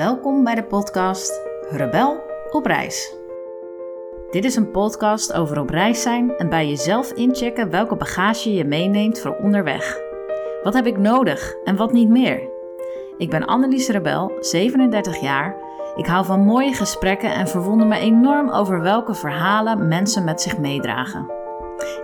Welkom 0.00 0.44
bij 0.44 0.54
de 0.54 0.64
podcast 0.64 1.40
Rebel 1.70 2.22
op 2.50 2.66
reis. 2.66 3.14
Dit 4.30 4.44
is 4.44 4.56
een 4.56 4.70
podcast 4.70 5.32
over 5.32 5.60
op 5.60 5.70
reis 5.70 6.02
zijn 6.02 6.36
en 6.36 6.48
bij 6.48 6.68
jezelf 6.68 7.12
inchecken 7.12 7.70
welke 7.70 7.96
bagage 7.96 8.52
je 8.52 8.64
meeneemt 8.64 9.18
voor 9.18 9.36
onderweg. 9.36 9.98
Wat 10.62 10.74
heb 10.74 10.86
ik 10.86 10.98
nodig 10.98 11.54
en 11.64 11.76
wat 11.76 11.92
niet 11.92 12.08
meer? 12.08 12.48
Ik 13.16 13.30
ben 13.30 13.46
Annelies 13.46 13.88
Rebel, 13.88 14.32
37 14.38 15.20
jaar. 15.20 15.56
Ik 15.96 16.06
hou 16.06 16.24
van 16.24 16.40
mooie 16.40 16.74
gesprekken 16.74 17.34
en 17.34 17.48
verwonder 17.48 17.86
me 17.86 17.98
enorm 17.98 18.50
over 18.50 18.80
welke 18.80 19.14
verhalen 19.14 19.88
mensen 19.88 20.24
met 20.24 20.40
zich 20.40 20.58
meedragen. 20.58 21.30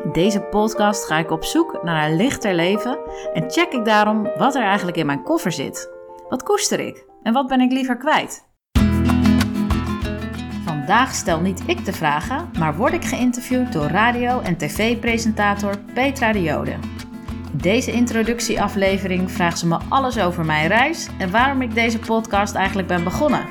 In 0.05 0.13
deze 0.13 0.41
podcast 0.41 1.05
ga 1.05 1.19
ik 1.19 1.31
op 1.31 1.45
zoek 1.45 1.83
naar 1.83 2.09
een 2.09 2.17
lichter 2.17 2.55
leven 2.55 2.99
en 3.33 3.51
check 3.51 3.73
ik 3.73 3.85
daarom 3.85 4.29
wat 4.39 4.55
er 4.55 4.63
eigenlijk 4.63 4.97
in 4.97 5.07
mijn 5.07 5.23
koffer 5.23 5.53
zit. 5.53 5.91
Wat 6.29 6.43
koester 6.43 6.81
ik 6.81 7.07
en 7.27 7.33
wat 7.33 7.47
ben 7.47 7.61
ik 7.61 7.73
liever 7.73 7.97
kwijt? 7.97 8.45
Vandaag 10.65 11.15
stel 11.15 11.41
niet 11.41 11.63
ik 11.67 11.85
de 11.85 11.93
vragen, 11.93 12.51
maar 12.59 12.77
word 12.77 12.93
ik 12.93 13.05
geïnterviewd 13.05 13.73
door 13.73 13.87
radio- 13.87 14.41
en 14.41 14.57
tv-presentator 14.57 15.79
Petra 15.95 16.33
de 16.33 16.43
Jode. 16.43 16.71
In 17.53 17.59
deze 17.63 17.93
introductieaflevering 17.93 19.31
vraagt 19.31 19.59
ze 19.59 19.67
me 19.67 19.79
alles 19.89 20.19
over 20.19 20.45
mijn 20.45 20.69
reis 20.69 21.09
en 21.19 21.31
waarom 21.31 21.63
ik 21.63 21.75
deze 21.75 21.99
podcast 21.99 22.55
eigenlijk 22.55 22.89
ben 22.89 23.05
begonnen. 23.05 23.47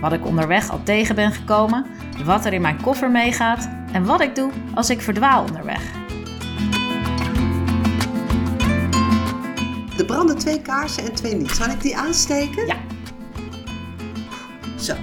Wat 0.00 0.12
ik 0.12 0.26
onderweg 0.26 0.70
al 0.70 0.82
tegen 0.82 1.14
ben 1.14 1.32
gekomen, 1.32 1.86
wat 2.24 2.44
er 2.44 2.52
in 2.52 2.60
mijn 2.60 2.82
koffer 2.82 3.10
meegaat 3.10 3.68
en 3.92 4.04
wat 4.04 4.20
ik 4.20 4.34
doe 4.34 4.50
als 4.74 4.90
ik 4.90 5.00
verdwaal 5.00 5.44
onderweg. 5.44 5.82
Er 9.98 10.04
branden 10.04 10.38
twee 10.38 10.62
kaarsen 10.62 11.04
en 11.04 11.14
twee 11.14 11.34
niet. 11.34 11.50
Zal 11.50 11.68
ik 11.68 11.80
die 11.80 11.96
aansteken? 11.96 12.66
Ja. 12.66 12.76
Zo. 14.82 14.94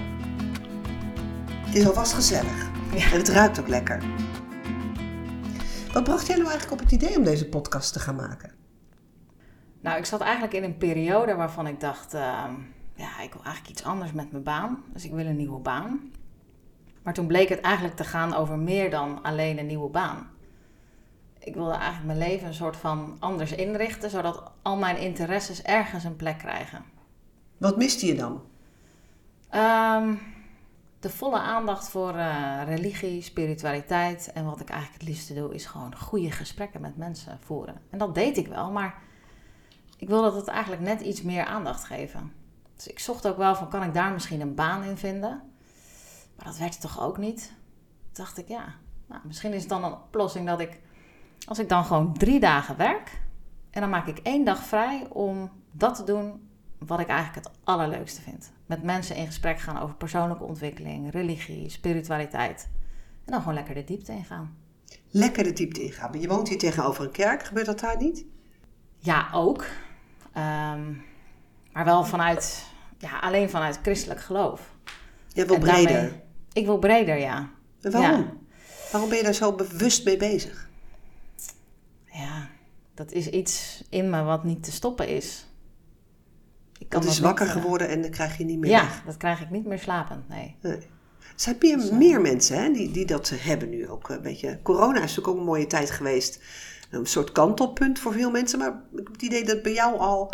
Het 1.65 1.75
is 1.75 1.87
alvast 1.87 2.13
gezellig. 2.13 2.69
Ja. 2.95 3.11
En 3.11 3.17
het 3.17 3.29
ruikt 3.29 3.59
ook 3.59 3.67
lekker. 3.67 4.03
Wat 5.93 6.03
bracht 6.03 6.27
jij 6.27 6.35
nou 6.35 6.49
eigenlijk 6.49 6.81
op 6.81 6.87
het 6.87 6.91
idee 6.91 7.17
om 7.17 7.23
deze 7.23 7.49
podcast 7.49 7.93
te 7.93 7.99
gaan 7.99 8.15
maken? 8.15 8.51
Nou, 9.81 9.97
ik 9.97 10.05
zat 10.05 10.21
eigenlijk 10.21 10.53
in 10.53 10.63
een 10.63 10.77
periode 10.77 11.35
waarvan 11.35 11.67
ik 11.67 11.79
dacht, 11.79 12.13
ehm, 12.13 12.53
ja, 12.95 13.19
ik 13.19 13.33
wil 13.33 13.43
eigenlijk 13.43 13.67
iets 13.67 13.83
anders 13.83 14.11
met 14.11 14.31
mijn 14.31 14.43
baan. 14.43 14.83
Dus 14.93 15.05
ik 15.05 15.11
wil 15.11 15.25
een 15.25 15.35
nieuwe 15.35 15.59
baan. 15.59 16.11
Maar 17.03 17.13
toen 17.13 17.27
bleek 17.27 17.49
het 17.49 17.61
eigenlijk 17.61 17.95
te 17.95 18.03
gaan 18.03 18.33
over 18.33 18.57
meer 18.57 18.89
dan 18.89 19.23
alleen 19.23 19.59
een 19.59 19.67
nieuwe 19.67 19.89
baan. 19.89 20.27
Ik 21.39 21.53
wilde 21.53 21.73
eigenlijk 21.73 22.05
mijn 22.05 22.29
leven 22.29 22.47
een 22.47 22.53
soort 22.53 22.77
van 22.77 23.15
anders 23.19 23.51
inrichten, 23.51 24.09
zodat 24.09 24.51
al 24.61 24.77
mijn 24.77 24.97
interesses 24.97 25.61
ergens 25.61 26.03
een 26.03 26.15
plek 26.15 26.37
krijgen. 26.37 26.83
Wat 27.57 27.77
miste 27.77 28.05
je 28.05 28.15
dan? 28.15 28.48
Ehm, 29.49 30.15
de 30.99 31.09
volle 31.09 31.39
aandacht 31.39 31.89
voor 31.89 32.15
eh, 32.15 32.61
religie, 32.65 33.21
spiritualiteit. 33.21 34.31
En 34.33 34.45
wat 34.45 34.59
ik 34.59 34.69
eigenlijk 34.69 35.01
het 35.01 35.09
liefste 35.09 35.33
doe, 35.33 35.53
is 35.53 35.65
gewoon 35.65 35.97
goede 35.97 36.31
gesprekken 36.31 36.81
met 36.81 36.97
mensen 36.97 37.39
voeren. 37.39 37.81
En 37.89 37.97
dat 37.97 38.15
deed 38.15 38.37
ik 38.37 38.47
wel, 38.47 38.71
maar 38.71 39.01
ik 39.97 40.07
wilde 40.07 40.37
het 40.37 40.47
eigenlijk 40.47 40.81
net 40.81 41.01
iets 41.01 41.21
meer 41.21 41.45
aandacht 41.45 41.83
geven. 41.83 42.33
Dus 42.75 42.87
ik 42.87 42.99
zocht 42.99 43.27
ook 43.27 43.37
wel 43.37 43.55
van, 43.55 43.69
kan 43.69 43.83
ik 43.83 43.93
daar 43.93 44.11
misschien 44.11 44.41
een 44.41 44.55
baan 44.55 44.83
in 44.83 44.97
vinden? 44.97 45.41
Maar 46.35 46.45
dat 46.45 46.57
werd 46.57 46.81
toch 46.81 47.01
ook 47.01 47.17
niet? 47.17 47.53
Toen 48.11 48.25
dacht 48.25 48.37
ik, 48.37 48.47
ja, 48.47 48.75
nou, 49.07 49.21
misschien 49.25 49.53
is 49.53 49.59
het 49.59 49.69
dan 49.69 49.83
een 49.83 49.93
oplossing 49.93 50.47
dat 50.47 50.59
ik, 50.59 50.79
als 51.47 51.59
ik 51.59 51.69
dan 51.69 51.85
gewoon 51.85 52.13
drie 52.13 52.39
dagen 52.39 52.77
werk... 52.77 53.21
en 53.69 53.81
dan 53.81 53.89
maak 53.89 54.07
ik 54.07 54.17
één 54.17 54.45
dag 54.45 54.63
vrij 54.63 55.07
om 55.09 55.51
dat 55.71 55.95
te 55.95 56.03
doen 56.03 56.49
wat 56.77 56.99
ik 56.99 57.07
eigenlijk 57.07 57.45
het 57.45 57.55
allerleukste 57.63 58.21
vind. 58.21 58.51
Met 58.69 58.83
mensen 58.83 59.15
in 59.15 59.25
gesprek 59.25 59.59
gaan 59.59 59.79
over 59.81 59.95
persoonlijke 59.95 60.43
ontwikkeling, 60.43 61.11
religie, 61.11 61.69
spiritualiteit. 61.69 62.69
En 63.25 63.31
dan 63.31 63.39
gewoon 63.39 63.53
lekker 63.53 63.73
de 63.75 63.83
diepte 63.83 64.11
ingaan. 64.11 64.57
Lekker 65.09 65.43
de 65.43 65.53
diepte 65.53 65.81
ingaan. 65.83 66.09
Maar 66.11 66.19
Je 66.19 66.27
woont 66.27 66.49
hier 66.49 66.57
tegenover 66.57 67.03
een 67.03 67.11
kerk. 67.11 67.43
Gebeurt 67.43 67.65
dat 67.65 67.79
daar 67.79 67.97
niet? 67.97 68.25
Ja, 68.97 69.29
ook. 69.33 69.65
Ehm, 70.33 70.93
maar 71.71 71.85
wel 71.85 72.03
vanuit, 72.05 72.65
ja, 72.97 73.19
alleen 73.19 73.49
vanuit 73.49 73.79
christelijk 73.81 74.19
geloof. 74.21 74.73
Je 75.33 75.45
wil 75.45 75.55
En 75.55 75.61
breder. 75.61 75.91
daarmee- 75.93 76.21
ik 76.53 76.65
wil 76.65 76.77
breder, 76.79 77.17
ja. 77.17 77.49
En 77.81 77.91
waarom? 77.91 78.19
Ja. 78.19 78.33
Waarom 78.91 79.09
ben 79.09 79.17
je 79.17 79.23
daar 79.23 79.33
zo 79.33 79.53
bewust 79.55 80.05
mee 80.05 80.17
bezig? 80.17 80.69
Ja, 82.05 82.47
dat 82.93 83.11
is 83.11 83.27
iets 83.27 83.83
in 83.89 84.09
me 84.09 84.23
wat 84.23 84.43
niet 84.43 84.63
te 84.63 84.71
stoppen 84.71 85.07
is. 85.07 85.45
Ik 86.89 86.95
Dat 86.95 87.03
is 87.05 87.19
wakker 87.19 87.45
eh, 87.45 87.51
geworden 87.51 87.89
en 87.89 88.01
dan 88.01 88.11
krijg 88.11 88.37
je 88.37 88.43
niet 88.45 88.59
meer 88.59 88.69
Ja, 88.69 88.81
weg. 88.81 89.01
dat 89.05 89.17
krijg 89.17 89.41
ik 89.41 89.49
niet 89.49 89.65
meer 89.65 89.79
slapend, 89.79 90.29
nee. 90.29 90.55
Nee. 90.61 90.73
Er 90.75 91.45
zijn 91.45 91.55
meer, 91.59 91.93
meer 91.95 92.21
mensen 92.21 92.57
hè, 92.63 92.71
die, 92.71 92.91
die 92.91 93.05
dat 93.05 93.31
hebben 93.35 93.69
nu 93.69 93.89
ook. 93.89 94.09
Een 94.09 94.21
beetje. 94.21 94.59
Corona 94.63 94.93
is 94.95 94.99
natuurlijk 95.01 95.27
ook 95.27 95.37
een 95.37 95.43
mooie 95.43 95.67
tijd 95.67 95.91
geweest. 95.91 96.39
Een 96.89 97.05
soort 97.05 97.31
kantelpunt 97.31 97.99
voor 97.99 98.13
veel 98.13 98.31
mensen. 98.31 98.59
Maar 98.59 98.67
ik 98.91 98.97
heb 98.97 99.07
het 99.11 99.21
idee 99.21 99.39
dat 99.43 99.53
het 99.53 99.63
bij 99.63 99.73
jou 99.73 99.97
al, 99.99 100.31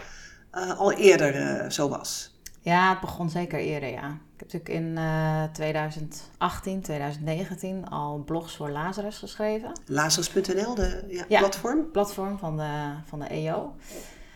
eh, 0.51 0.79
al 0.79 0.91
eerder 0.91 1.35
eh, 1.35 1.69
zo 1.69 1.89
was. 1.89 2.39
Ja, 2.61 2.89
het 2.89 2.99
begon 3.01 3.29
zeker 3.29 3.59
eerder, 3.59 3.89
ja. 3.89 4.07
Ik 4.07 4.41
heb 4.41 4.51
natuurlijk 4.53 4.69
in 4.69 4.97
eh 4.97 5.43
2018, 5.53 6.81
2019 6.81 7.89
al 7.89 8.23
blogs 8.25 8.55
voor 8.55 8.69
Lazarus 8.69 9.17
geschreven. 9.17 9.71
Lazarus.nl, 9.85 10.75
de 10.75 11.03
ja, 11.07 11.25
Ja. 11.27 11.39
platform. 11.39 11.91
Platform 11.91 12.37
van 12.37 12.57
de, 12.57 12.91
van 13.05 13.19
de 13.19 13.25
EO. 13.27 13.75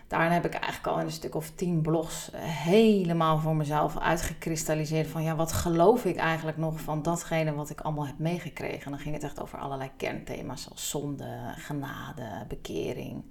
Daarin 0.09 0.31
heb 0.31 0.45
ik 0.45 0.53
eigenlijk 0.53 0.87
al 0.87 0.99
in 0.99 1.05
een 1.05 1.11
stuk 1.11 1.35
of 1.35 1.51
tien 1.55 1.81
blogs 1.81 2.31
eh, 2.31 2.39
helemaal 2.43 3.37
voor 3.39 3.55
mezelf 3.55 3.97
uitgekristalliseerd 3.97 5.07
van 5.07 5.23
ja, 5.23 5.35
wat 5.35 5.51
geloof 5.51 6.05
ik 6.05 6.15
eigenlijk 6.15 6.57
nog 6.57 6.79
van 6.79 7.01
datgene 7.01 7.53
wat 7.53 7.69
ik 7.69 7.81
allemaal 7.81 8.05
heb 8.05 8.19
meegekregen. 8.19 8.85
En 8.85 8.91
dan 8.91 8.99
ging 8.99 9.13
het 9.13 9.23
echt 9.23 9.41
over 9.41 9.59
allerlei 9.59 9.89
kernthema's 9.97 10.63
zoals 10.63 10.89
zonde, 10.89 11.53
genade, 11.57 12.45
bekering, 12.47 13.23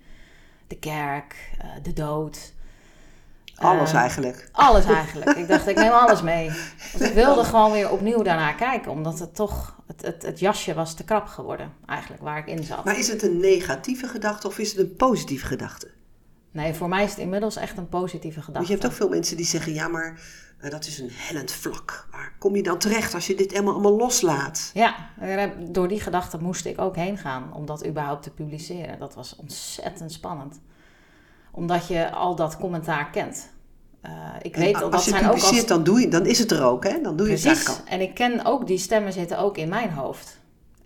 de 0.67 0.79
kerk, 0.79 1.51
eh, 1.59 1.67
de 1.83 1.93
dood. 1.93 2.53
Alles 3.57 3.93
Eh, 3.93 3.99
eigenlijk. 3.99 4.49
Alles 4.53 4.85
eigenlijk. 4.85 5.37
Ik 5.43 5.49
dacht, 5.49 5.67
ik 5.67 5.77
neem 5.77 5.91
alles 5.91 6.23
mee. 6.23 6.51
Want 6.93 7.05
ik 7.05 7.13
wilde 7.15 7.45
gewoon 7.45 7.73
weer 7.73 7.91
opnieuw 7.91 8.23
daarnaar 8.23 8.55
kijken. 8.55 8.91
Omdat 8.91 9.19
het 9.19 9.35
toch, 9.35 9.77
het, 9.87 10.03
het, 10.03 10.23
het 10.23 10.39
jasje 10.39 10.75
was 10.75 10.95
te 10.95 11.05
krap 11.05 11.27
geworden 11.27 11.73
eigenlijk, 11.87 12.23
waar 12.23 12.39
ik 12.39 12.47
in 12.47 12.65
zat. 12.65 12.85
Maar 12.85 12.99
is 12.99 13.09
het 13.09 13.23
een 13.23 13.41
negatieve 13.41 14.07
gedachte 14.09 14.47
of 14.47 14.59
is 14.59 14.71
het 14.71 14.79
een 14.81 14.97
positieve 14.97 15.47
gedachte? 15.47 15.97
Nee, 16.51 16.75
voor 16.75 16.89
mij 16.89 17.05
is 17.05 17.11
het 17.11 17.19
inmiddels 17.19 17.57
echt 17.57 17.79
een 17.79 17.89
positieve 17.89 18.41
gedachte. 18.41 18.53
Want 18.53 18.67
je 18.67 18.73
hebt 18.73 18.87
ook 18.87 18.93
veel 18.93 19.09
mensen 19.09 19.37
die 19.37 19.47
zeggen, 19.47 19.75
ja 19.75 19.89
maar 19.89 20.21
eh, 20.59 20.71
dat 20.71 20.87
is 20.87 20.99
een 20.99 21.11
hellend 21.13 21.53
vlak. 21.53 22.07
Waar 22.11 22.33
kom 22.39 22.57
je 22.57 22.63
dan 22.63 22.79
terecht 22.79 23.15
als 23.15 23.27
je 23.27 23.35
dit 23.35 23.55
allemaal, 23.55 23.73
allemaal 23.73 23.97
loslaat? 23.97 24.71
Ja, 24.75 24.95
door 25.71 25.89
die 25.89 26.01
gedachte 26.01 26.39
moest 26.39 26.65
ik 26.65 26.81
ook 26.81 26.97
heen 26.97 27.19
gaan 27.19 27.53
om 27.55 27.67
dat 27.67 27.87
überhaupt 27.87 28.23
te 28.23 28.31
publiceren. 28.31 28.99
Dat 28.99 29.15
was 29.15 29.37
ontzettend 29.37 30.13
spannend. 30.13 30.61
Omdat 31.53 31.87
je 31.87 32.11
al 32.11 32.35
dat 32.35 32.57
commentaar 32.57 33.11
kent. 33.11 33.51
Eh, 34.01 34.13
ik 34.43 34.55
En 34.55 34.61
weet 34.61 34.79
dat 34.79 34.93
als 34.93 35.05
je 35.05 35.11
zijn 35.11 35.25
ook 35.25 35.33
als 35.33 35.41
publiceert, 35.41 35.69
dan, 35.69 35.85
doe 35.85 36.01
je, 36.01 36.09
dan 36.09 36.27
is 36.27 36.39
het 36.39 36.51
er 36.51 36.65
ook, 36.65 36.85
hè? 36.85 37.01
Dan 37.01 37.17
doe 37.17 37.27
je 37.27 37.33
het 37.33 37.43
Precies. 37.43 37.65
eigenlijk 37.65 37.89
al. 37.89 37.95
En 37.95 38.01
ik 38.01 38.15
ken 38.15 38.45
ook, 38.45 38.67
die 38.67 38.79
stemmen 38.79 39.13
zitten 39.13 39.39
ook 39.39 39.57
in 39.57 39.69
mijn 39.69 39.91
hoofd. 39.91 40.38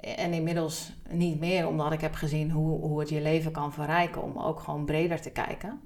En 0.03 0.33
inmiddels 0.33 0.93
niet 1.11 1.41
meer, 1.41 1.67
omdat 1.67 1.93
ik 1.93 2.01
heb 2.01 2.15
gezien 2.15 2.51
hoe, 2.51 2.81
hoe 2.81 3.01
het 3.01 3.09
je 3.09 3.21
leven 3.21 3.53
kan 3.53 3.73
verrijken 3.73 4.23
om 4.23 4.39
ook 4.39 4.61
gewoon 4.61 4.85
breder 4.85 5.21
te 5.21 5.31
kijken. 5.31 5.81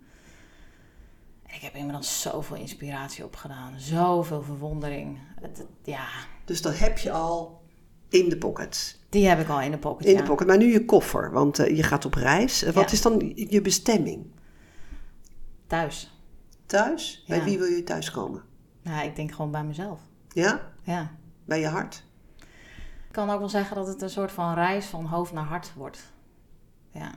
En 1.47 1.55
ik 1.55 1.61
heb 1.61 1.75
inmiddels 1.75 2.21
zoveel 2.21 2.57
inspiratie 2.57 3.25
opgedaan, 3.25 3.73
zoveel 3.77 4.43
verwondering. 4.43 5.19
Het, 5.41 5.59
het- 5.59 5.67
ja, 5.85 6.07
Dus 6.45 6.63
dat 6.63 6.79
heb 6.79 6.99
je 6.99 7.11
al 7.11 7.61
in 8.09 8.29
de 8.29 8.39
pocket. 8.39 8.99
die 9.09 9.27
heb 9.29 9.41
ik 9.41 9.49
al 9.49 9.61
in 9.61 9.71
de 9.71 9.79
pocket. 9.79 10.07
In 10.07 10.13
ja. 10.15 10.21
de 10.21 10.27
pocket. 10.27 10.47
Maar 10.47 10.57
nu 10.59 10.73
je 10.73 10.85
koffer, 10.85 11.31
want 11.33 11.59
eh, 11.59 11.77
je 11.77 11.83
gaat 11.83 12.05
op 12.05 12.15
reis. 12.15 12.63
Eh, 12.63 12.73
wat 12.73 12.85
Ja. 12.91 12.93
is 12.93 13.03
dan 13.03 13.33
je 13.35 13.61
bestemming? 13.63 14.27
Thuis. 15.67 16.21
Thuis? 16.67 17.25
Bij 17.29 17.39
Ja. 17.39 17.45
wie 17.45 17.59
wil 17.59 17.67
je 17.67 17.83
thuiskomen? 17.83 18.43
Nou, 18.83 19.07
ik 19.07 19.17
denk 19.17 19.33
gewoon 19.33 19.51
bij 19.51 19.65
mezelf. 19.65 20.01
Ja? 20.29 20.73
Ja. 20.83 21.11
Bij 21.45 21.61
je 21.61 21.67
hart? 21.67 22.05
Ik 23.17 23.23
kan 23.23 23.31
ook 23.31 23.41
wel 23.41 23.49
zeggen 23.49 23.77
dat 23.77 23.87
het 23.87 24.03
een 24.03 24.11
soort 24.11 24.33
van 24.33 24.55
reis 24.55 24.87
van 24.87 25.07
hoofd 25.07 25.33
naar 25.33 25.45
hart 25.45 25.75
wordt. 25.75 26.13
Ja. 26.91 27.11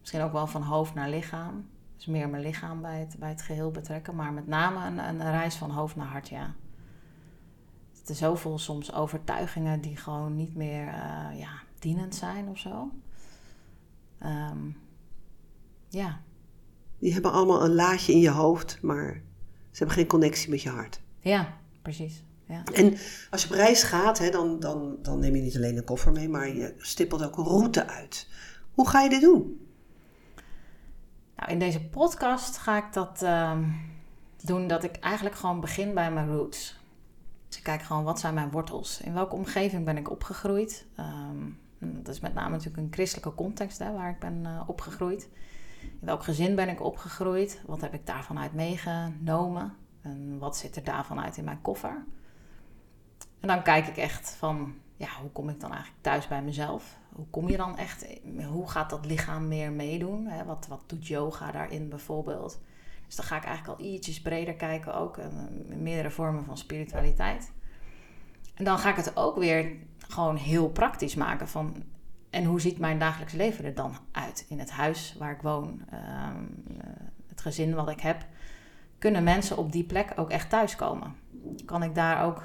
Misschien 0.00 0.20
ook 0.20 0.32
wel 0.32 0.46
van 0.46 0.62
hoofd 0.62 0.94
naar 0.94 1.08
lichaam. 1.08 1.68
Dus 1.96 2.06
meer 2.06 2.28
mijn 2.28 2.42
lichaam 2.42 2.80
bij 2.80 2.98
het, 3.00 3.16
bij 3.18 3.28
het 3.28 3.42
geheel 3.42 3.70
betrekken. 3.70 4.14
Maar 4.14 4.32
met 4.32 4.46
name 4.46 4.86
een, 4.86 4.98
een 4.98 5.30
reis 5.30 5.56
van 5.56 5.70
hoofd 5.70 5.96
naar 5.96 6.06
hart, 6.06 6.28
ja. 6.28 6.42
Er 6.44 8.00
zijn 8.02 8.18
zoveel 8.18 8.58
soms 8.58 8.92
overtuigingen 8.92 9.80
die 9.80 9.96
gewoon 9.96 10.36
niet 10.36 10.54
meer 10.54 10.88
eh, 10.88 11.38
ja, 11.38 11.62
dienend 11.78 12.14
zijn 12.14 12.48
of 12.48 12.58
zo. 12.58 12.90
Ehm, 14.18 14.70
ja, 15.88 16.20
Die 16.98 17.12
hebben 17.12 17.32
allemaal 17.32 17.64
een 17.64 17.74
laadje 17.74 18.12
in 18.12 18.20
je 18.20 18.30
hoofd, 18.30 18.82
maar 18.82 19.12
ze 19.70 19.78
hebben 19.78 19.96
geen 19.96 20.06
connectie 20.06 20.50
met 20.50 20.62
je 20.62 20.70
hart. 20.70 21.00
ja, 21.20 21.58
precies. 21.82 22.24
Ja. 22.46 22.64
En 22.72 22.96
als 23.30 23.42
je 23.42 23.48
op 23.48 23.54
reis 23.54 23.82
gaat, 23.82 24.18
hè, 24.18 24.30
dan, 24.30 24.60
dan, 24.60 24.96
dan 25.02 25.18
neem 25.18 25.34
je 25.36 25.42
niet 25.42 25.56
alleen 25.56 25.76
een 25.76 25.84
koffer 25.84 26.12
mee, 26.12 26.28
maar 26.28 26.48
je 26.48 26.74
stippelt 26.78 27.24
ook 27.24 27.36
een 27.36 27.44
route 27.44 27.86
uit. 27.86 28.28
Hoe 28.74 28.88
ga 28.88 29.00
je 29.00 29.08
dit 29.08 29.20
doen? 29.20 29.68
Nou, 31.36 31.50
in 31.50 31.58
deze 31.58 31.84
podcast 31.84 32.56
ga 32.56 32.76
ik 32.86 32.92
dat 32.92 33.22
ehm, 33.22 33.64
doen 34.42 34.66
dat 34.66 34.84
ik 34.84 34.96
eigenlijk 34.96 35.36
gewoon 35.36 35.60
begin 35.60 35.94
bij 35.94 36.12
mijn 36.12 36.28
roots. 36.28 36.78
Dus 37.48 37.56
ik 37.56 37.62
kijk 37.62 37.82
gewoon 37.82 38.04
wat 38.04 38.20
zijn 38.20 38.34
mijn 38.34 38.50
wortels. 38.50 39.00
In 39.00 39.14
welke 39.14 39.34
omgeving 39.34 39.84
ben 39.84 39.96
ik 39.96 40.10
opgegroeid? 40.10 40.86
Um, 40.98 41.58
dat 41.78 42.14
is 42.14 42.20
met 42.20 42.34
name 42.34 42.50
natuurlijk 42.50 42.76
een 42.76 42.92
christelijke 42.92 43.34
context 43.34 43.78
hè, 43.78 43.92
waar 43.92 44.10
ik 44.10 44.18
ben 44.18 44.44
uh, 44.44 44.60
opgegroeid. 44.66 45.28
In 45.80 46.06
welk 46.06 46.24
gezin 46.24 46.54
ben 46.54 46.68
ik 46.68 46.82
opgegroeid? 46.82 47.62
Wat 47.66 47.80
heb 47.80 47.94
ik 47.94 48.06
daarvan 48.06 48.38
uit 48.38 48.52
meegenomen? 48.52 49.74
En 50.02 50.38
wat 50.38 50.56
zit 50.56 50.76
er 50.76 50.84
daarvan 50.84 51.20
uit 51.20 51.36
in 51.36 51.44
mijn 51.44 51.62
koffer? 51.62 52.04
En 53.44 53.50
dan 53.50 53.62
kijk 53.62 53.86
ik 53.86 53.96
echt 53.96 54.30
van, 54.38 54.74
ja, 54.96 55.08
hoe 55.20 55.30
kom 55.30 55.48
ik 55.48 55.60
dan 55.60 55.72
eigenlijk 55.72 56.02
thuis 56.02 56.28
bij 56.28 56.42
mezelf? 56.42 56.96
Hoe 57.12 57.26
kom 57.30 57.48
je 57.48 57.56
dan 57.56 57.78
echt, 57.78 58.06
hoe 58.48 58.70
gaat 58.70 58.90
dat 58.90 59.06
lichaam 59.06 59.48
meer 59.48 59.72
meedoen? 59.72 60.26
Hè? 60.26 60.44
Wat, 60.44 60.66
wat 60.68 60.82
doet 60.86 61.06
yoga 61.06 61.50
daarin 61.50 61.88
bijvoorbeeld? 61.88 62.60
Dus 63.06 63.16
dan 63.16 63.24
ga 63.24 63.36
ik 63.36 63.44
eigenlijk 63.44 63.78
al 63.78 63.86
ietsjes 63.86 64.20
breder 64.20 64.54
kijken 64.54 64.94
ook, 64.94 65.18
in 65.68 65.82
meerdere 65.82 66.10
vormen 66.10 66.44
van 66.44 66.58
spiritualiteit. 66.58 67.52
En 68.54 68.64
dan 68.64 68.78
ga 68.78 68.90
ik 68.90 68.96
het 68.96 69.16
ook 69.16 69.36
weer 69.36 69.72
gewoon 70.08 70.36
heel 70.36 70.68
praktisch 70.68 71.14
maken 71.14 71.48
van... 71.48 71.82
En 72.30 72.44
hoe 72.44 72.60
ziet 72.60 72.78
mijn 72.78 72.98
dagelijks 72.98 73.32
leven 73.32 73.64
er 73.64 73.74
dan 73.74 73.96
uit 74.12 74.46
in 74.48 74.58
het 74.58 74.70
huis 74.70 75.16
waar 75.18 75.32
ik 75.32 75.42
woon? 75.42 75.82
Ehm, 75.90 76.44
het 77.28 77.40
gezin 77.40 77.74
wat 77.74 77.90
ik 77.90 78.00
heb. 78.00 78.26
Kunnen 78.98 79.24
mensen 79.24 79.56
op 79.56 79.72
die 79.72 79.84
plek 79.84 80.12
ook 80.16 80.30
echt 80.30 80.50
thuiskomen? 80.50 81.16
Kan 81.64 81.82
ik 81.82 81.94
daar 81.94 82.24
ook 82.24 82.42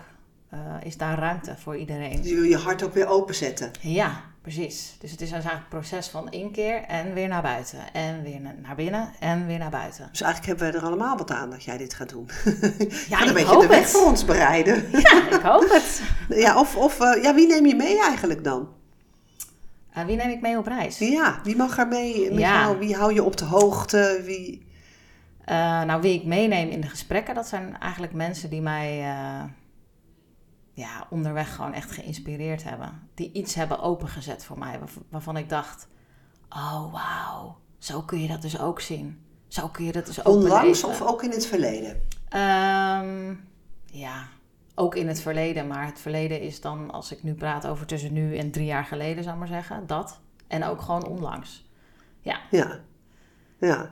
uh, 0.53 0.59
is 0.83 0.97
daar 0.97 1.19
ruimte 1.19 1.55
voor 1.57 1.77
iedereen. 1.77 2.15
Dus 2.15 2.29
je 2.29 2.35
wil 2.35 2.43
je 2.43 2.57
hart 2.57 2.83
ook 2.83 2.93
weer 2.93 3.07
openzetten. 3.07 3.71
Ja, 3.79 4.21
precies. 4.41 4.95
Dus 4.99 5.11
het 5.11 5.21
is 5.21 5.31
eigenlijk 5.31 5.61
een 5.61 5.69
proces 5.69 6.07
van 6.07 6.31
inkeer 6.31 6.81
en 6.81 7.13
weer 7.13 7.27
naar 7.27 7.41
buiten. 7.41 7.79
En 7.93 8.23
weer 8.23 8.39
naar 8.61 8.75
binnen 8.75 9.11
en 9.19 9.45
weer 9.45 9.57
naar 9.57 9.69
buiten. 9.69 10.07
Dus 10.11 10.21
eigenlijk 10.21 10.59
hebben 10.59 10.71
we 10.71 10.85
er 10.85 10.91
allemaal 10.91 11.17
wat 11.17 11.31
aan 11.31 11.49
dat 11.49 11.63
jij 11.63 11.77
dit 11.77 11.93
gaat 11.93 12.09
doen. 12.09 12.29
Ja, 13.09 13.27
een 13.27 13.33
beetje 13.33 13.59
de 13.59 13.67
weg 13.67 13.79
het. 13.79 13.89
voor 13.89 14.05
ons 14.05 14.25
bereiden. 14.25 14.85
Ja, 15.01 15.31
ik 15.31 15.41
hoop 15.41 15.69
het. 15.69 16.01
ja, 16.45 16.59
of, 16.59 16.75
of 16.75 16.99
uh, 16.99 17.23
ja, 17.23 17.33
wie 17.33 17.47
neem 17.47 17.65
je 17.65 17.75
mee 17.75 18.01
eigenlijk 18.01 18.43
dan? 18.43 18.67
Uh, 19.97 20.05
wie 20.05 20.15
neem 20.15 20.29
ik 20.29 20.41
mee 20.41 20.57
op 20.57 20.67
reis? 20.67 20.97
Ja, 20.97 21.39
wie 21.43 21.55
mag 21.55 21.77
er 21.77 21.87
mee 21.87 22.29
met 22.29 22.39
ja. 22.39 22.61
jou? 22.61 22.79
Wie 22.79 22.95
hou 22.95 23.13
je 23.13 23.23
op 23.23 23.37
de 23.37 23.45
hoogte? 23.45 24.21
Wie... 24.25 24.67
nou, 25.85 26.01
wie 26.01 26.13
ik 26.13 26.25
meeneem 26.25 26.69
in 26.69 26.81
de 26.81 26.87
gesprekken, 26.87 27.35
dat 27.35 27.47
zijn 27.47 27.77
eigenlijk 27.79 28.13
mensen 28.13 28.49
die 28.49 28.61
mij 28.61 29.03
ja, 30.79 31.07
onderweg 31.09 31.55
gewoon 31.55 31.73
echt 31.73 31.91
geïnspireerd 31.91 32.63
hebben. 32.63 33.09
Die 33.13 33.31
iets 33.31 33.55
hebben 33.55 33.79
opengezet 33.79 34.45
voor 34.45 34.59
mij, 34.59 34.79
waarvan 35.09 35.37
ik 35.37 35.49
dacht: 35.49 35.87
oh 36.49 36.93
wauw, 36.93 37.57
zo 37.77 38.01
kun 38.01 38.21
je 38.21 38.27
dat 38.27 38.41
dus 38.41 38.59
ook 38.59 38.81
zien. 38.81 39.23
Zo 39.47 39.67
kun 39.67 39.85
je 39.85 39.91
dat 39.91 40.05
dus 40.05 40.25
ook 40.25 40.35
Onlangs 40.35 40.83
of 40.83 41.01
ook 41.01 41.23
in 41.23 41.31
het 41.31 41.45
verleden? 41.45 41.89
Um, 42.35 43.47
ja, 43.85 44.27
ook 44.75 44.95
in 44.95 45.07
het 45.07 45.21
verleden. 45.21 45.67
Maar 45.67 45.85
het 45.85 45.99
verleden 45.99 46.41
is 46.41 46.61
dan, 46.61 46.91
als 46.91 47.11
ik 47.11 47.23
nu 47.23 47.33
praat 47.33 47.67
over 47.67 47.85
tussen 47.85 48.13
nu 48.13 48.37
en 48.37 48.51
drie 48.51 48.65
jaar 48.65 48.85
geleden, 48.85 49.23
zou 49.23 49.33
ik 49.33 49.39
maar 49.39 49.61
zeggen, 49.61 49.87
dat. 49.87 50.19
En 50.47 50.63
ook 50.63 50.81
gewoon 50.81 51.07
onlangs. 51.07 51.69
Ja. 52.19 52.39
Ja, 52.51 52.79
ja. 53.59 53.91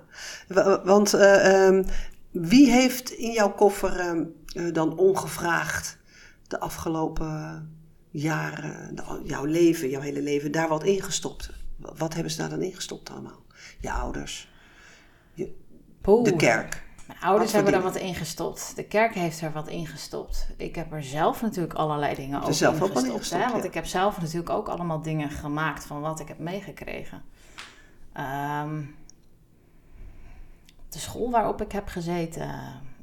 Want 0.83 1.15
uh, 1.15 1.65
um, 1.65 1.85
wie 2.31 2.71
heeft 2.71 3.09
in 3.09 3.31
jouw 3.31 3.51
koffer 3.51 4.15
uh, 4.55 4.73
dan 4.73 4.97
ongevraagd 4.97 5.97
de 6.47 6.59
afgelopen 6.59 7.71
jaren, 8.09 8.95
jouw 9.23 9.45
leven, 9.45 9.89
jouw 9.89 10.01
hele 10.01 10.21
leven, 10.21 10.51
daar 10.51 10.67
wat 10.67 10.83
ingestopt? 10.83 11.49
Wat 11.77 12.13
hebben 12.13 12.31
ze 12.31 12.37
daar 12.37 12.49
dan 12.49 12.61
ingestopt 12.61 13.09
allemaal? 13.09 13.43
Je 13.79 13.91
ouders, 13.91 14.51
je, 15.33 15.55
de 16.01 16.35
kerk. 16.35 16.85
Mijn 17.07 17.19
ouders 17.19 17.51
hebben 17.51 17.73
er 17.73 17.81
wat 17.81 17.95
ingestopt. 17.95 18.75
De 18.75 18.83
kerk 18.83 19.13
heeft 19.13 19.41
er 19.41 19.51
wat 19.51 19.67
ingestopt. 19.67 20.47
Ik 20.57 20.75
heb 20.75 20.93
er 20.93 21.03
zelf 21.03 21.41
natuurlijk 21.41 21.73
allerlei 21.73 22.15
dingen 22.15 22.41
over 22.41 22.53
zelf 22.53 22.75
ingestopt. 22.75 22.97
Ook 22.97 23.13
ingestopt 23.13 23.43
hè? 23.43 23.51
Want 23.51 23.63
ik 23.63 23.73
heb 23.73 23.85
zelf 23.85 24.21
natuurlijk 24.21 24.49
ook 24.49 24.67
allemaal 24.67 25.01
dingen 25.01 25.29
gemaakt 25.29 25.85
van 25.85 26.01
wat 26.01 26.19
ik 26.19 26.27
heb 26.27 26.39
meegekregen. 26.39 27.21
Um, 28.63 28.95
de 30.89 30.99
school 30.99 31.31
waarop 31.31 31.61
ik 31.61 31.71
heb 31.71 31.87
gezeten. 31.87 32.49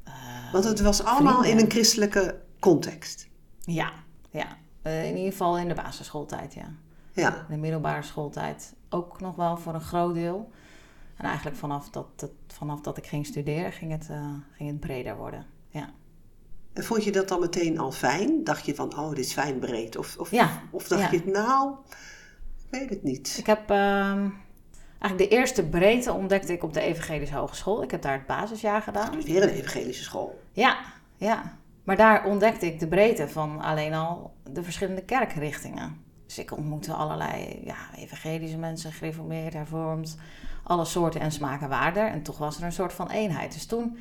Uh, 0.07 0.51
Want 0.51 0.63
het 0.63 0.81
was 0.81 1.03
allemaal 1.03 1.43
in 1.43 1.59
een 1.59 1.69
christelijke 1.69 2.41
context. 2.59 3.27
Ja, 3.65 3.91
ja. 4.29 4.57
Uh, 4.83 5.05
in 5.05 5.15
ieder 5.15 5.31
geval 5.31 5.57
in 5.57 5.67
de 5.67 5.73
basisschooltijd, 5.73 6.53
ja. 6.53 6.67
Ja. 7.11 7.45
De 7.49 7.57
middelbare 7.57 8.01
schooltijd 8.01 8.73
ook 8.89 9.19
nog 9.19 9.35
wel 9.35 9.57
voor 9.57 9.73
een 9.73 9.81
groot 9.81 10.13
deel. 10.13 10.51
En 11.15 11.25
eigenlijk 11.25 11.57
vanaf 11.57 11.89
dat, 11.89 12.07
het, 12.15 12.31
vanaf 12.47 12.81
dat 12.81 12.97
ik 12.97 13.07
ging 13.07 13.25
studeren 13.25 13.71
ging 13.71 13.91
het, 13.91 14.07
uh, 14.11 14.33
ging 14.51 14.69
het 14.69 14.79
breder 14.79 15.15
worden. 15.17 15.45
Ja. 15.69 15.89
En 16.73 16.83
vond 16.83 17.03
je 17.03 17.11
dat 17.11 17.27
dan 17.27 17.39
meteen 17.39 17.79
al 17.79 17.91
fijn? 17.91 18.43
Dacht 18.43 18.65
je 18.65 18.75
van, 18.75 18.97
oh, 18.97 19.09
dit 19.09 19.25
is 19.25 19.33
fijn 19.33 19.59
breed? 19.59 19.97
Of, 19.97 20.17
of, 20.17 20.31
ja. 20.31 20.61
of 20.71 20.87
dacht 20.87 21.11
je, 21.11 21.21
nou, 21.25 21.75
ik 22.57 22.67
weet 22.69 22.89
het 22.89 23.03
niet. 23.03 23.35
Ik 23.37 23.45
heb 23.45 23.71
uh, 23.71 23.77
eigenlijk 24.99 25.17
de 25.17 25.27
eerste 25.27 25.65
breedte 25.65 26.13
ontdekte 26.13 26.53
ik 26.53 26.63
op 26.63 26.73
de 26.73 26.79
Evangelische 26.79 27.35
Hogeschool. 27.35 27.83
Ik 27.83 27.91
heb 27.91 28.01
daar 28.01 28.13
het 28.13 28.25
basisjaar 28.25 28.81
gedaan. 28.81 29.21
Weer 29.21 29.43
een 29.43 29.49
evangelische 29.49 30.03
school? 30.03 30.41
Ja, 30.51 30.77
ja. 31.17 31.57
Maar 31.85 31.95
daar 31.95 32.25
ontdekte 32.25 32.65
ik 32.65 32.79
de 32.79 32.87
breedte 32.87 33.27
van 33.27 33.61
alleen 33.61 33.93
al 33.93 34.33
de 34.51 34.63
verschillende 34.63 35.03
kerkrichtingen. 35.03 36.03
Dus 36.25 36.37
ik 36.37 36.57
ontmoette 36.57 36.93
allerlei 36.93 37.61
ja, 37.63 37.75
evangelische 37.97 38.57
mensen, 38.57 38.91
gereformeerd, 38.91 39.53
hervormd, 39.53 40.17
alle 40.63 40.85
soorten 40.85 41.21
en 41.21 41.31
smaken 41.31 41.69
waarden. 41.69 42.11
En 42.11 42.23
toch 42.23 42.37
was 42.37 42.57
er 42.57 42.63
een 42.63 42.71
soort 42.71 42.93
van 42.93 43.09
eenheid. 43.09 43.53
Dus 43.53 43.65
toen... 43.65 43.97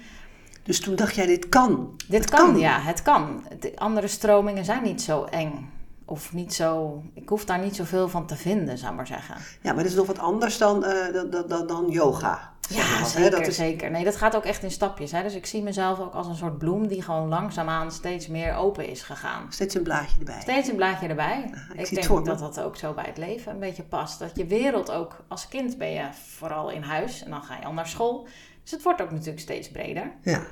Dus 0.62 0.80
toen 0.80 0.96
dacht 0.96 1.14
jij, 1.14 1.26
dit 1.26 1.48
kan. 1.48 1.96
Dit 2.08 2.30
kan, 2.30 2.58
ja, 2.58 2.80
het 2.80 3.02
kan. 3.02 3.44
De 3.60 3.72
andere 3.76 4.08
stromingen 4.08 4.64
zijn 4.64 4.82
niet 4.82 5.02
zo 5.02 5.24
eng. 5.24 5.70
Of 6.04 6.32
niet 6.32 6.54
zo... 6.54 7.02
Ik 7.14 7.28
hoef 7.28 7.44
daar 7.44 7.58
niet 7.58 7.76
zoveel 7.76 8.08
van 8.08 8.26
te 8.26 8.36
vinden, 8.36 8.78
zou 8.78 8.90
ik 8.90 8.96
maar 8.96 9.06
zeggen. 9.06 9.36
Ja, 9.62 9.72
maar 9.72 9.82
dat 9.82 9.92
is 9.92 9.98
nog 9.98 10.06
wat 10.06 10.18
anders 10.18 10.58
dan, 10.58 10.84
uh, 10.84 11.12
dan, 11.30 11.44
dan, 11.48 11.66
dan 11.66 11.86
yoga. 11.88 12.52
Ja, 12.68 13.04
zeker, 13.04 13.30
dat 13.30 13.46
is... 13.46 13.56
zeker. 13.56 13.90
Nee, 13.90 14.04
dat 14.04 14.16
gaat 14.16 14.36
ook 14.36 14.44
echt 14.44 14.62
in 14.62 14.70
stapjes. 14.70 15.12
Hè? 15.12 15.22
Dus 15.22 15.34
ik 15.34 15.46
zie 15.46 15.62
mezelf 15.62 16.00
ook 16.00 16.14
als 16.14 16.26
een 16.26 16.34
soort 16.34 16.58
bloem 16.58 16.86
die 16.86 17.02
gewoon 17.02 17.28
langzaamaan 17.28 17.92
steeds 17.92 18.26
meer 18.26 18.54
open 18.54 18.88
is 18.88 19.02
gegaan. 19.02 19.52
Steeds 19.52 19.74
een 19.74 19.82
blaadje 19.82 20.18
erbij. 20.18 20.40
Steeds 20.40 20.68
een 20.68 20.76
blaadje 20.76 21.08
erbij. 21.08 21.50
ik, 21.74 21.90
ik 21.90 22.08
denk 22.08 22.26
dat 22.26 22.38
dat 22.38 22.60
ook 22.60 22.76
zo 22.76 22.92
bij 22.92 23.04
het 23.06 23.18
leven 23.18 23.52
een 23.52 23.58
beetje 23.58 23.82
past. 23.82 24.18
Dat 24.18 24.36
je 24.36 24.46
wereld 24.46 24.90
ook, 24.90 25.24
als 25.28 25.48
kind 25.48 25.78
ben 25.78 25.90
je 25.90 26.08
vooral 26.36 26.70
in 26.70 26.82
huis 26.82 27.24
en 27.24 27.30
dan 27.30 27.42
ga 27.42 27.56
je 27.56 27.64
al 27.64 27.72
naar 27.72 27.88
school. 27.88 28.26
Dus 28.62 28.70
het 28.70 28.82
wordt 28.82 29.02
ook 29.02 29.10
natuurlijk 29.10 29.40
steeds 29.40 29.70
breder. 29.70 30.12
Ja. 30.22 30.42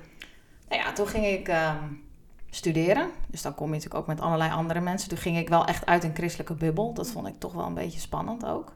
Nou 0.68 0.82
ja, 0.82 0.92
toen 0.92 1.06
ging 1.06 1.26
ik 1.26 1.48
ehm, 1.48 1.84
studeren. 2.54 3.10
Dus 3.26 3.42
dan 3.42 3.54
kom 3.54 3.66
je 3.66 3.72
natuurlijk 3.72 4.00
ook 4.00 4.06
met 4.06 4.20
allerlei 4.20 4.50
andere 4.50 4.80
mensen. 4.80 5.08
Toen 5.08 5.18
ging 5.18 5.38
ik 5.38 5.48
wel 5.48 5.66
echt 5.66 5.86
uit 5.86 6.04
een 6.04 6.14
christelijke 6.14 6.54
bubbel. 6.54 6.92
Dat 6.92 7.10
vond 7.10 7.26
ik 7.26 7.38
toch 7.38 7.52
wel 7.52 7.66
een 7.66 7.74
beetje 7.74 8.00
spannend 8.00 8.44
ook. 8.44 8.72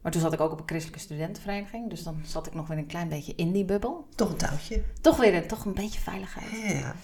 Maar 0.00 0.12
toen 0.12 0.20
zat 0.20 0.32
ik 0.32 0.40
ook 0.40 0.52
op 0.52 0.58
een 0.58 0.66
christelijke 0.66 1.04
studentenvereniging. 1.04 1.90
Dus 1.90 2.02
dan 2.02 2.20
zat 2.24 2.46
ik 2.46 2.54
nog 2.54 2.66
weer 2.66 2.78
een 2.78 2.86
klein 2.86 3.08
beetje 3.08 3.34
in 3.36 3.52
die 3.52 3.64
bubbel. 3.64 4.06
Toch 4.14 4.30
een 4.30 4.36
touwtje. 4.36 4.82
Toch 5.00 5.16
weer 5.16 5.34
een, 5.34 5.46
toch 5.46 5.64
een 5.64 5.74
beetje 5.74 6.00
veiligheid. 6.00 6.80
Ja. 6.80 6.94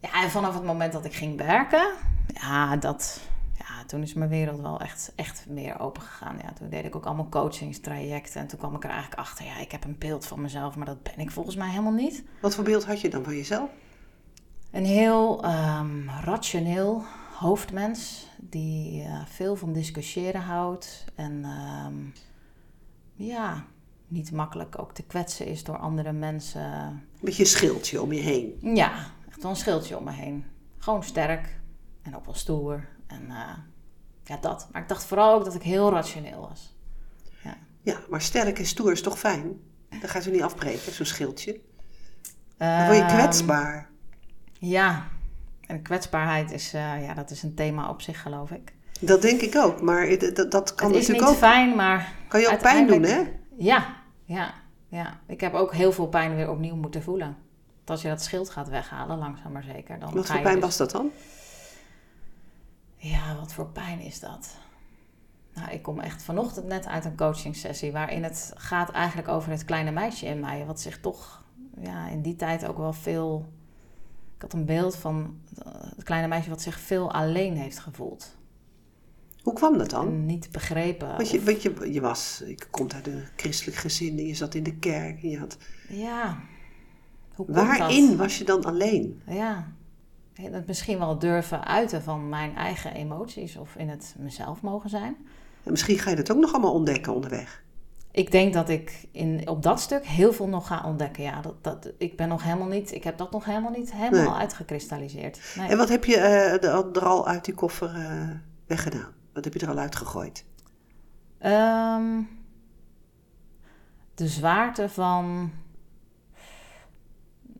Ja, 0.00 0.22
en 0.22 0.30
vanaf 0.30 0.54
het 0.54 0.64
moment 0.64 0.92
dat 0.92 1.04
ik 1.04 1.14
ging 1.14 1.36
werken, 1.36 1.92
ja, 2.26 2.76
dat, 2.76 3.20
ja, 3.58 3.84
toen 3.86 4.02
is 4.02 4.14
mijn 4.14 4.30
wereld 4.30 4.60
wel 4.60 4.80
echt, 4.80 5.12
echt 5.14 5.44
meer 5.48 5.80
open 5.80 6.02
gegaan. 6.02 6.36
Ja, 6.42 6.52
toen 6.52 6.68
deed 6.68 6.84
ik 6.84 6.96
ook 6.96 7.06
allemaal 7.06 7.28
coachingstrajecten. 7.28 8.40
En 8.40 8.46
toen 8.46 8.58
kwam 8.58 8.74
ik 8.74 8.84
er 8.84 8.90
eigenlijk 8.90 9.20
achter, 9.20 9.44
ja, 9.44 9.58
ik 9.58 9.72
heb 9.72 9.84
een 9.84 9.98
beeld 9.98 10.26
van 10.26 10.40
mezelf, 10.40 10.76
maar 10.76 10.86
dat 10.86 11.02
ben 11.02 11.18
ik 11.18 11.30
volgens 11.30 11.56
mij 11.56 11.68
helemaal 11.68 11.92
niet. 11.92 12.22
Wat 12.40 12.54
voor 12.54 12.64
beeld 12.64 12.84
had 12.84 13.00
je 13.00 13.08
dan 13.08 13.24
van 13.24 13.36
jezelf? 13.36 13.70
Een 14.74 14.84
heel 14.84 15.44
um, 15.44 16.10
rationeel 16.10 17.04
hoofdmens 17.32 18.28
die 18.40 19.02
uh, 19.02 19.26
veel 19.26 19.56
van 19.56 19.72
discussiëren 19.72 20.40
houdt. 20.40 21.04
En 21.14 21.44
um, 21.44 22.12
ja, 23.14 23.64
niet 24.08 24.32
makkelijk 24.32 24.78
ook 24.78 24.94
te 24.94 25.02
kwetsen 25.02 25.46
is 25.46 25.64
door 25.64 25.76
andere 25.76 26.12
mensen. 26.12 27.02
Met 27.20 27.36
je 27.36 27.44
schildje 27.44 28.02
om 28.02 28.12
je 28.12 28.20
heen. 28.20 28.58
Ja, 28.60 28.92
echt 29.28 29.42
wel 29.42 29.50
een 29.50 29.56
schildje 29.56 29.98
om 29.98 30.04
me 30.04 30.12
heen. 30.12 30.44
Gewoon 30.78 31.04
sterk 31.04 31.60
en 32.02 32.16
ook 32.16 32.24
wel 32.24 32.34
stoer. 32.34 32.88
En 33.06 33.22
uh, 33.28 33.58
ja, 34.24 34.36
dat. 34.36 34.68
Maar 34.72 34.82
ik 34.82 34.88
dacht 34.88 35.04
vooral 35.04 35.34
ook 35.34 35.44
dat 35.44 35.54
ik 35.54 35.62
heel 35.62 35.90
rationeel 35.90 36.40
was. 36.40 36.76
Ja, 37.42 37.56
ja 37.82 38.00
maar 38.08 38.22
sterk 38.22 38.58
en 38.58 38.66
stoer 38.66 38.92
is 38.92 39.02
toch 39.02 39.18
fijn? 39.18 39.60
Dan 39.88 40.08
gaat 40.08 40.26
u 40.26 40.30
niet 40.30 40.42
afbreken, 40.42 40.92
zo'n 40.92 41.06
schildje. 41.06 41.60
Dan 42.56 42.84
word 42.84 42.96
je 42.96 43.02
ehm, 43.02 43.16
kwetsbaar. 43.16 43.92
Ja, 44.64 45.06
en 45.66 45.82
kwetsbaarheid 45.82 46.50
is, 46.50 46.74
uh, 46.74 47.06
ja, 47.06 47.14
dat 47.14 47.30
is 47.30 47.42
een 47.42 47.54
thema 47.54 47.88
op 47.88 48.02
zich, 48.02 48.22
geloof 48.22 48.50
ik. 48.50 48.72
Dat 49.00 49.22
denk 49.22 49.40
ik 49.40 49.56
ook, 49.56 49.80
maar 49.82 50.18
dat, 50.18 50.50
dat 50.50 50.74
kan 50.74 50.88
het 50.88 50.96
is 50.96 51.06
natuurlijk 51.06 51.28
niet 51.28 51.38
fijn, 51.38 51.76
maar... 51.76 52.12
Kan 52.28 52.40
je 52.40 52.48
ook 52.48 52.60
pijn 52.60 52.86
doen, 52.86 53.02
hè? 53.02 53.22
Ja, 53.56 53.96
ja, 54.24 54.54
ja. 54.88 55.20
Ik 55.26 55.40
heb 55.40 55.54
ook 55.54 55.72
heel 55.72 55.92
veel 55.92 56.06
pijn 56.06 56.34
weer 56.34 56.50
opnieuw 56.50 56.76
moeten 56.76 57.02
voelen. 57.02 57.36
Want 57.76 57.90
als 57.90 58.02
je 58.02 58.08
dat 58.08 58.22
schild 58.22 58.50
gaat 58.50 58.68
weghalen, 58.68 59.18
langzaam 59.18 59.52
maar 59.52 59.62
zeker... 59.62 59.98
Dan 59.98 60.14
wat 60.14 60.26
voor 60.26 60.40
pijn 60.40 60.54
dus 60.54 60.64
was 60.64 60.76
dat 60.76 60.90
dan? 60.90 61.10
Ja, 62.96 63.36
wat 63.40 63.52
voor 63.52 63.66
pijn 63.66 64.00
is 64.00 64.20
dat? 64.20 64.56
Nou, 65.54 65.70
ik 65.70 65.82
kom 65.82 66.00
echt 66.00 66.22
vanochtend 66.22 66.66
net 66.66 66.86
uit 66.86 67.04
een 67.04 67.16
coachingsessie... 67.16 67.92
waarin 67.92 68.22
het 68.22 68.52
gaat 68.56 68.90
eigenlijk 68.90 69.28
over 69.28 69.50
het 69.50 69.64
kleine 69.64 69.90
meisje 69.90 70.26
in 70.26 70.40
mij... 70.40 70.66
wat 70.66 70.80
zich 70.80 71.00
toch 71.00 71.42
ja, 71.80 72.08
in 72.08 72.22
die 72.22 72.36
tijd 72.36 72.66
ook 72.66 72.78
wel 72.78 72.92
veel. 72.92 73.46
Had 74.44 74.52
een 74.52 74.64
beeld 74.64 74.96
van 74.96 75.36
eh, 75.64 75.72
het 75.96 76.02
kleine 76.04 76.28
meisje 76.28 76.48
wat 76.50 76.62
zich 76.62 76.78
veel 76.80 77.12
alleen 77.12 77.56
heeft 77.56 77.78
gevoeld. 77.78 78.36
Hoe 79.42 79.52
kwam 79.52 79.78
dat 79.78 79.90
dan? 79.90 80.06
En 80.06 80.26
niet 80.26 80.50
begrepen. 80.52 81.08
Want 81.08 81.30
je, 81.30 81.38
of- 81.38 81.44
want 81.44 81.62
je, 81.62 81.92
je 81.92 82.00
was, 82.00 82.42
je 82.46 82.58
komt 82.70 82.94
uit 82.94 83.06
een 83.06 83.24
christelijk 83.36 83.76
gezin 83.76 84.18
en 84.18 84.26
je 84.26 84.34
zat 84.34 84.54
in 84.54 84.62
de 84.62 84.76
kerk. 84.76 85.22
En 85.22 85.28
je 85.30 85.38
had, 85.38 85.56
Ja. 85.88 86.38
Hoe 87.34 87.46
waarin 87.48 88.06
dat? 88.08 88.16
was 88.16 88.38
je 88.38 88.44
dan 88.44 88.64
alleen? 88.64 89.22
Ja. 89.26 89.72
Het 90.32 90.66
misschien 90.66 90.98
wel 90.98 91.18
durven 91.18 91.64
uiten 91.66 92.02
van 92.02 92.28
mijn 92.28 92.56
eigen 92.56 92.94
emoties 92.94 93.56
of 93.56 93.76
in 93.76 93.88
het 93.88 94.14
mezelf 94.18 94.62
mogen 94.62 94.90
zijn. 94.90 95.16
En 95.62 95.70
misschien 95.70 95.98
ga 95.98 96.10
je 96.10 96.16
dat 96.16 96.32
ook 96.32 96.38
nog 96.38 96.52
allemaal 96.52 96.72
ontdekken 96.72 97.14
onderweg. 97.14 97.63
Ik 98.14 98.30
denk 98.30 98.52
dat 98.52 98.68
ik 98.68 99.06
in, 99.12 99.48
op 99.48 99.62
dat 99.62 99.80
stuk 99.80 100.06
heel 100.06 100.32
veel 100.32 100.48
nog 100.48 100.66
ga 100.66 100.82
ontdekken. 100.84 101.22
Ja, 101.22 101.40
dat, 101.40 101.54
dat, 101.64 101.88
ik 101.98 102.16
ben 102.16 102.28
nog 102.28 102.42
helemaal 102.42 102.68
niet, 102.68 102.92
ik 102.92 103.04
heb 103.04 103.18
dat 103.18 103.30
nog 103.30 103.44
helemaal 103.44 103.70
niet 103.70 103.92
helemaal 103.92 104.30
Nee. 104.30 104.40
uitgekristalliseerd. 104.40 105.40
Nee. 105.56 105.68
En 105.68 105.76
wat 105.76 105.88
heb 105.88 106.04
je 106.04 106.16
eh, 106.16 106.64
er 106.64 107.04
al 107.04 107.26
uit 107.26 107.44
die 107.44 107.54
koffer 107.54 107.94
eh, 107.94 108.28
weggedaan? 108.66 109.12
Wat 109.32 109.44
heb 109.44 109.54
je 109.54 109.60
er 109.60 109.68
al 109.68 109.78
uitgegooid? 109.78 110.44
Ehm, 111.38 112.20
de 114.14 114.28
zwaarte 114.28 114.88
van 114.88 115.50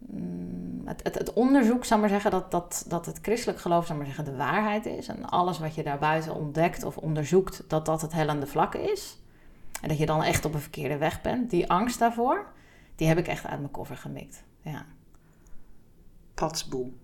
mm, 0.07 0.83
het, 0.85 1.01
het, 1.03 1.15
het 1.15 1.33
onderzoek, 1.33 1.85
zou 1.85 2.01
maar 2.01 2.09
zeggen, 2.09 2.31
dat, 2.31 2.51
dat, 2.51 2.85
dat 2.89 3.07
het 3.07 3.19
christelijk 3.23 3.61
geloof, 3.61 3.87
zou 3.87 3.99
maar 3.99 4.07
zeggen, 4.07 4.25
de 4.25 4.37
waarheid 4.37 4.87
is. 4.87 5.09
En 5.09 5.25
alles 5.25 5.59
wat 5.59 5.75
je 5.75 5.83
daarbuiten 5.83 6.35
ontdekt 6.35 6.85
of 6.85 6.97
onderzoekt, 6.97 7.65
dat 7.69 7.87
dat 7.87 8.01
het 8.01 8.13
hellende 8.13 8.47
vlak 8.47 8.75
is. 8.75 9.19
En 9.83 9.89
dat 9.89 9.99
je 9.99 10.07
dan 10.07 10.23
echt 10.23 10.45
op 10.45 10.55
een 10.55 10.61
verkeerde 10.61 10.97
weg 10.97 11.21
bent. 11.23 11.51
Die 11.51 11.71
angst 11.71 11.99
daarvoor, 11.99 12.53
die 12.97 13.07
heb 13.09 13.19
ik 13.19 13.27
echt 13.27 13.47
uit 13.47 13.59
mijn 13.59 13.71
koffer 13.71 13.97
gemikt. 13.97 14.45
Ja. 14.63 14.87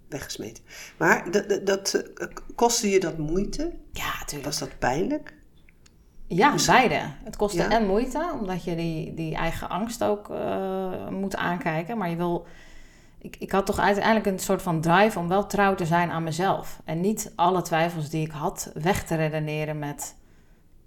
Weggesmeten. 0.09 0.65
Maar 0.97 1.31
dat, 1.31 1.49
dat, 1.49 1.67
dat, 1.67 1.95
eh, 1.95 2.27
kostte 2.55 2.91
je 2.91 3.00
dat 3.00 3.19
moeite? 3.19 3.73
Ja, 3.93 4.19
natuurlijk. 4.19 4.45
Was 4.45 4.59
dat 4.59 4.79
pijnlijk? 4.79 5.35
Ja, 6.27 6.55
beide. 6.67 7.00
Het 7.25 7.37
kostte 7.37 7.62
Ja? 7.62 7.71
en 7.71 7.87
moeite, 7.87 8.31
omdat 8.41 8.65
je 8.65 8.77
die, 8.77 9.15
die 9.15 9.35
eigen 9.35 9.69
angst 9.69 10.05
ook 10.05 10.31
eh, 10.31 11.09
moet 11.09 11.37
aankijken. 11.37 11.99
Maar 11.99 12.11
je 12.11 12.17
wil. 12.17 12.47
Ik, 13.19 13.37
ik 13.37 13.50
had 13.50 13.67
toch 13.67 13.79
uiteindelijk 13.79 14.27
een 14.27 14.39
soort 14.39 14.62
van 14.62 14.81
drive 14.81 15.19
om 15.19 15.29
wel 15.29 15.47
trouw 15.47 15.75
te 15.75 15.87
zijn 15.87 16.11
aan 16.11 16.23
mezelf. 16.23 16.81
En 16.85 17.00
niet 17.00 17.33
alle 17.37 17.62
twijfels 17.62 18.11
die 18.11 18.27
ik 18.27 18.33
had 18.33 18.71
weg 18.75 19.05
te 19.05 19.15
redeneren 19.15 19.79
met. 19.79 20.17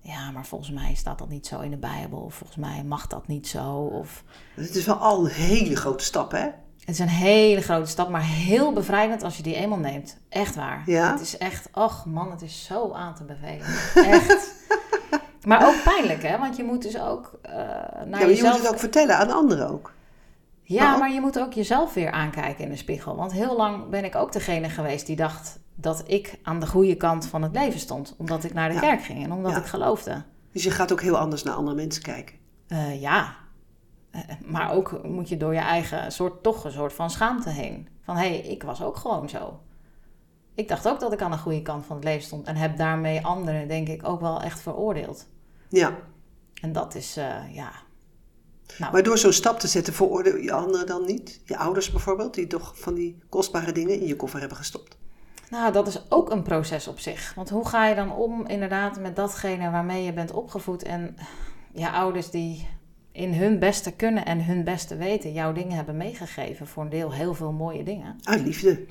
Ja, 0.06 0.32
maar 0.32 0.46
volgens 0.46 0.72
mij 0.72 0.94
staat 0.96 1.18
dat 1.18 1.30
niet 1.30 1.48
zo 1.48 1.60
in 1.60 1.72
de 1.72 1.78
Bijbel. 1.78 2.20
Of 2.20 2.34
volgens 2.34 2.58
mij 2.60 2.84
mag 2.84 3.08
dat 3.08 3.28
niet 3.28 3.48
zo. 3.48 3.72
Of 3.74 4.24
Het 4.56 4.76
is 4.76 4.86
wel 4.86 4.96
al 4.96 5.20
een 5.26 5.32
hele 5.32 5.76
grote 5.76 6.04
stap, 6.04 6.32
hè? 6.32 6.48
het 6.80 6.90
is 6.96 7.00
een 7.00 7.08
hele 7.08 7.62
grote 7.62 7.90
stap, 7.90 8.10
maar 8.10 8.24
heel 8.24 8.74
bevrijdend 8.74 9.24
als 9.24 9.38
je 9.38 9.44
die 9.44 9.56
eenmaal 9.56 9.78
neemt. 9.78 10.18
Echt 10.30 10.56
waar. 10.56 10.84
Ja? 10.86 11.12
Het 11.12 11.22
is 11.22 11.38
echt, 11.38 11.68
ach 11.72 12.06
man, 12.06 12.32
het 12.32 12.42
is 12.42 12.64
zo 12.66 12.92
aan 12.92 13.16
te 13.16 13.24
bevelen. 13.24 13.66
Echt. 13.96 14.54
maar 15.48 15.68
ook 15.68 15.84
pijnlijk, 15.84 16.24
hè? 16.24 16.38
Want 16.38 16.56
je 16.56 16.64
moet 16.64 16.82
dus 16.82 17.00
ook 17.00 17.40
eh 17.42 17.52
naar 18.06 18.08
ja, 18.10 18.20
je 18.20 18.28
jezelf... 18.28 18.52
moet 18.54 18.62
het 18.62 18.72
ook 18.72 18.80
vertellen 18.80 19.18
aan 19.18 19.32
anderen 19.32 19.70
ook. 19.70 19.94
Ja, 20.64 20.90
Maar- 20.90 21.00
maar 21.00 21.12
je 21.12 21.22
moet 21.22 21.40
ook 21.40 21.54
jezelf 21.54 21.94
weer 21.94 22.12
aankijken 22.12 22.64
in 22.64 22.70
de 22.70 22.76
spiegel. 22.78 23.16
Want 23.16 23.32
heel 23.32 23.56
lang 23.58 23.90
ben 23.90 24.04
ik 24.04 24.16
ook 24.16 24.32
degene 24.32 24.70
geweest 24.70 25.06
die 25.06 25.16
dacht 25.16 25.60
dat 25.76 26.04
ik 26.08 26.40
aan 26.44 26.60
de 26.60 26.68
goede 26.68 26.96
kant 26.96 27.26
van 27.26 27.42
het 27.42 27.52
leven 27.54 27.80
stond. 27.80 28.16
Omdat 28.18 28.44
ik 28.44 28.54
naar 28.54 28.68
de 28.70 28.74
Ja. 28.76 28.80
kerk 28.80 29.04
ging 29.04 29.24
en 29.24 29.32
omdat 29.32 29.52
Ja. 29.52 29.58
ik 29.58 29.66
geloofde. 29.66 30.24
Dus 30.52 30.64
je 30.64 30.72
gaat 30.72 30.92
ook 30.92 31.02
heel 31.02 31.18
anders 31.18 31.44
naar 31.44 31.54
andere 31.54 31.76
mensen 31.76 32.02
kijken. 32.04 32.36
Eh, 32.68 33.02
ja, 33.02 33.36
Eh, 34.12 34.22
maar 34.46 34.72
ook 34.72 35.04
moet 35.04 35.30
je 35.30 35.38
door 35.38 35.54
je 35.54 35.60
eigen 35.60 36.12
soort, 36.12 36.44
toch 36.44 36.64
een 36.66 36.72
soort 36.72 36.94
van 36.94 37.10
schaamte 37.10 37.50
heen. 37.50 37.88
Van 38.02 38.16
hé, 38.16 38.28
hey, 38.28 38.40
ik 38.40 38.64
was 38.64 38.84
ook 38.84 38.96
gewoon 38.96 39.30
zo. 39.30 39.60
Ik 40.56 40.68
dacht 40.68 40.88
ook 40.88 41.00
dat 41.00 41.14
ik 41.14 41.22
aan 41.22 41.32
de 41.32 41.38
goede 41.38 41.62
kant 41.62 41.86
van 41.86 41.96
het 41.96 42.06
leven 42.06 42.24
stond. 42.24 42.48
En 42.48 42.56
heb 42.56 42.78
daarmee 42.78 43.26
anderen, 43.26 43.68
denk 43.68 43.88
ik, 43.88 44.08
ook 44.08 44.22
wel 44.22 44.42
echt 44.42 44.60
veroordeeld. 44.62 45.28
Ja, 45.70 45.98
En 46.62 46.72
dat 46.74 46.96
is, 46.96 47.18
eh, 47.18 47.54
ja. 47.56 47.72
Nou, 48.78 48.92
maar 48.92 49.04
door 49.04 49.18
zo'n 49.18 49.34
stap 49.34 49.60
te 49.60 49.68
zetten 49.68 49.94
veroordeel 49.94 50.38
je 50.38 50.52
anderen 50.52 50.86
dan 50.86 51.06
niet? 51.06 51.42
Je 51.46 51.58
ouders 51.58 51.92
bijvoorbeeld, 51.92 52.34
die 52.34 52.48
toch 52.48 52.80
van 52.80 52.94
die 52.94 53.18
kostbare 53.30 53.72
dingen 53.72 54.00
in 54.00 54.08
je 54.08 54.16
koffer 54.16 54.40
hebben 54.40 54.58
gestopt. 54.58 54.98
Nou, 55.54 55.72
dat 55.72 55.88
is 55.88 56.02
ook 56.10 56.32
een 56.32 56.42
proces 56.44 56.88
op 56.88 57.00
zich. 57.00 57.34
Want 57.36 57.50
hoe 57.50 57.68
ga 57.68 57.88
je 57.88 57.96
dan 57.96 58.12
om 58.16 58.48
inderdaad 58.48 59.00
met 59.00 59.16
datgene 59.16 59.72
waarmee 59.72 60.04
je 60.04 60.14
bent 60.14 60.32
opgevoed 60.32 60.84
en 60.84 61.18
je 61.72 61.90
ouders 61.90 62.30
die 62.30 62.68
in 63.12 63.34
hun 63.34 63.60
beste 63.60 63.92
kunnen 63.92 64.26
en 64.26 64.46
hun 64.46 64.64
beste 64.64 64.96
weten 64.96 65.34
jouw 65.34 65.54
dingen 65.54 65.76
hebben 65.76 65.98
meegegeven. 65.98 66.68
Voor 66.68 66.84
een 66.84 66.90
deel 66.90 67.14
heel 67.14 67.34
veel 67.34 67.52
mooie 67.52 67.84
dingen. 67.84 68.16
Uit 68.24 68.42
liefde. 68.42 68.86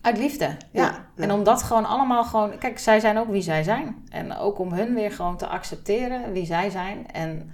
Uit 0.00 0.18
liefde, 0.18 0.44
ja. 0.44 0.56
Ja, 0.70 1.06
ja. 1.16 1.22
En 1.22 1.30
om 1.32 1.44
dat 1.44 1.62
gewoon 1.62 1.84
allemaal 1.84 2.24
gewoon... 2.24 2.58
Kijk, 2.58 2.78
zij 2.78 3.00
zijn 3.00 3.18
ook 3.18 3.28
wie 3.30 3.42
zij 3.42 3.62
zijn. 3.62 4.04
En 4.08 4.36
ook 4.36 4.58
om 4.58 4.72
hun 4.72 4.94
weer 4.94 5.12
gewoon 5.12 5.36
te 5.36 5.46
accepteren 5.46 6.32
wie 6.32 6.46
zij 6.46 6.70
zijn. 6.70 7.10
En 7.12 7.50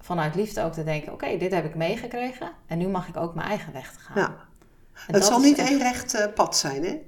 vanuit 0.00 0.34
liefde 0.34 0.62
ook 0.62 0.72
te 0.72 0.84
denken... 0.84 1.12
Oké, 1.12 1.36
dit 1.36 1.52
heb 1.52 1.64
ik 1.64 1.74
meegekregen. 1.74 2.50
En 2.66 2.78
nu 2.78 2.88
mag 2.88 3.08
ik 3.08 3.16
ook 3.16 3.34
mijn 3.34 3.48
eigen 3.48 3.72
weg 3.72 3.92
te 3.92 3.98
gaan. 3.98 4.20
Ja. 4.22 4.26
En 4.28 5.00
Het 5.06 5.14
dat 5.14 5.24
zal 5.24 5.40
niet 5.40 5.58
echt- 5.58 5.68
één 5.70 5.78
recht 5.78 6.14
eh, 6.14 6.32
pad 6.34 6.56
zijn, 6.56 6.84
hè? 6.84 7.00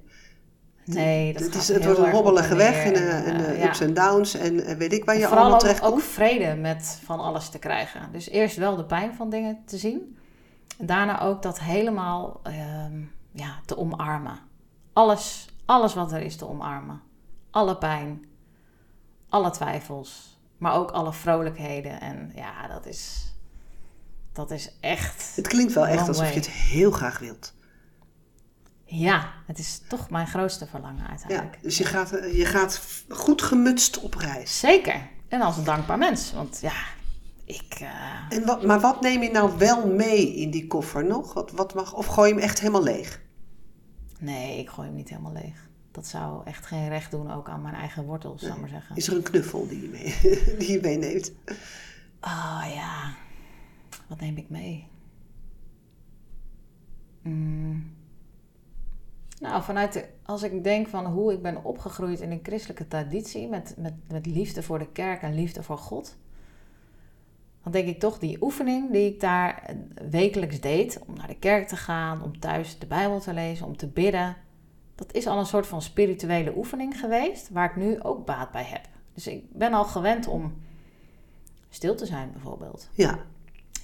Nee, 0.86 1.32
dat 1.32 1.42
het, 1.42 1.54
is, 1.54 1.68
het 1.68 1.84
wordt 1.84 1.98
een 1.98 2.10
hobbelige 2.10 2.54
weg 2.54 2.84
en, 2.84 2.94
eh, 2.94 3.28
en 3.28 3.34
eh, 3.34 3.50
eh, 3.50 3.58
ja. 3.58 3.66
ups 3.66 3.80
en 3.80 3.94
downs 3.94 4.34
en 4.34 4.64
eh, 4.64 4.76
weet 4.76 4.92
ik 4.92 5.04
waar 5.04 5.14
je 5.14 5.20
Vooral 5.20 5.38
allemaal 5.38 5.54
ook, 5.54 5.60
terecht 5.60 5.82
ook 5.82 5.90
komt. 5.90 6.02
vrede 6.02 6.54
met 6.54 7.00
van 7.04 7.20
alles 7.20 7.48
te 7.48 7.58
krijgen. 7.58 8.08
Dus 8.12 8.28
eerst 8.28 8.56
wel 8.56 8.76
de 8.76 8.84
pijn 8.84 9.14
van 9.14 9.30
dingen 9.30 9.62
te 9.64 9.78
zien. 9.78 10.18
En 10.78 10.86
daarna 10.86 11.20
ook 11.20 11.42
dat 11.42 11.60
helemaal 11.60 12.40
ehm, 12.42 13.00
ja, 13.32 13.60
te 13.64 13.76
omarmen. 13.76 14.38
Alles, 14.92 15.48
alles 15.64 15.94
wat 15.94 16.12
er 16.12 16.20
is 16.20 16.36
te 16.36 16.48
omarmen. 16.48 17.00
Alle 17.50 17.76
pijn, 17.76 18.24
alle 19.28 19.50
twijfels, 19.50 20.40
maar 20.58 20.74
ook 20.74 20.90
alle 20.90 21.12
vrolijkheden. 21.12 22.00
En 22.00 22.32
ja, 22.34 22.68
dat 22.68 22.86
is, 22.86 23.34
dat 24.32 24.50
is 24.50 24.76
echt... 24.80 25.36
Het 25.36 25.48
klinkt 25.48 25.72
wel 25.72 25.86
echt 25.86 26.08
alsof 26.08 26.24
way. 26.24 26.32
je 26.32 26.38
het 26.38 26.48
heel 26.48 26.90
graag 26.90 27.18
wilt. 27.18 27.54
Ja, 28.88 29.32
het 29.46 29.58
is 29.58 29.82
toch 29.88 30.10
mijn 30.10 30.26
grootste 30.26 30.66
verlangen 30.66 31.02
Ja, 31.02 31.08
uiteindelijk. 31.08 31.62
dus 31.62 31.78
je 31.78 31.84
gaat, 31.84 32.12
eh, 32.12 32.36
je 32.38 32.44
gaat 32.44 32.80
goed 33.08 33.42
gemutst 33.42 34.00
op 34.00 34.14
reis. 34.14 34.58
Zeker. 34.58 35.08
En 35.28 35.40
als 35.40 35.56
een 35.56 35.64
dankbaar 35.64 35.98
mens. 35.98 36.32
Want 36.32 36.58
ja, 36.60 36.72
ik... 37.44 37.74
eh, 37.80 38.38
En 38.38 38.44
wat, 38.46 38.62
maar 38.64 38.80
wat 38.80 39.00
neem 39.00 39.22
je 39.22 39.30
nou 39.30 39.58
wel 39.58 39.86
mee 39.86 40.34
in 40.36 40.50
die 40.50 40.66
koffer 40.66 41.04
nog? 41.04 41.32
Wat, 41.34 41.50
wat 41.50 41.74
mag, 41.74 41.92
of 41.94 42.06
gooi 42.06 42.28
je 42.28 42.34
hem 42.34 42.42
echt 42.42 42.58
helemaal 42.60 42.82
leeg? 42.82 43.20
Nee, 44.18 44.58
ik 44.58 44.68
gooi 44.68 44.86
hem 44.88 44.96
niet 44.96 45.08
helemaal 45.08 45.32
leeg. 45.32 45.68
Dat 45.90 46.06
zou 46.06 46.44
echt 46.44 46.66
geen 46.66 46.88
recht 46.88 47.10
doen 47.10 47.30
ook 47.32 47.48
aan 47.48 47.62
mijn 47.62 47.74
eigen 47.74 48.04
wortels, 48.04 48.40
zou 48.40 48.52
ik 48.54 48.60
maar 48.60 48.68
zeggen. 48.68 48.96
Is 48.96 49.06
er 49.08 49.16
een 49.16 49.22
knuffel 49.22 49.68
die 49.68 49.82
je, 49.82 49.88
mee, 49.88 50.18
die 50.58 50.72
je 50.72 50.80
meeneemt? 50.80 51.32
Ah 52.20 52.64
ja, 52.74 53.14
wat 54.08 54.20
neem 54.20 54.36
ik 54.36 54.48
mee? 54.50 54.88
Mm. 57.22 57.94
Nou, 59.40 59.62
vanuit 59.62 59.92
de, 59.92 60.04
als 60.22 60.42
ik 60.42 60.64
denk 60.64 60.88
van 60.88 61.06
hoe 61.06 61.32
ik 61.32 61.42
ben 61.42 61.64
opgegroeid 61.64 62.20
in 62.20 62.30
een 62.30 62.40
christelijke 62.42 62.88
traditie, 62.88 63.48
met, 63.48 63.74
met, 63.76 63.94
met 64.08 64.26
liefde 64.26 64.62
voor 64.62 64.78
de 64.78 64.92
kerk 64.92 65.22
en 65.22 65.34
liefde 65.34 65.62
voor 65.62 65.78
God, 65.78 66.16
dan 67.62 67.72
denk 67.72 67.88
ik 67.88 68.00
toch 68.00 68.18
die 68.18 68.42
oefening 68.42 68.92
die 68.92 69.12
ik 69.12 69.20
daar 69.20 69.62
eh, 69.62 69.76
wekelijks 70.10 70.60
deed, 70.60 70.98
om 71.06 71.14
naar 71.14 71.26
de 71.26 71.38
kerk 71.38 71.68
te 71.68 71.76
gaan, 71.76 72.22
om 72.22 72.38
thuis 72.38 72.78
de 72.78 72.86
Bijbel 72.86 73.20
te 73.20 73.34
lezen, 73.34 73.66
om 73.66 73.76
te 73.76 73.88
bidden, 73.88 74.36
dat 74.94 75.12
is 75.12 75.26
al 75.26 75.38
een 75.38 75.46
soort 75.46 75.66
van 75.66 75.82
spirituele 75.82 76.56
oefening 76.56 77.00
geweest, 77.00 77.50
waar 77.50 77.70
ik 77.70 77.76
nu 77.76 78.02
ook 78.02 78.26
baat 78.26 78.50
bij 78.50 78.64
heb. 78.64 78.88
Dus 79.14 79.26
ik 79.26 79.52
ben 79.52 79.72
al 79.72 79.84
gewend 79.84 80.26
om 80.26 80.54
stil 81.68 81.96
te 81.96 82.06
zijn, 82.06 82.32
bijvoorbeeld. 82.32 82.88
Ja, 82.92 83.18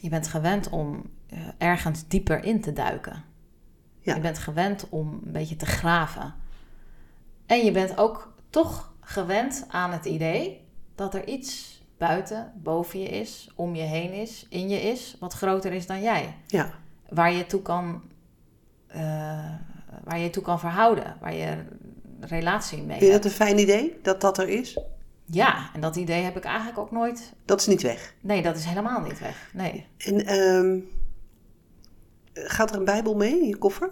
Je 0.01 0.09
bent 0.09 0.29
gewend 0.29 0.71
om 0.71 1.03
eh, 1.27 1.39
ergens 1.59 2.09
dieper 2.09 2.45
in 2.45 2.61
te 2.61 2.73
duiken. 2.73 3.25
Ja. 4.03 4.15
Je 4.15 4.21
bent 4.21 4.39
gewend 4.39 4.87
om 4.89 5.21
een 5.25 5.33
beetje 5.33 5.57
te 5.57 5.67
graven. 5.67 6.35
En 7.47 7.65
je 7.65 7.71
bent 7.71 7.99
ook 7.99 8.33
toch 8.51 8.93
gewend 9.01 9.65
aan 9.69 9.93
het 9.93 10.05
idee 10.05 10.61
dat 10.95 11.15
er 11.15 11.29
iets 11.29 11.81
buiten, 11.99 12.53
boven 12.57 13.01
je 13.01 13.09
is, 13.09 13.51
om 13.55 13.75
je 13.75 13.83
heen 13.83 14.13
is, 14.13 14.47
in 14.51 14.69
je 14.69 14.81
is, 14.81 15.17
wat 15.21 15.33
groter 15.33 15.73
is 15.73 15.87
dan 15.87 16.03
jij. 16.03 16.35
ja. 16.47 16.71
Waar 17.09 17.33
je 17.33 17.47
toe 17.47 17.63
kan, 17.63 18.03
eh, 18.87 19.01
waar 20.05 20.19
je 20.19 20.31
toe 20.31 20.43
kan 20.43 20.61
verhouden, 20.61 21.17
waar 21.21 21.35
je 21.35 21.57
relatie 22.21 22.79
mee 22.79 22.87
Vind 22.87 23.01
je 23.01 23.11
hebt. 23.11 23.23
dat 23.23 23.25
een 23.33 23.39
fijn 23.39 23.59
idee, 23.59 23.99
dat 24.03 24.21
dat 24.21 24.39
er 24.39 24.49
is? 24.49 24.79
Ja, 25.25 25.71
en 25.75 25.81
dat 25.81 25.97
idee 25.97 26.23
heb 26.23 26.37
ik 26.37 26.45
eigenlijk 26.45 26.79
ook 26.79 26.91
nooit. 26.91 27.33
Dat 27.45 27.61
is 27.61 27.67
niet 27.67 27.83
weg. 27.83 28.15
Nee, 28.21 28.43
dat 28.43 28.57
is 28.57 28.65
helemaal 28.65 29.01
niet 29.01 29.19
weg. 29.19 29.51
Nee. 29.53 29.87
En 29.99 30.27
ehm, 30.27 30.79
gaat 32.35 32.71
er 32.71 32.77
een 32.77 32.85
bijbel 32.85 33.17
mee 33.17 33.41
in 33.41 33.49
je 33.49 33.57
koffer? 33.57 33.91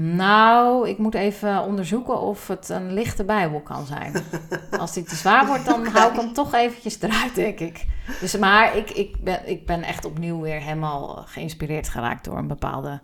Nou, 0.00 0.88
ik 0.88 0.98
moet 0.98 1.14
even 1.14 1.62
onderzoeken 1.62 2.20
of 2.20 2.48
het 2.48 2.68
een 2.68 2.92
lichte 2.92 3.24
Bijbel 3.24 3.60
kan 3.60 3.86
zijn. 3.86 4.14
Als 4.80 4.92
die 4.92 5.02
te 5.02 5.14
zwaar 5.14 5.46
wordt, 5.46 5.64
dan 5.64 5.86
hou 5.86 6.12
ik 6.12 6.20
hem 6.20 6.32
toch 6.32 6.54
eventjes 6.54 7.00
eruit, 7.00 7.34
denk 7.34 7.60
ik. 7.60 7.86
Dus, 8.20 8.36
maar 8.36 8.76
ik, 8.76 8.90
ik, 8.90 9.24
ben, 9.24 9.48
ik 9.48 9.66
ben 9.66 9.82
echt 9.82 10.04
opnieuw 10.04 10.40
weer 10.40 10.60
helemaal 10.60 11.24
geïnspireerd 11.26 11.88
geraakt 11.88 12.24
door 12.24 12.38
een 12.38 12.46
bepaalde 12.46 13.00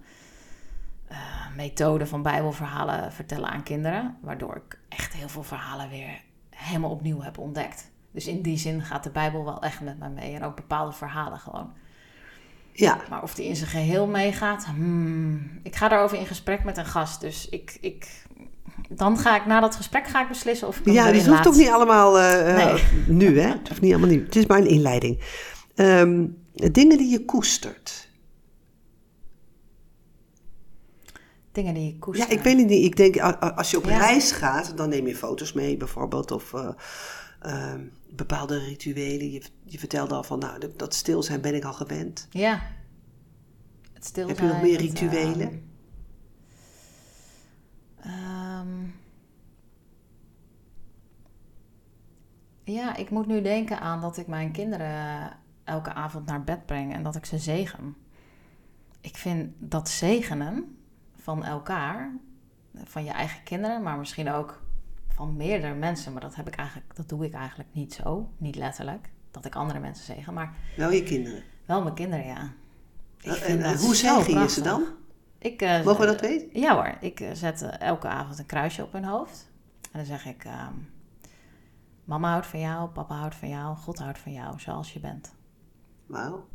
eh, 1.08 1.18
methode 1.56 2.06
van 2.06 2.22
Bijbelverhalen 2.22 3.12
vertellen 3.12 3.48
aan 3.48 3.62
kinderen. 3.62 4.16
Waardoor 4.20 4.56
ik 4.56 4.78
echt 4.88 5.12
heel 5.12 5.28
veel 5.28 5.42
verhalen 5.42 5.88
weer 5.88 6.22
helemaal 6.50 6.90
opnieuw 6.90 7.20
heb 7.20 7.38
ontdekt. 7.38 7.90
Dus 8.10 8.26
in 8.26 8.42
die 8.42 8.58
zin 8.58 8.82
gaat 8.82 9.04
de 9.04 9.10
Bijbel 9.10 9.44
wel 9.44 9.62
echt 9.62 9.80
met 9.80 9.98
mij 9.98 10.10
mee. 10.10 10.34
En 10.34 10.44
ook 10.44 10.56
bepaalde 10.56 10.92
verhalen 10.92 11.38
gewoon. 11.38 11.72
Ja, 12.76 13.00
Maar 13.10 13.22
of 13.22 13.34
die 13.34 13.46
in 13.46 13.56
zijn 13.56 13.70
geheel 13.70 14.06
meegaat, 14.06 14.64
hmm, 14.64 15.50
ik 15.62 15.76
ga 15.76 15.88
daarover 15.88 16.18
in 16.18 16.26
gesprek 16.26 16.64
met 16.64 16.76
een 16.76 16.86
gast. 16.86 17.20
Dus 17.20 17.48
ik, 17.48 17.78
ik, 17.80 18.24
dan 18.88 19.18
ga 19.18 19.36
ik 19.36 19.46
na 19.46 19.60
dat 19.60 19.76
gesprek 19.76 20.06
ga 20.06 20.22
ik 20.22 20.28
beslissen 20.28 20.68
of 20.68 20.78
ik 20.78 20.92
ja 20.92 21.12
dus 21.12 21.22
het 21.22 21.26
hoeft 21.30 21.46
ook 21.46 21.54
niet 21.54 21.68
allemaal 21.68 22.18
eh, 22.18 22.50
eh, 22.50 22.74
Nee. 22.74 22.84
nu, 23.06 23.40
hè? 23.40 23.48
Het 23.48 23.68
hoeft 23.68 23.80
niet 23.80 23.92
allemaal 23.92 24.10
nu. 24.10 24.24
Het 24.24 24.36
is 24.36 24.46
maar 24.46 24.58
een 24.58 24.68
inleiding. 24.68 25.20
Ehm, 25.74 26.26
dingen 26.54 26.98
die 26.98 27.10
je 27.10 27.24
koestert. 27.24 28.08
Dingen 31.52 31.74
die 31.74 31.88
ik 31.92 32.00
koester. 32.00 32.26
Ja, 32.28 32.36
ik 32.36 32.42
weet 32.42 32.58
het 32.58 32.66
niet. 32.66 32.84
Ik 32.84 32.96
denk, 32.96 33.16
als 33.40 33.70
je 33.70 33.76
op 33.76 33.84
Ja. 33.84 33.98
reis 33.98 34.32
gaat, 34.32 34.76
dan 34.76 34.88
neem 34.88 35.06
je 35.06 35.16
foto's 35.16 35.52
mee 35.52 35.76
bijvoorbeeld. 35.76 36.30
Of 36.30 36.54
eh, 36.54 36.68
ehm, 37.40 37.80
bepaalde 38.16 38.58
rituelen. 38.58 39.30
Je, 39.30 39.42
je 39.64 39.78
vertelde 39.78 40.14
al 40.14 40.22
van, 40.22 40.38
nou, 40.38 40.72
dat, 40.76 40.94
stil 40.94 41.22
zijn 41.22 41.40
ben 41.40 41.54
ik 41.54 41.64
al 41.64 41.72
gewend. 41.72 42.28
Ja. 42.30 42.62
Het 43.92 44.04
stil 44.04 44.28
Heb 44.28 44.38
je 44.38 44.46
nog 44.46 44.62
meer 44.62 44.78
rituelen? 44.78 45.70
ehm, 48.00 48.10
ehm, 48.10 48.68
ja, 52.64 52.96
ik 52.96 53.10
moet 53.10 53.26
nu 53.26 53.42
denken 53.42 53.80
aan 53.80 54.00
dat 54.00 54.16
ik 54.16 54.26
mijn 54.26 54.52
kinderen 54.52 55.32
elke 55.64 55.92
avond 55.92 56.26
naar 56.26 56.44
bed 56.44 56.66
breng 56.66 56.94
en 56.94 57.02
dat 57.02 57.16
ik 57.16 57.24
ze 57.24 57.38
zegen. 57.38 57.96
Ik 59.00 59.16
vind 59.16 59.52
dat 59.58 59.88
zegenen 59.88 60.76
van 61.16 61.44
elkaar, 61.44 62.16
van 62.84 63.04
je 63.04 63.10
eigen 63.10 63.42
kinderen, 63.42 63.82
maar 63.82 63.98
misschien 63.98 64.30
ook 64.30 64.63
van 65.14 65.36
meerdere 65.36 65.74
mensen, 65.74 66.12
maar 66.12 66.20
dat 66.22 66.34
heb 66.34 66.46
ik 66.48 66.54
eigenlijk, 66.56 66.96
dat 66.96 67.08
doe 67.08 67.24
ik 67.24 67.32
eigenlijk 67.32 67.68
niet 67.72 67.94
zo, 67.94 68.30
niet 68.38 68.56
letterlijk, 68.56 69.10
dat 69.30 69.44
ik 69.44 69.54
andere 69.56 69.78
mensen 69.78 70.04
zegen, 70.04 70.34
maar 70.34 70.54
Wel 70.76 70.90
je 70.90 71.02
kinderen. 71.02 71.42
wel 71.66 71.82
mijn 71.82 71.94
kinderen, 71.94 72.26
ja. 72.26 72.52
Ik 73.20 73.32
En, 73.32 73.42
en 73.46 73.62
dat 73.72 73.80
hoe 73.80 73.94
zo 73.96 74.20
zegen 74.22 74.40
je 74.42 74.48
ze 74.48 74.60
dan? 74.60 74.84
Ik, 75.38 75.62
eh, 75.62 75.84
Mogen 75.84 76.00
we 76.00 76.06
dat 76.06 76.20
weten? 76.20 76.60
Ja 76.60 76.74
hoor, 76.74 76.96
ik 77.00 77.20
eh, 77.20 77.32
zet 77.32 77.62
eh, 77.62 77.80
elke 77.80 78.08
avond 78.08 78.38
een 78.38 78.46
kruisje 78.46 78.82
op 78.82 78.92
hun 78.92 79.04
hoofd. 79.04 79.50
En 79.82 79.90
dan 79.98 80.04
zeg 80.04 80.26
ik, 80.26 80.44
ehm, 80.44 80.72
mama 82.04 82.30
houdt 82.30 82.46
van 82.46 82.60
jou, 82.60 82.88
papa 82.88 83.14
houdt 83.16 83.34
van 83.34 83.48
jou, 83.48 83.76
God 83.76 83.98
houdt 83.98 84.18
van 84.18 84.32
jou, 84.32 84.60
zoals 84.60 84.92
je 84.92 85.00
bent. 85.00 85.34
Wauw. 86.06 86.48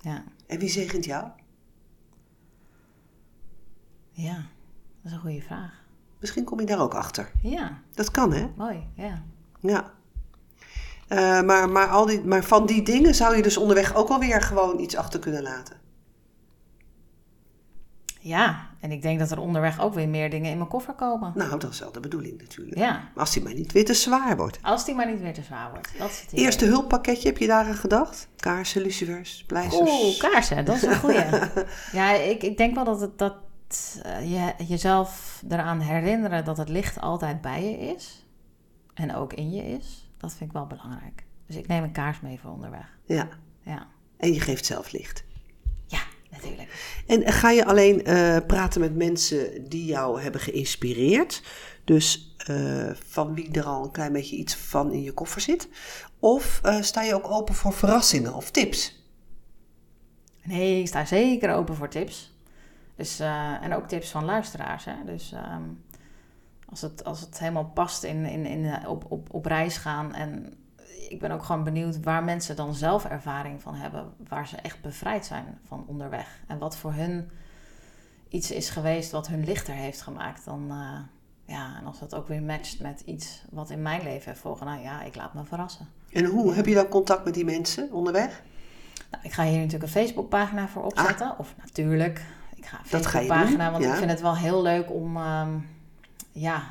Ja, 0.00 0.24
En 0.46 0.58
wie 0.58 0.68
zegent 0.68 1.04
jou? 1.04 1.28
ja, 4.12 4.34
dat 4.34 5.04
is 5.04 5.12
een 5.12 5.18
goede 5.18 5.42
vraag. 5.42 5.84
Misschien 6.20 6.44
kom 6.44 6.60
je 6.60 6.66
daar 6.66 6.80
ook 6.80 6.94
achter. 6.94 7.30
Ja, 7.42 7.78
Dat 7.94 8.10
kan, 8.10 8.32
hè? 8.32 8.46
mooi, 8.56 8.86
ja. 8.94 9.22
Ja. 9.60 9.92
Eh, 11.08 11.42
maar, 11.42 11.68
maar, 11.68 11.88
al 11.88 12.06
die, 12.06 12.24
maar 12.24 12.44
van 12.44 12.66
die 12.66 12.82
dingen 12.82 13.14
zou 13.14 13.36
je 13.36 13.42
dus 13.42 13.56
onderweg 13.56 13.94
ook 13.94 14.08
alweer 14.08 14.40
gewoon 14.42 14.78
iets 14.78 14.96
achter 14.96 15.20
kunnen 15.20 15.42
laten. 15.42 15.78
Ja, 18.22 18.68
en 18.80 18.90
ik 18.92 19.02
denk 19.02 19.18
dat 19.18 19.30
er 19.30 19.38
onderweg 19.40 19.80
ook 19.80 19.94
weer 19.94 20.08
meer 20.08 20.30
dingen 20.30 20.50
in 20.50 20.56
mijn 20.56 20.68
koffer 20.68 20.94
komen. 20.94 21.32
Nou, 21.34 21.58
dat 21.58 21.70
is 21.72 21.78
wel 21.80 21.92
de 21.92 22.00
bedoeling 22.00 22.38
natuurlijk. 22.40 22.78
Ja, 22.78 22.90
Maar 22.92 23.10
als 23.14 23.32
die 23.32 23.42
maar 23.42 23.54
niet 23.54 23.72
weer 23.72 23.84
te 23.84 23.94
zwaar 23.94 24.36
wordt. 24.36 24.58
als 24.62 24.84
die 24.84 24.94
maar 24.94 25.10
niet 25.12 25.20
weer 25.20 25.34
te 25.34 25.42
zwaar 25.42 25.70
wordt. 25.70 25.88
Dat 25.98 26.10
is 26.10 26.20
het 26.20 26.32
idee. 26.32 26.44
Eerste 26.44 26.64
hulppakketje, 26.64 27.28
heb 27.28 27.38
je 27.38 27.46
daar 27.46 27.64
aan 27.66 27.74
gedacht? 27.74 28.28
Kaarsen, 28.36 28.82
lucifers, 28.82 29.44
pleisters. 29.46 29.90
Oeh, 29.90 30.18
kaarsen, 30.18 30.64
dat 30.64 30.76
is 30.76 30.82
een 30.82 30.96
goeie. 30.96 31.24
ja, 31.92 32.12
ik, 32.12 32.42
ik 32.42 32.56
denk 32.56 32.74
wel 32.74 32.84
dat, 32.84 33.00
het, 33.00 33.18
dat 33.18 33.34
eh, 34.02 34.30
je 34.30 34.64
jezelf 34.64 35.42
eraan 35.48 35.80
herinneren 35.80 36.44
dat 36.44 36.56
het 36.56 36.68
licht 36.68 37.00
altijd 37.00 37.40
bij 37.40 37.64
je 37.64 37.78
is. 37.78 38.26
En 38.94 39.14
ook 39.14 39.32
in 39.32 39.50
je 39.50 39.62
is. 39.62 40.10
Dat 40.16 40.30
vind 40.30 40.50
ik 40.50 40.56
wel 40.56 40.66
belangrijk. 40.66 41.24
Dus 41.46 41.56
ik 41.56 41.66
neem 41.66 41.82
een 41.82 41.92
kaars 41.92 42.20
mee 42.20 42.40
voor 42.40 42.50
onderweg. 42.50 42.98
Ja, 43.04 43.28
Ja, 43.62 43.86
en 44.16 44.32
je 44.32 44.40
geeft 44.40 44.66
zelf 44.66 44.92
licht. 44.92 45.24
ja 45.86 46.00
natuurlijk. 46.30 47.02
En 47.06 47.32
ga 47.32 47.50
je 47.50 47.64
alleen 47.64 48.04
eh, 48.04 48.36
praten 48.46 48.80
met 48.80 48.96
mensen 48.96 49.68
die 49.68 49.84
jou 49.84 50.20
hebben 50.20 50.40
geïnspireerd? 50.40 51.42
Dus 51.84 52.34
eh, 52.36 52.90
van 53.06 53.34
wie 53.34 53.50
er 53.52 53.64
al 53.64 53.84
een 53.84 53.90
klein 53.90 54.12
beetje 54.12 54.36
iets 54.36 54.54
van 54.54 54.92
in 54.92 55.02
je 55.02 55.12
koffer 55.12 55.40
zit? 55.40 55.68
Of 56.18 56.60
sta 56.80 57.02
je 57.02 57.14
ook 57.14 57.30
open 57.30 57.54
voor 57.54 57.72
verrassingen 57.72 58.34
of 58.34 58.50
tips? 58.50 59.04
Nee, 60.42 60.80
ik 60.80 60.86
sta 60.86 61.04
zeker 61.04 61.54
open 61.54 61.74
voor 61.76 61.88
tips. 61.88 62.34
Dus, 63.00 63.20
eh, 63.20 63.62
en 63.62 63.74
ook 63.74 63.88
tips 63.88 64.10
van 64.10 64.24
luisteraars. 64.24 64.84
Hè? 64.84 64.92
Dus 65.04 65.32
ehm, 65.32 65.62
als, 66.68 66.80
het, 66.80 67.04
als 67.04 67.20
het 67.20 67.38
helemaal 67.38 67.70
past 67.74 68.02
in, 68.02 68.24
in, 68.24 68.46
in, 68.46 68.64
eh, 68.64 68.88
op, 68.88 69.04
op, 69.08 69.34
op 69.34 69.44
reis 69.46 69.76
gaan. 69.76 70.14
En 70.14 70.54
ik 71.08 71.20
ben 71.20 71.30
ook 71.30 71.42
gewoon 71.42 71.64
benieuwd 71.64 72.00
waar 72.00 72.24
mensen 72.24 72.56
dan 72.56 72.74
zelf 72.74 73.04
ervaring 73.04 73.62
van 73.62 73.74
hebben. 73.74 74.12
Waar 74.28 74.48
ze 74.48 74.56
echt 74.56 74.82
bevrijd 74.82 75.26
zijn 75.26 75.58
van 75.66 75.84
onderweg. 75.86 76.40
En 76.46 76.58
wat 76.58 76.76
voor 76.76 76.92
hun 76.92 77.30
iets 78.28 78.50
is 78.50 78.70
geweest 78.70 79.10
wat 79.10 79.28
hun 79.28 79.44
lichter 79.44 79.74
heeft 79.74 80.02
gemaakt. 80.02 80.44
Dan, 80.44 80.66
eh, 80.70 81.54
ja, 81.54 81.76
en 81.78 81.86
als 81.86 81.98
dat 81.98 82.14
ook 82.14 82.28
weer 82.28 82.42
matcht 82.42 82.80
met 82.80 83.00
iets 83.00 83.44
wat 83.50 83.70
in 83.70 83.82
mijn 83.82 84.02
leven 84.02 84.28
heeft 84.28 84.40
volgen. 84.40 84.66
Nou 84.66 84.82
ja, 84.82 85.02
ik 85.02 85.16
laat 85.16 85.34
me 85.34 85.44
verrassen. 85.44 85.88
En 86.12 86.24
hoe 86.24 86.54
heb 86.54 86.66
je 86.66 86.74
dan 86.74 86.88
contact 86.88 87.24
met 87.24 87.34
die 87.34 87.44
mensen 87.44 87.92
onderweg? 87.92 88.42
Nou, 89.10 89.24
ik 89.24 89.32
ga 89.32 89.44
hier 89.44 89.56
natuurlijk 89.56 89.82
een 89.82 90.02
Facebookpagina 90.02 90.68
voor 90.68 90.84
opzetten. 90.84 91.38
Of 91.38 91.54
natuurlijk, 91.58 92.22
ik 92.60 92.66
ga. 92.66 92.80
Dat 92.90 93.06
ga 93.06 93.18
je 93.18 93.28
doen, 93.28 93.56
want 93.56 93.84
ja. 93.84 93.90
ik 93.90 93.98
vind 93.98 94.10
het 94.10 94.20
wel 94.20 94.36
heel 94.36 94.62
leuk 94.62 94.90
om, 94.90 95.16
ehm, 95.16 95.58
ja, 96.32 96.62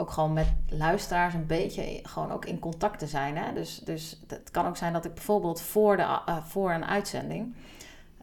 ook 0.00 0.10
gewoon 0.10 0.32
met 0.32 0.46
luisteraars 0.68 1.34
een 1.34 1.46
beetje 1.46 2.00
gewoon 2.02 2.32
ook 2.32 2.44
in 2.44 2.58
contact 2.58 2.98
te 2.98 3.06
zijn. 3.06 3.36
Hè? 3.36 3.52
Dus, 3.52 3.78
dus 3.84 4.20
het 4.26 4.50
kan 4.50 4.66
ook 4.66 4.76
zijn 4.76 4.92
dat 4.92 5.04
ik 5.04 5.14
bijvoorbeeld 5.14 5.60
voor, 5.60 5.96
de, 5.96 6.02
eh, 6.02 6.36
voor 6.44 6.72
een 6.72 6.84
uitzending 6.84 7.54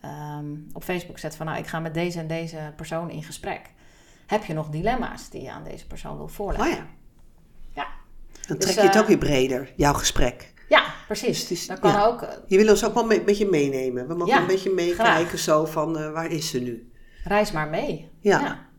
ehm, 0.01 0.45
op 0.73 0.83
Facebook 0.83 1.19
zet 1.19 1.35
van, 1.35 1.45
nou, 1.45 1.57
ik 1.57 1.67
ga 1.67 1.79
met 1.79 1.93
deze 1.93 2.19
en 2.19 2.27
deze 2.27 2.73
persoon 2.75 3.09
in 3.09 3.23
gesprek. 3.23 3.71
Heb 4.25 4.43
je 4.43 4.53
nog 4.53 4.69
dilemma's 4.69 5.29
die 5.29 5.41
je 5.41 5.51
aan 5.51 5.63
deze 5.63 5.87
persoon 5.87 6.17
wil 6.17 6.27
voorleggen? 6.27 6.71
Oh 6.71 6.77
ja, 6.77 6.85
Ja. 7.73 7.87
dan 8.47 8.57
Dus, 8.57 8.65
trek 8.65 8.75
je 8.75 8.81
het 8.81 8.95
eh, 8.95 9.01
ook 9.01 9.07
weer 9.07 9.17
breder, 9.17 9.73
jouw 9.75 9.93
gesprek. 9.93 10.53
Ja, 10.69 10.93
precies. 11.07 11.51
is- 11.51 11.67
Dan 11.67 11.79
kan 11.79 11.91
ja. 11.91 12.05
ook 12.05 12.21
eh, 12.21 12.37
Je 12.47 12.57
wil 12.57 12.69
ons 12.69 12.85
ook 12.85 12.93
wel 12.93 13.11
een 13.11 13.25
beetje 13.25 13.49
meenemen. 13.49 14.07
We 14.07 14.13
mogen 14.15 14.33
Ja, 14.33 14.41
een 14.41 14.47
beetje 14.47 14.73
meekijken 14.73 15.39
zo 15.39 15.65
van 15.65 15.97
eh, 15.97 16.11
waar 16.11 16.31
is 16.31 16.49
ze 16.49 16.59
nu? 16.59 16.91
reis 17.23 17.51
maar 17.51 17.67
mee. 17.69 18.09
Ja. 18.19 18.39
ja. 18.39 18.69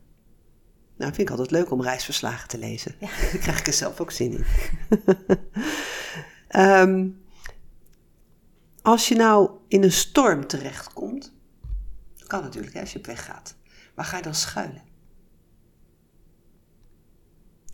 Nou, 0.97 1.13
vind 1.13 1.29
ik 1.29 1.29
altijd 1.29 1.51
leuk 1.51 1.71
om 1.71 1.81
reisverslagen 1.81 2.47
te 2.47 2.57
lezen. 2.57 2.95
Ja. 2.99 3.07
Daar 3.31 3.37
krijg 3.41 3.59
ik 3.59 3.67
er 3.67 3.73
zelf 3.73 3.99
ook 4.01 4.11
zin 4.11 4.31
in. 4.31 4.45
Ehm, 6.47 7.07
als 8.81 9.07
je 9.07 9.15
nou 9.15 9.49
in 9.67 9.83
een 9.83 9.91
storm 9.91 10.47
terechtkomt, 10.47 11.33
dat 12.17 12.27
kan 12.27 12.41
natuurlijk 12.43 12.73
hè, 12.73 12.79
als 12.81 12.91
je 12.91 12.97
op 12.97 13.05
weg 13.05 13.25
gaat. 13.25 13.55
Waar 13.95 14.05
ga 14.05 14.17
je 14.17 14.23
dan 14.23 14.35
schuilen? 14.35 14.81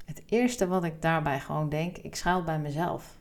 Het 0.06 0.24
eerste 0.26 0.68
wat 0.68 0.84
ik 0.84 1.02
daarbij 1.02 1.40
gewoon 1.40 1.70
denk, 1.70 1.98
ik 1.98 2.16
schuil 2.16 2.44
bij 2.44 2.60
mezelf. 2.60 3.18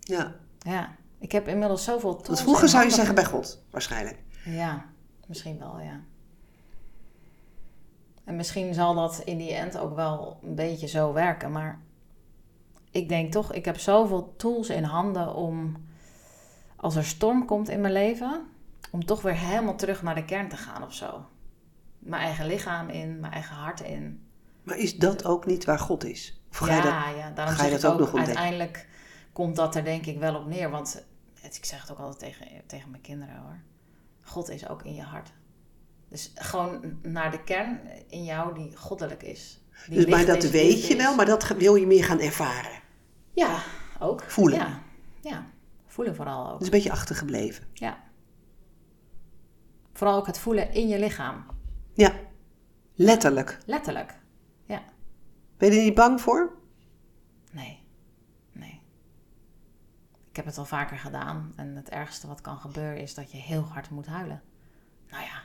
Ja, 0.00 0.34
Ja, 0.58 0.96
ik 1.18 1.32
heb 1.32 1.48
inmiddels 1.48 1.84
zoveel 1.84 2.12
tools. 2.12 2.26
want 2.26 2.40
vroeger 2.40 2.68
zou 2.68 2.84
je 2.84 2.90
zeggen 2.90 3.14
bij 3.14 3.24
God, 3.24 3.62
waarschijnlijk. 3.70 4.18
Ja, 4.44 4.84
misschien 5.26 5.58
wel, 5.58 5.80
ja. 5.80 6.00
En 8.24 8.36
misschien 8.36 8.74
zal 8.74 8.94
dat 8.94 9.22
in 9.24 9.38
die 9.38 9.54
end 9.54 9.78
ook 9.78 9.94
wel 9.94 10.38
een 10.42 10.54
beetje 10.54 10.86
zo 10.86 11.12
werken, 11.12 11.52
maar 11.52 11.80
ik 12.90 13.08
denk 13.08 13.32
toch, 13.32 13.52
ik 13.52 13.64
heb 13.64 13.78
zoveel 13.78 14.34
tools 14.36 14.68
in 14.68 14.84
handen 14.84 15.34
om, 15.34 15.76
als 16.76 16.96
er 16.96 17.04
storm 17.04 17.44
komt 17.44 17.68
in 17.68 17.80
mijn 17.80 17.92
leven, 17.92 18.46
om 18.90 19.04
toch 19.04 19.22
weer 19.22 19.36
helemaal 19.36 19.76
terug 19.76 20.02
naar 20.02 20.14
de 20.14 20.24
kern 20.24 20.48
te 20.48 20.56
gaan 20.56 20.82
of 20.82 20.94
zo. 20.94 21.24
Mijn 21.98 22.22
eigen 22.22 22.46
lichaam 22.46 22.88
in, 22.88 23.20
mijn 23.20 23.32
eigen 23.32 23.54
hart 23.56 23.80
in. 23.80 24.26
Maar 24.62 24.76
is 24.76 24.98
dat 24.98 25.24
ook 25.24 25.46
niet 25.46 25.64
waar 25.64 25.78
God 25.78 26.04
is? 26.04 26.40
Of 26.50 26.56
ga 26.56 26.76
je 26.76 26.82
dat... 26.82 26.90
ja, 26.90 27.08
ja, 27.08 27.30
daarom 27.30 27.54
ga 27.54 27.64
je 27.64 27.70
zeg 27.70 27.80
dat 27.80 27.90
ik 27.90 27.96
ook 27.96 28.06
ook, 28.06 28.12
nog 28.12 28.14
ontdekken? 28.14 28.42
uiteindelijk 28.42 28.88
komt 29.40 29.56
dat 29.56 29.74
er 29.74 29.84
denk 29.84 30.06
ik 30.06 30.18
wel 30.18 30.34
op 30.34 30.46
neer. 30.46 30.70
Want 30.70 31.04
het, 31.34 31.56
ik 31.56 31.64
zeg 31.64 31.80
het 31.80 31.90
ook 31.90 31.98
altijd 31.98 32.18
tegen, 32.18 32.46
tegen 32.66 32.90
mijn 32.90 33.02
kinderen 33.02 33.36
hoor. 33.36 33.60
God 34.22 34.48
is 34.48 34.68
ook 34.68 34.82
in 34.82 34.94
je 34.94 35.02
hart. 35.02 35.32
Dus 36.08 36.32
gewoon 36.34 36.98
naar 37.02 37.30
de 37.30 37.44
kern 37.44 37.80
in 38.08 38.24
jou 38.24 38.54
die 38.54 38.76
goddelijk 38.76 39.22
is. 39.22 39.64
Die 39.86 39.96
Dus, 39.96 40.06
maar 40.06 40.26
dat 40.26 40.42
is, 40.42 40.50
weet 40.50 40.86
je 40.86 40.96
wel, 40.96 41.14
maar 41.14 41.26
dat 41.26 41.48
wil 41.48 41.74
je 41.74 41.86
meer 41.86 42.04
gaan 42.04 42.20
ervaren. 42.20 42.82
Ja, 43.32 43.62
ook. 43.98 44.22
Voelen. 44.22 44.58
Ja, 44.58 44.82
ja. 45.20 45.46
voelen 45.86 46.14
vooral 46.14 46.44
ook. 46.44 46.50
Dat 46.52 46.60
is 46.60 46.66
een 46.66 46.72
beetje 46.72 46.92
achtergebleven. 46.92 47.64
Ja. 47.72 47.98
Vooral 49.92 50.16
ook 50.16 50.26
het 50.26 50.38
voelen 50.38 50.72
in 50.72 50.88
je 50.88 50.98
lichaam. 50.98 51.46
Ja, 51.94 52.12
Letterlijk. 52.94 53.58
Letterlijk. 53.66 54.18
Ja. 54.64 54.82
Ben 55.56 55.70
je 55.70 55.78
er 55.78 55.84
niet 55.84 55.94
bang 55.94 56.20
voor? 56.20 56.52
Nee. 57.52 57.79
Ik 60.30 60.36
heb 60.36 60.44
het 60.44 60.58
al 60.58 60.64
vaker 60.64 60.98
gedaan. 60.98 61.52
En 61.56 61.76
het 61.76 61.88
ergste 61.90 62.26
wat 62.26 62.40
kan 62.40 62.58
gebeuren 62.58 63.00
is 63.00 63.14
dat 63.14 63.30
je 63.32 63.38
heel 63.38 63.62
hard 63.62 63.90
moet 63.90 64.06
huilen. 64.06 64.42
Nou 65.10 65.22
ja. 65.22 65.42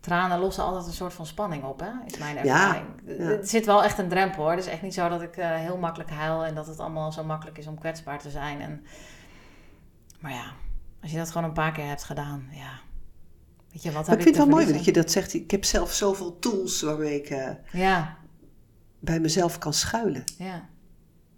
Tranen 0.00 0.38
lossen 0.38 0.64
altijd 0.64 0.86
een 0.86 0.92
soort 0.92 1.12
van 1.12 1.26
spanning 1.26 1.64
op, 1.64 1.80
hè? 1.80 1.90
Is 2.06 2.18
mijn 2.18 2.36
ervaring. 2.36 2.86
ja. 3.06 3.12
Er 3.12 3.46
zit 3.46 3.66
wel 3.66 3.84
echt 3.84 3.98
een 3.98 4.08
drempel 4.08 4.42
hoor. 4.42 4.50
Het 4.50 4.60
is 4.60 4.66
echt 4.66 4.82
niet 4.82 4.94
zo 4.94 5.08
dat 5.08 5.22
ik 5.22 5.36
eh, 5.36 5.54
heel 5.54 5.76
makkelijk 5.76 6.10
huil 6.10 6.44
en 6.44 6.54
dat 6.54 6.66
het 6.66 6.78
allemaal 6.78 7.12
zo 7.12 7.24
makkelijk 7.24 7.58
is 7.58 7.66
om 7.66 7.78
kwetsbaar 7.78 8.18
te 8.18 8.30
zijn. 8.30 8.60
En... 8.60 8.84
Maar 10.20 10.32
ja, 10.32 10.52
als 11.02 11.10
je 11.10 11.16
dat 11.16 11.30
gewoon 11.30 11.48
een 11.48 11.52
paar 11.54 11.72
keer 11.72 11.86
hebt 11.86 12.04
gedaan, 12.04 12.48
ja. 12.50 12.80
Weet 13.72 13.82
je, 13.82 13.92
wat 13.92 14.06
heb 14.06 14.16
ik 14.18 14.22
vind 14.22 14.36
het 14.36 14.44
te 14.44 14.50
wel 14.50 14.60
mooi 14.60 14.72
dat 14.72 14.84
je 14.84 14.92
dat 14.92 15.10
zegt. 15.10 15.34
Ik 15.34 15.50
heb 15.50 15.64
zelf 15.64 15.92
zoveel 15.92 16.38
tools 16.38 16.82
waarmee 16.82 17.16
ik 17.20 17.30
eh, 17.30 17.50
Ja, 17.72 18.16
bij 18.98 19.20
mezelf 19.20 19.58
kan 19.58 19.72
schuilen. 19.72 20.24
ja. 20.38 20.68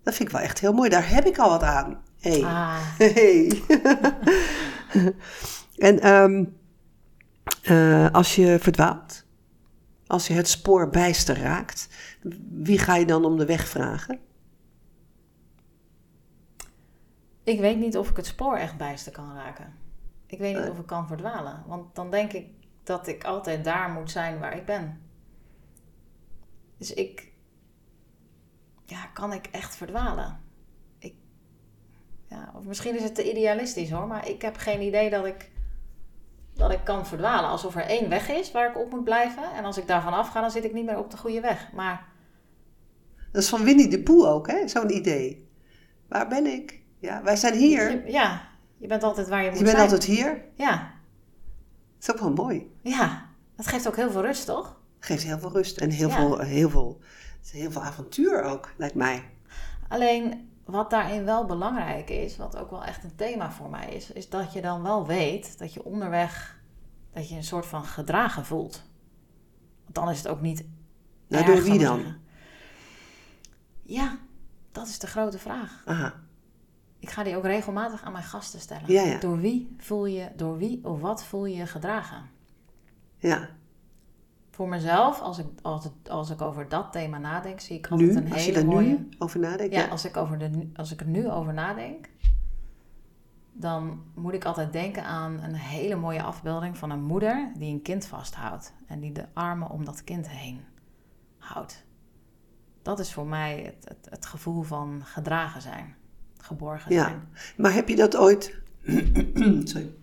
Dat 0.07 0.14
vind 0.14 0.29
ik 0.29 0.35
wel 0.35 0.45
echt 0.45 0.59
heel 0.61 0.73
mooi. 0.73 0.88
Daar 0.88 1.09
heb 1.11 1.25
ik 1.25 1.38
al 1.38 1.49
wat 1.49 1.62
aan. 1.62 2.03
Hey. 2.21 2.42
Ah, 2.45 2.79
Hey. 2.99 3.62
en 5.88 6.01
ehm, 6.01 6.45
eh, 7.62 8.11
als 8.11 8.35
je 8.35 8.59
verdwaalt, 8.61 9.25
als 10.07 10.27
je 10.27 10.33
het 10.35 10.49
spoor 10.49 10.88
bijster 10.88 11.38
raakt, 11.38 11.88
wie 12.51 12.79
ga 12.79 12.97
je 12.97 13.07
dan 13.07 13.25
om 13.25 13.37
de 13.38 13.47
weg 13.47 13.69
vragen? 13.69 14.19
ik 17.42 17.61
weet 17.61 17.79
niet 17.79 17.97
of 17.97 18.11
ik 18.11 18.16
het 18.16 18.27
spoor 18.27 18.57
echt 18.57 18.77
bijster 18.77 19.12
kan 19.12 19.35
raken. 19.35 19.75
Ik 20.27 20.38
weet 20.38 20.55
niet 20.55 20.62
Nee. 20.62 20.73
of 20.73 20.79
ik 20.79 20.87
kan 20.87 21.07
verdwalen. 21.07 21.62
Want 21.66 21.95
dan 21.95 22.11
denk 22.11 22.33
ik 22.33 22.47
dat 22.83 23.07
ik 23.07 23.25
altijd 23.25 23.64
daar 23.64 23.90
moet 23.90 24.11
zijn 24.11 24.38
waar 24.38 24.57
ik 24.57 24.64
ben. 24.66 25.01
Dus 26.79 26.95
ik... 26.95 27.33
Ja, 28.87 29.07
kan 29.14 29.33
ik 29.33 29.46
echt 29.46 29.77
verdwalen? 29.77 30.40
Ik... 30.99 31.14
Ja, 32.29 32.53
of 32.55 32.64
misschien 32.64 32.96
is 32.96 33.03
het 33.03 33.14
te 33.14 33.31
idealistisch 33.31 33.90
hoor, 33.90 34.07
maar 34.07 34.29
ik 34.29 34.42
heb 34.42 34.57
geen 34.57 34.81
idee 34.83 35.11
dat 35.11 35.25
ik... 35.27 35.51
Dat 36.55 36.72
ik 36.72 36.81
kan 36.85 37.07
verdwalen. 37.07 37.51
Alsof 37.51 37.75
er 37.77 37.83
één 37.83 38.09
weg 38.09 38.29
is 38.29 38.53
waar 38.53 38.68
ik 38.70 38.79
op 38.79 38.90
moet 38.90 39.05
blijven. 39.05 39.53
En 39.55 39.64
als 39.64 39.79
ik 39.79 39.87
daarvan 39.87 40.12
afga, 40.12 40.40
dan 40.40 40.51
zit 40.51 40.64
ik 40.64 40.72
niet 40.72 40.85
meer 40.85 40.99
op 40.99 41.11
de 41.11 41.16
goede 41.16 41.40
weg. 41.40 41.72
Maar 41.72 42.07
Dat 43.33 43.42
is 43.42 43.49
van 43.49 43.62
Winnie 43.64 43.88
de 43.88 44.03
Pooh 44.03 44.29
ook, 44.31 44.46
hè? 44.51 44.68
Zo'n 44.68 44.94
idee. 44.96 45.49
Waar 46.09 46.29
ben 46.29 46.46
ik? 46.46 46.81
Ja, 46.99 47.22
wij 47.22 47.37
zijn 47.37 47.55
hier. 47.55 48.11
ja, 48.11 48.49
je 48.77 48.87
bent 48.87 49.03
altijd 49.03 49.29
waar 49.29 49.42
je 49.42 49.49
moet 49.51 49.59
Je 49.59 49.64
bent 49.64 49.77
zijn. 49.77 49.90
altijd 49.90 50.05
hier. 50.11 50.44
Ja, 50.55 50.92
Dat 51.99 52.09
is 52.09 52.11
ook 52.14 52.20
wel 52.20 52.33
mooi. 52.44 52.70
ja. 52.83 53.25
Dat 53.57 53.66
geeft 53.66 53.88
ook 53.88 53.96
heel 53.96 54.11
veel 54.11 54.22
rust, 54.22 54.46
toch? 54.46 54.81
Geeft 54.99 55.22
heel 55.25 55.38
veel 55.38 55.53
rust 55.53 55.79
en 55.79 55.90
heel, 55.90 56.09
Ja. 56.09 56.14
veel, 56.14 56.38
heel, 56.38 56.70
veel, 56.70 57.01
heel 57.51 57.71
veel 57.71 57.83
avontuur 57.83 58.43
ook, 58.43 58.73
lijkt 58.77 58.95
mij. 58.95 59.31
Alleen 59.89 60.51
wat 60.65 60.91
daarin 60.91 61.25
wel 61.25 61.45
belangrijk 61.45 62.11
is, 62.11 62.37
wat 62.37 62.57
ook 62.57 62.71
wel 62.71 62.85
echt 62.85 63.05
een 63.05 63.15
thema 63.15 63.53
voor 63.53 63.71
mij 63.71 63.89
is, 63.89 64.13
is 64.13 64.29
dat 64.29 64.53
je 64.53 64.61
dan 64.61 64.83
wel 64.83 65.07
weet 65.07 65.59
dat 65.59 65.75
je 65.75 65.85
onderweg 65.85 66.57
dat 67.17 67.29
je 67.29 67.37
een 67.37 67.45
soort 67.45 67.67
van 67.67 67.85
gedragen 67.85 68.45
voelt. 68.45 68.83
Want 69.83 69.95
dan 69.95 70.11
is 70.11 70.19
het 70.19 70.29
ook 70.29 70.41
niet. 70.41 70.65
Nou, 71.29 71.45
erg, 71.45 71.55
door 71.55 71.65
wie 71.65 71.79
dan? 71.79 71.97
zeggen. 71.97 72.21
Ja, 73.83 74.19
dat 74.73 74.87
is 74.87 74.99
de 74.99 75.07
grote 75.07 75.39
vraag. 75.39 75.83
Aha. 75.85 76.15
Ik 76.99 77.11
ga 77.11 77.23
die 77.23 77.37
ook 77.37 77.45
regelmatig 77.45 78.03
aan 78.03 78.13
mijn 78.13 78.25
gasten 78.25 78.61
stellen. 78.61 78.93
Ja, 78.93 79.03
ja. 79.03 79.19
Door 79.19 79.39
wie 79.41 79.75
voel 79.79 80.07
je, 80.07 80.31
door 80.37 80.59
wie 80.59 80.85
of 80.85 81.01
wat 81.01 81.25
voel 81.25 81.47
je 81.47 81.57
je 81.57 81.67
gedragen? 81.67 82.31
Ja. 83.17 83.56
Voor 84.57 84.69
mezelf, 84.69 85.21
als 85.21 85.38
ik, 85.38 85.47
als, 85.62 85.85
het, 85.85 86.11
als 86.11 86.31
ik 86.31 86.40
over 86.40 86.69
dat 86.69 86.92
thema 86.92 87.19
nadenk, 87.19 87.61
zie 87.61 87.77
ik 87.77 87.87
altijd 87.88 88.11
Nu, 88.11 88.16
een 88.16 88.33
als 88.33 88.45
je 88.45 88.51
hele 88.51 88.64
daar 88.64 88.75
mooie. 88.75 88.87
nu 88.88 89.09
over 89.19 89.40
nadenkt. 89.40 89.75
Ja, 89.75 89.81
Ja. 89.81 89.88
als 89.88 90.05
ik, 90.05 90.16
over 90.16 90.38
de, 90.38 90.71
als 90.77 90.92
ik 90.92 91.01
er 91.01 91.07
nu 91.07 91.31
over 91.31 91.55
nadenk, 91.55 92.09
dan 93.53 94.03
moet 94.14 94.33
ik 94.33 94.45
altijd 94.45 94.73
denken 94.73 95.05
aan 95.05 95.40
een 95.42 95.55
hele 95.55 95.97
mooie 95.97 96.23
afbeelding 96.23 96.79
van 96.79 96.90
een 96.90 97.03
moeder 97.03 97.53
die 97.59 97.73
een 97.73 97.83
kind 97.83 98.07
vasthoudt 98.07 98.73
en 98.87 99.01
die 99.01 99.12
de 99.12 99.25
armen 99.33 99.71
om 99.71 99.85
dat 99.85 100.05
kind 100.05 100.29
heen 100.29 100.61
houdt. 101.38 101.85
Dat 102.83 102.99
is 102.99 103.12
voor 103.12 103.27
mij 103.27 103.62
het, 103.64 103.88
het, 103.88 104.07
het 104.11 104.27
gevoel 104.27 104.62
van 104.62 105.01
gedragen 105.05 105.62
zijn, 105.62 105.95
geborgen 106.38 106.92
Ja. 106.95 107.05
zijn. 107.05 107.29
Maar 107.57 107.73
heb 107.73 107.88
je 107.88 107.97
dat 107.97 108.16
ooit. 108.16 108.55
Sorry. 109.71 109.95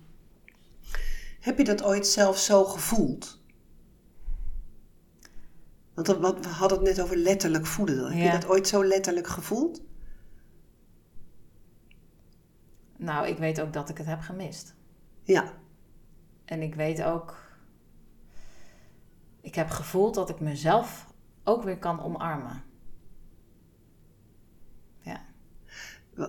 Heb 1.39 1.57
je 1.57 1.63
dat 1.63 1.83
ooit 1.83 2.07
zelf 2.07 2.37
zo 2.37 2.63
gevoeld? 2.63 3.41
Want 5.93 6.07
we 6.07 6.47
hadden 6.47 6.77
het 6.77 6.87
net 6.87 7.01
over 7.01 7.15
letterlijk 7.17 7.65
voelen. 7.65 8.05
Heb 8.11 8.17
Ja. 8.17 8.23
je 8.23 8.31
dat 8.39 8.49
ooit 8.49 8.67
zo 8.67 8.83
letterlijk 8.85 9.27
gevoeld? 9.27 9.81
Nou, 12.97 13.27
ik 13.27 13.37
weet 13.37 13.61
ook 13.61 13.73
dat 13.73 13.89
ik 13.89 13.97
het 13.97 14.07
heb 14.07 14.19
gemist. 14.19 14.75
Ja. 15.23 15.53
En 16.45 16.61
ik 16.61 16.75
weet 16.75 17.03
ook, 17.03 17.37
ik 19.41 19.55
heb 19.55 19.69
gevoeld 19.69 20.13
dat 20.15 20.29
ik 20.29 20.39
mezelf 20.39 21.13
ook 21.43 21.63
weer 21.63 21.77
kan 21.79 22.01
omarmen. 22.01 22.63
Ja, 25.01 25.21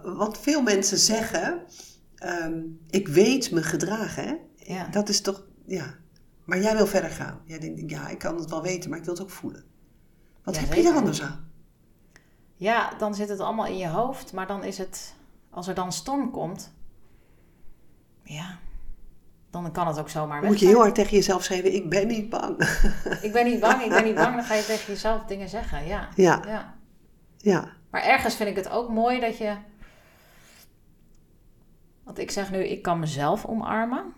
Want 0.02 0.38
veel 0.38 0.62
mensen 0.62 0.98
zeggen. 0.98 1.62
ehm, 2.14 2.62
ik 2.90 3.08
weet 3.08 3.50
me 3.50 3.62
gedragen, 3.62 4.24
hè? 4.24 4.34
ja. 4.74 4.88
Dat 4.88 5.08
is 5.08 5.20
toch. 5.20 5.46
Ja. 5.66 5.94
Maar 6.44 6.60
jij 6.60 6.76
wil 6.76 6.86
verder 6.86 7.10
gaan. 7.10 7.40
Jij 7.44 7.58
denkt, 7.58 7.90
ja, 7.90 8.08
ik 8.08 8.18
kan 8.18 8.36
het 8.36 8.50
wel 8.50 8.62
weten, 8.62 8.90
maar 8.90 8.98
ik 8.98 9.04
wil 9.04 9.14
het 9.14 9.22
ook 9.22 9.30
voelen. 9.30 9.64
Wat 10.42 10.54
Ja, 10.54 10.60
heb 10.60 10.72
je 10.72 10.82
daar 10.82 10.96
anders 10.96 11.22
aan? 11.22 11.52
Ja, 12.54 12.94
dan 12.98 13.14
zit 13.14 13.28
het 13.28 13.40
allemaal 13.40 13.66
in 13.66 13.76
je 13.76 13.88
hoofd, 13.88 14.32
maar 14.32 14.46
dan 14.46 14.64
is 14.64 14.78
het, 14.78 15.14
als 15.50 15.68
er 15.68 15.74
dan 15.74 15.92
storm 15.92 16.30
komt, 16.30 16.72
ja, 18.22 18.58
dan 19.50 19.72
kan 19.72 19.86
het 19.86 19.98
ook 19.98 20.08
zomaar 20.08 20.40
weg 20.40 20.50
Moet 20.50 20.60
je 20.60 20.66
heel 20.66 20.78
hard 20.78 20.94
tegen 20.94 21.16
jezelf 21.16 21.42
schrijven, 21.44 21.74
ik 21.74 21.90
ben 21.90 22.06
niet 22.06 22.28
bang. 22.28 22.60
Ik 23.22 23.32
ben 23.32 23.44
niet 23.44 23.60
bang, 23.60 23.82
ik 23.82 23.88
ben 23.88 24.04
niet 24.04 24.14
bang, 24.24 24.34
dan 24.34 24.44
ga 24.44 24.54
je 24.54 24.64
tegen 24.64 24.92
jezelf 24.92 25.24
dingen 25.24 25.48
zeggen, 25.48 25.86
ja. 25.86 26.08
Ja. 26.14 26.42
ja. 26.46 26.74
Ja. 27.36 27.72
Maar 27.90 28.02
ergens 28.02 28.34
vind 28.36 28.48
ik 28.48 28.56
het 28.56 28.68
ook 28.68 28.88
mooi 28.88 29.20
dat 29.20 29.38
je, 29.38 29.56
want 32.02 32.18
ik 32.18 32.30
zeg 32.30 32.50
nu, 32.50 32.64
ik 32.64 32.82
kan 32.82 32.98
mezelf 32.98 33.44
omarmen, 33.44 34.14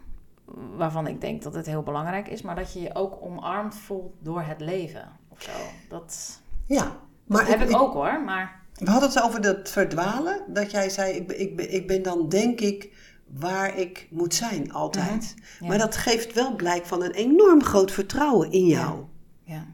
waarvan 0.76 1.06
ik 1.06 1.20
denk 1.20 1.42
dat 1.42 1.54
het 1.54 1.66
heel 1.66 1.82
belangrijk 1.82 2.28
is, 2.28 2.42
maar 2.42 2.54
dat 2.56 2.72
je 2.72 2.80
je 2.80 2.94
ook 2.94 3.18
omarmd 3.22 3.74
voelt 3.74 4.14
door 4.20 4.42
het 4.42 4.60
leven 4.60 5.08
of 5.28 5.42
zo. 5.42 5.50
Dat, 5.88 6.40
Ja. 6.66 6.96
Maar 7.26 7.44
dat 7.44 7.58
heb 7.58 7.68
ik 7.68 7.76
ook 7.76 7.92
hoor, 7.92 8.22
maar 8.24 8.64
We 8.74 8.90
hadden 8.90 9.08
het 9.08 9.22
over 9.22 9.40
dat 9.40 9.70
verdwalen. 9.70 10.44
Dat 10.46 10.70
jij 10.70 10.88
zei, 10.90 11.12
ik 11.12 11.26
ben, 11.26 11.40
ik 11.40 11.60
ik 11.60 11.86
ben 11.86 12.02
dan 12.02 12.28
denk 12.28 12.60
ik 12.60 12.96
waar 13.26 13.78
ik 13.78 14.08
moet 14.10 14.34
zijn 14.34 14.72
altijd. 14.72 15.34
Mhm, 15.36 15.64
ja. 15.64 15.68
Maar 15.68 15.78
dat 15.78 15.96
geeft 15.96 16.32
wel 16.32 16.56
blijk 16.56 16.86
van 16.86 17.02
een 17.02 17.10
enorm 17.10 17.62
groot 17.62 17.92
vertrouwen 17.92 18.52
in 18.52 18.66
jou. 18.66 19.04
ja. 19.42 19.64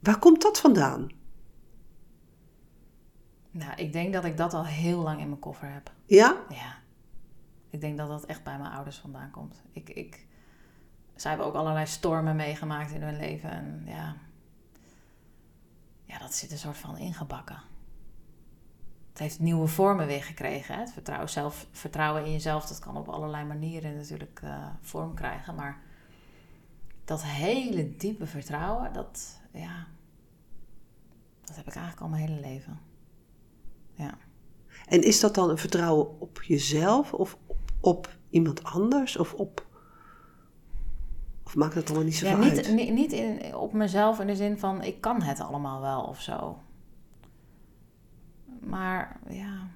Waar 0.00 0.18
komt 0.18 0.42
dat 0.42 0.60
vandaan? 0.60 1.08
Nou, 3.50 3.72
ik 3.76 3.92
denk 3.92 4.12
dat 4.12 4.24
ik 4.24 4.36
dat 4.36 4.54
al 4.54 4.66
heel 4.66 4.98
lang 4.98 5.20
in 5.20 5.28
mijn 5.28 5.40
koffer 5.40 5.72
heb. 5.72 5.92
Ja? 6.06 6.36
Ja. 6.48 6.78
Ik 7.70 7.80
denk 7.80 7.98
dat 7.98 8.08
dat 8.08 8.24
echt 8.24 8.42
bij 8.42 8.58
mijn 8.58 8.72
ouders 8.72 8.98
vandaan 8.98 9.30
komt. 9.30 9.62
Ik, 9.72 9.88
ik, 9.88 10.26
zij 11.14 11.30
hebben 11.30 11.48
ook 11.48 11.54
allerlei 11.54 11.86
stormen 11.86 12.36
meegemaakt 12.36 12.92
in 12.92 13.02
hun 13.02 13.16
leven. 13.16 13.50
En 13.50 13.82
ja, 13.86 14.16
ja, 16.04 16.18
dat 16.18 16.34
zit 16.34 16.50
een 16.50 16.58
soort 16.58 16.76
van 16.76 16.98
ingebakken. 16.98 17.62
Het 19.10 19.18
heeft 19.18 19.38
nieuwe 19.38 19.66
vormen 19.66 20.06
weer 20.06 20.22
gekregen. 20.22 20.74
Hè? 20.74 20.80
Het 20.80 20.92
vertrouwen, 20.92 21.28
zelf, 21.28 21.66
vertrouwen 21.72 22.24
in 22.24 22.32
jezelf, 22.32 22.66
dat 22.66 22.78
kan 22.78 22.96
op 22.96 23.08
allerlei 23.08 23.44
manieren 23.44 23.96
natuurlijk 23.96 24.40
eh, 24.42 24.66
vorm 24.80 25.14
krijgen. 25.14 25.54
Maar 25.54 25.82
dat 27.04 27.24
hele 27.24 27.96
diepe 27.96 28.26
vertrouwen, 28.26 28.92
dat, 28.92 29.40
ja, 29.52 29.86
dat 31.44 31.56
heb 31.56 31.66
ik 31.66 31.74
eigenlijk 31.74 32.02
al 32.02 32.08
mijn 32.08 32.28
hele 32.28 32.40
leven. 32.40 32.80
Ja. 33.94 34.18
En 34.86 35.02
is 35.02 35.20
dat 35.20 35.34
dan 35.34 35.50
een 35.50 35.58
vertrouwen 35.58 36.20
op 36.20 36.42
jezelf 36.42 37.12
of 37.12 37.38
op, 37.80 38.16
iemand 38.30 38.64
anders? 38.64 39.16
Of 39.16 39.34
op... 39.34 39.66
Of 41.44 41.56
maakt 41.56 41.74
het 41.74 41.86
allemaal 41.88 42.04
niet 42.06 42.18
Ja, 42.18 42.30
zoveel 42.30 42.44
niet, 42.44 42.56
uit? 42.56 42.74
niet, 42.74 42.92
niet 42.92 43.12
in, 43.12 43.54
op 43.54 43.72
mezelf 43.72 44.20
in 44.20 44.26
de 44.26 44.36
zin 44.36 44.58
van 44.58 44.82
ik 44.82 45.00
kan 45.00 45.22
het 45.22 45.40
allemaal 45.40 45.80
wel 45.80 46.02
of 46.02 46.20
zo. 46.20 46.58
Maar 48.60 49.20
ja. 49.28 49.68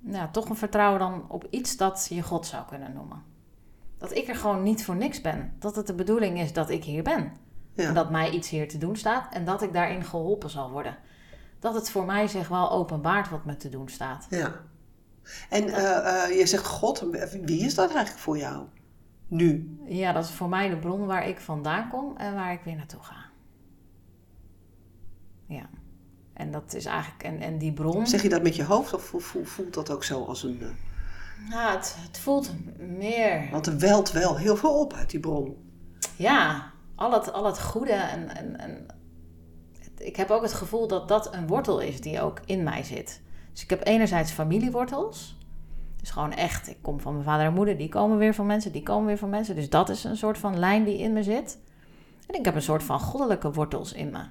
Ja, 0.00 0.28
toch 0.28 0.48
een 0.48 0.56
vertrouwen 0.56 0.98
dan 0.98 1.24
op 1.28 1.46
iets 1.50 1.76
dat 1.76 2.06
je 2.10 2.22
God 2.22 2.46
zou 2.46 2.66
kunnen 2.66 2.92
noemen. 2.92 3.22
Dat 3.98 4.14
ik 4.14 4.28
er 4.28 4.36
gewoon 4.36 4.62
niet 4.62 4.84
voor 4.84 4.96
niks 4.96 5.20
ben. 5.20 5.56
Dat 5.58 5.76
het 5.76 5.86
de 5.86 5.94
bedoeling 5.94 6.38
is 6.40 6.52
dat 6.52 6.70
ik 6.70 6.84
hier 6.84 7.02
ben. 7.02 7.32
Ja. 7.72 7.88
En 7.88 7.94
dat 7.94 8.10
mij 8.10 8.30
iets 8.30 8.48
hier 8.48 8.68
te 8.68 8.78
doen 8.78 8.96
staat 8.96 9.32
en 9.34 9.44
dat 9.44 9.62
ik 9.62 9.72
daarin 9.72 10.04
geholpen 10.04 10.50
zal 10.50 10.70
worden. 10.70 10.96
Dat 11.58 11.74
het 11.74 11.90
voor 11.90 12.04
mij 12.04 12.26
zich 12.26 12.48
wel 12.48 12.70
openbaart 12.70 13.30
wat 13.30 13.44
me 13.44 13.56
te 13.56 13.68
doen 13.68 13.88
staat. 13.88 14.26
ja. 14.30 14.60
En 15.50 15.68
eh, 15.68 16.24
eh, 16.24 16.38
je 16.38 16.46
zegt 16.46 16.66
God, 16.66 17.06
wie 17.44 17.64
is 17.64 17.74
dat 17.74 17.90
eigenlijk 17.90 18.18
voor 18.20 18.38
jou? 18.38 18.66
nu? 19.30 19.78
Ja, 19.86 20.12
dat 20.12 20.24
is 20.24 20.30
voor 20.30 20.48
mij 20.48 20.68
de 20.68 20.76
bron 20.76 21.06
waar 21.06 21.28
ik 21.28 21.38
vandaan 21.40 21.88
kom 21.88 22.16
en 22.16 22.34
waar 22.34 22.52
ik 22.52 22.60
weer 22.64 22.76
naartoe 22.76 23.02
ga. 23.02 23.16
Ja. 25.46 25.68
En 26.32 26.50
dat 26.50 26.74
is 26.74 26.84
eigenlijk, 26.84 27.22
en, 27.22 27.40
en 27.40 27.58
die 27.58 27.72
bron. 27.72 28.06
Zeg 28.06 28.22
je 28.22 28.28
dat 28.28 28.42
met 28.42 28.56
je 28.56 28.64
hoofd 28.64 28.94
of 28.94 29.02
voel- 29.02 29.44
voelt 29.44 29.74
dat 29.74 29.90
ook 29.90 30.04
zo 30.04 30.24
als 30.24 30.42
een... 30.42 30.60
eh, 30.62 30.68
Nou, 31.50 31.76
het, 31.76 31.96
het 31.98 32.18
voelt 32.18 32.52
meer. 32.78 33.48
Want 33.50 33.66
er 33.66 33.78
welt 33.78 34.10
wel 34.12 34.36
heel 34.36 34.56
veel 34.56 34.80
op 34.80 34.92
uit 34.92 35.10
die 35.10 35.20
bron. 35.20 35.56
Ja, 36.16 36.70
al 36.94 37.12
het, 37.12 37.32
al 37.32 37.44
het 37.46 37.60
goede. 37.60 37.92
En, 37.92 38.36
en, 38.36 38.58
en 38.58 38.86
ik 39.98 40.16
heb 40.16 40.30
ook 40.30 40.42
het 40.42 40.52
gevoel 40.54 40.88
dat 40.88 41.08
dat 41.08 41.34
een 41.34 41.46
wortel 41.46 41.80
is 41.80 42.00
die 42.00 42.20
ook 42.20 42.40
in 42.44 42.62
mij 42.62 42.82
zit. 42.82 43.20
Dus 43.58 43.66
ik 43.66 43.78
heb 43.78 43.86
enerzijds 43.86 44.32
familiewortels. 44.32 45.36
Dus 46.00 46.10
gewoon 46.10 46.32
echt, 46.32 46.68
ik 46.68 46.76
kom 46.80 47.00
van 47.00 47.12
mijn 47.12 47.24
vader 47.24 47.46
en 47.46 47.52
moeder, 47.52 47.76
die 47.76 47.88
komen 47.88 48.18
weer 48.18 48.34
van 48.34 48.46
mensen, 48.46 48.72
die 48.72 48.82
komen 48.82 49.06
weer 49.06 49.18
van 49.18 49.28
mensen. 49.28 49.54
Dus 49.54 49.70
dat 49.70 49.88
is 49.88 50.04
een 50.04 50.16
soort 50.16 50.38
van 50.38 50.58
lijn 50.58 50.84
die 50.84 50.98
in 50.98 51.12
me 51.12 51.22
zit. 51.22 51.58
En 52.26 52.38
ik 52.38 52.44
heb 52.44 52.54
een 52.54 52.62
soort 52.62 52.82
van 52.82 53.00
goddelijke 53.00 53.52
wortels 53.52 53.92
in 53.92 54.10
me. 54.10 54.24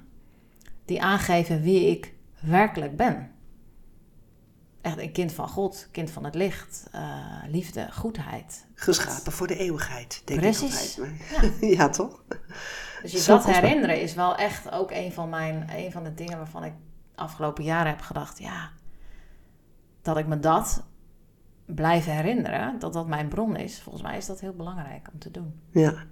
Die 0.86 1.02
aangeven 1.02 1.62
wie 1.62 1.90
ik 1.90 2.14
werkelijk 2.40 2.96
ben. 2.96 3.32
Echt 4.82 4.98
een 4.98 5.12
kind 5.12 5.32
van 5.32 5.48
God, 5.48 5.88
kind 5.92 6.12
van 6.12 6.24
het 6.24 6.36
licht, 6.36 6.88
eh, 6.92 7.44
liefde, 7.48 7.88
goedheid. 7.92 8.66
Geschapen 8.74 9.32
voor 9.32 9.48
de 9.48 9.58
eeuwigheid, 9.58 10.22
denk 10.26 10.40
Precies. 10.40 10.98
ik 10.98 11.04
altijd. 11.04 11.60
Ja. 11.78 11.90
toch? 11.90 12.24
Dus 13.02 13.12
je 13.12 13.18
Zo 13.18 13.36
dat 13.36 13.46
herinneren 13.46 14.02
is 14.02 14.14
wel 14.14 14.36
echt 14.36 14.72
ook 14.72 14.92
een 14.92 15.12
van, 15.12 15.30
mijn, 15.30 15.70
een 15.76 15.92
van 15.92 16.04
de 16.04 16.14
dingen 16.14 16.38
waarvan 16.38 16.64
ik 16.64 16.74
afgelopen 17.16 17.64
jaren 17.64 17.92
heb 17.92 18.02
gedacht, 18.02 18.40
ja, 18.40 18.72
dat 20.08 20.18
ik 20.18 20.28
me 20.28 20.40
dat 20.40 20.88
blijf 21.66 22.06
herinneren, 22.06 22.80
dat 22.80 22.94
dat 22.94 23.08
mijn 23.08 23.28
bron 23.28 23.56
is. 23.56 23.82
Volgens 23.82 24.04
mij 24.04 24.18
is 24.18 24.26
dat 24.26 24.40
heel 24.40 24.54
belangrijk 24.54 25.10
om 25.14 25.20
te 25.20 25.32
doen. 25.32 25.62
Ja. 25.72 26.04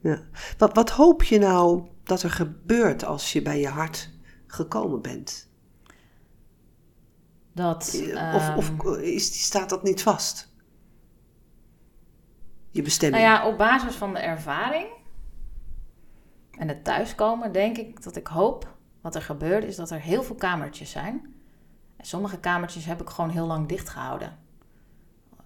ja. 0.00 0.20
Wat, 0.58 0.74
wat 0.74 0.90
hoop 0.90 1.22
je 1.22 1.38
nou 1.38 1.88
dat 2.02 2.22
er 2.22 2.30
gebeurt 2.30 3.04
als 3.04 3.32
je 3.32 3.42
bij 3.42 3.60
je 3.60 3.68
hart 3.68 4.10
gekomen 4.46 5.02
bent? 5.02 5.48
Dat, 7.52 7.94
Eh, 7.94 8.34
Of, 8.34 8.56
of 8.56 8.70
ehm, 8.78 9.00
is, 9.00 9.44
staat 9.44 9.68
dat 9.68 9.82
niet 9.82 10.02
vast? 10.02 10.52
Je 12.70 12.82
bestemming. 12.82 13.22
nou 13.22 13.34
ja, 13.34 13.48
op 13.48 13.58
basis 13.58 13.94
van 13.94 14.12
de 14.14 14.20
ervaring 14.20 14.88
en 16.58 16.68
het 16.68 16.84
thuiskomen, 16.84 17.52
denk 17.52 17.76
ik 17.78 18.02
dat 18.02 18.16
ik 18.16 18.26
hoop, 18.26 18.76
wat 19.00 19.14
er 19.14 19.22
gebeurt, 19.22 19.64
is 19.64 19.76
dat 19.76 19.90
er 19.90 20.00
heel 20.00 20.22
veel 20.22 20.34
kamertjes 20.36 20.90
zijn. 20.90 21.39
En 22.00 22.06
sommige 22.06 22.38
kamertjes 22.38 22.84
heb 22.84 23.00
ik 23.00 23.08
gewoon 23.08 23.30
heel 23.30 23.46
lang 23.46 23.68
dicht 23.68 23.88
gehouden. 23.88 24.38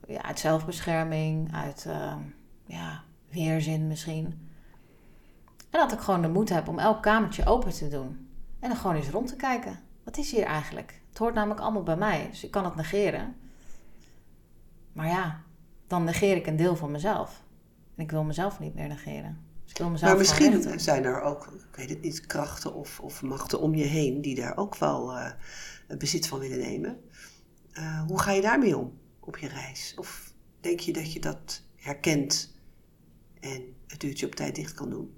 Ja, 0.07 0.23
uit 0.23 0.39
zelfbescherming, 0.39 1.55
uit 1.55 1.85
ehm, 1.89 2.19
ja, 2.67 3.03
weerzin 3.29 3.87
misschien. 3.87 4.51
En 5.71 5.81
dat 5.81 5.93
ik 5.93 5.99
gewoon 5.99 6.23
de 6.23 6.29
moed 6.29 6.49
heb 6.49 6.69
om 6.69 6.79
elk 6.79 7.03
kamertje 7.03 7.47
open 7.47 7.73
te 7.73 7.89
doen. 7.89 8.29
En 8.61 8.69
dan 8.69 8.79
gewoon 8.79 8.97
eens 8.97 9.09
rond 9.09 9.29
te 9.29 9.37
kijken. 9.37 9.81
Wat 10.05 10.17
is 10.17 10.31
hier 10.31 10.45
eigenlijk? 10.45 11.01
Het 11.09 11.19
hoort 11.19 11.35
namelijk 11.35 11.61
allemaal 11.61 11.83
bij 11.83 11.97
mij, 11.97 12.27
dus 12.31 12.45
ik 12.45 12.51
kan 12.51 12.65
het 12.65 12.75
negeren. 12.75 13.37
Maar 14.93 15.07
ja, 15.07 15.41
dan 15.87 16.05
negeer 16.05 16.37
ik 16.37 16.47
een 16.47 16.57
deel 16.57 16.77
van 16.77 16.91
mezelf. 16.91 17.43
En 17.97 18.03
ik 18.03 18.11
wil 18.11 18.25
mezelf 18.25 18.61
niet 18.61 18.75
meer 18.75 18.89
negeren. 18.89 19.39
Dus 19.63 19.73
ik 19.73 19.79
wil 19.79 19.91
mezelf 19.91 20.11
maar 20.11 20.21
misschien 20.21 20.81
zijn 20.81 21.05
er 21.05 21.21
ook, 21.21 21.47
ik 21.71 21.77
weet 21.77 21.91
het 21.91 22.03
niet, 22.03 22.27
krachten 22.27 22.75
of, 22.75 23.01
of 23.01 23.23
machten 23.23 23.61
om 23.61 23.75
je 23.75 23.85
heen 23.85 24.21
die 24.21 24.35
daar 24.35 24.57
ook 24.57 24.77
wel 24.77 25.17
eh, 25.89 25.97
bezit 25.97 26.27
van 26.27 26.39
willen 26.39 26.59
nemen. 26.59 27.01
Eh, 27.73 28.03
hoe 28.07 28.21
ga 28.21 28.31
je 28.33 28.41
daarmee 28.43 28.77
om 28.77 28.99
op 29.21 29.37
je 29.39 29.49
reis? 29.49 29.95
Of 29.99 30.33
denk 30.61 30.81
je 30.81 30.93
dat 30.93 31.13
je 31.13 31.21
dat 31.21 31.63
herkent 31.77 32.55
en 33.41 33.75
het 33.87 34.03
uurtje 34.03 34.27
op 34.27 34.35
tijd 34.35 34.55
dicht 34.55 34.75
kan 34.75 34.91
doen? 34.91 35.15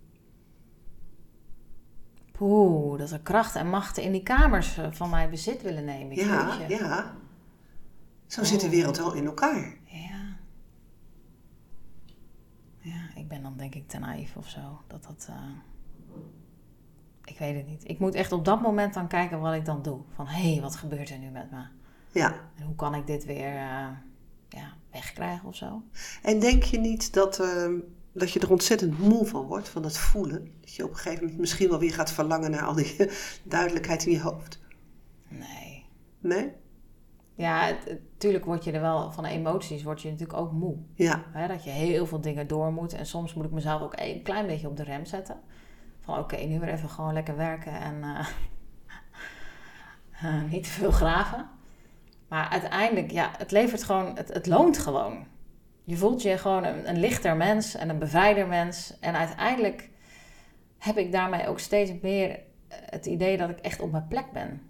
Poeh, 2.33 2.99
dat 2.99 3.11
er 3.11 3.21
krachten 3.21 3.61
en 3.61 3.69
machten 3.71 4.03
in 4.03 4.13
die 4.13 4.23
kamers 4.23 4.77
eh, 4.77 4.93
van 4.93 5.11
mij 5.11 5.31
bezit 5.31 5.63
willen 5.63 5.85
nemen. 5.85 6.17
Ja, 6.17 6.59
Jeetje. 6.59 6.77
ja. 6.85 7.17
Zo 8.27 8.45
zit 8.45 8.61
de 8.61 8.69
wereld 8.71 8.97
wel 8.97 9.13
in 9.13 9.27
elkaar. 9.27 9.77
Ja. 9.85 10.37
Ja, 12.79 13.09
ik 13.15 13.29
ben 13.29 13.43
dan 13.43 13.57
denk 13.57 13.75
ik 13.75 13.89
te 13.89 13.99
naïef 13.99 14.37
of 14.37 14.49
zo. 14.49 14.81
Dat 14.87 15.03
dat... 15.03 15.27
eh, 15.31 15.43
Ik 17.27 17.39
weet 17.39 17.57
het 17.57 17.67
niet. 17.67 17.89
Ik 17.89 17.99
moet 17.99 18.15
echt 18.15 18.33
op 18.33 18.45
dat 18.45 18.61
moment 18.61 18.95
dan 18.95 19.09
kijken 19.09 19.41
wat 19.41 19.55
ik 19.55 19.65
dan 19.65 19.83
doe. 19.83 20.01
Van, 20.15 20.27
hé, 20.27 20.53
hey, 20.53 20.61
wat 20.63 20.77
gebeurt 20.77 21.11
er 21.11 21.19
nu 21.19 21.29
met 21.31 21.51
me? 21.51 21.65
Ja. 22.13 22.33
En 22.59 22.65
hoe 22.65 22.75
kan 22.75 22.95
ik 22.95 23.07
dit 23.07 23.25
weer 23.25 23.47
eh, 23.57 23.87
ja, 24.49 24.73
wegkrijgen 24.93 25.49
of 25.49 25.55
zo? 25.57 25.83
En 26.23 26.41
denk 26.41 26.63
je 26.63 26.79
niet 26.79 27.13
dat, 27.13 27.39
eh, 27.41 27.69
dat 28.13 28.31
je 28.33 28.41
er 28.41 28.51
ontzettend 28.51 28.99
moe 28.99 29.27
van 29.27 29.47
wordt, 29.47 29.69
van 29.69 29.83
dat 29.83 29.99
voelen? 29.99 30.53
Dat 30.61 30.75
je 30.75 30.85
op 30.85 30.91
een 30.91 30.97
gegeven 30.97 31.21
moment 31.23 31.41
misschien 31.41 31.69
wel 31.69 31.79
weer 31.79 31.93
gaat 31.93 32.13
verlangen 32.13 32.51
naar 32.51 32.65
al 32.65 32.75
die 32.75 32.97
duidelijkheid 33.45 34.07
in 34.07 34.13
je 34.13 34.21
hoofd? 34.21 34.61
Nee. 35.29 35.85
Nee? 36.21 36.53
Ja, 37.35 37.65
het- 37.67 37.85
het- 37.85 38.01
tuurlijk 38.19 38.45
word 38.45 38.65
je 38.65 38.73
er 38.73 38.81
wel 38.81 39.13
van 39.13 39.25
de 39.25 39.31
emoties, 39.31 39.83
word 39.83 40.03
je 40.03 40.11
natuurlijk 40.11 40.39
ook 40.39 40.53
moe. 40.53 40.77
Ja. 40.95 41.25
Dat 41.49 41.65
je 41.65 41.71
heel 41.71 42.07
veel 42.07 42.21
dingen 42.21 42.47
door 42.47 42.73
moet. 42.73 42.93
En 42.93 43.07
soms 43.07 43.35
moet 43.35 43.45
ik 43.45 43.51
mezelf 43.51 43.83
ook 43.83 43.93
een 43.97 44.23
klein 44.23 44.47
beetje 44.47 44.69
op 44.69 44.77
de 44.77 44.83
rem 44.85 45.05
zetten. 45.05 45.41
Oké, 46.07 46.37
nu 46.37 46.61
weer 46.61 46.69
even 46.69 46.89
gewoon 46.89 47.13
lekker 47.13 47.37
werken 47.37 47.73
en 47.73 48.03
eh, 48.03 48.27
eh, 50.23 50.51
niet 50.51 50.65
te 50.65 50.71
veel 50.71 50.91
graven. 50.91 51.49
Maar 52.29 52.49
uiteindelijk, 52.49 53.11
ja, 53.11 53.31
het 53.39 53.51
levert 53.51 53.83
gewoon, 53.83 54.17
het, 54.17 54.29
het 54.29 54.47
loont 54.47 54.79
gewoon. 54.79 55.27
Je 55.85 55.97
voelt 55.97 56.23
je 56.23 56.39
gewoon 56.39 56.65
een, 56.65 56.89
een 56.89 56.99
lichter 56.99 57.37
mens 57.37 57.75
en 57.75 57.89
een 57.89 57.99
bevrijder 57.99 58.47
mens. 58.47 58.99
En 58.99 59.17
uiteindelijk 59.17 59.91
heb 60.79 60.97
ik 60.97 61.13
daarmee 61.13 61.49
ook 61.49 61.59
steeds 61.59 61.93
meer 62.03 62.31
eh, 62.31 62.39
het 62.69 63.07
idee 63.07 63.37
dat 63.37 63.51
ik 63.51 63.59
echt 63.59 63.81
op 63.81 63.91
mijn 63.91 64.09
plek 64.09 64.33
ben 64.33 64.63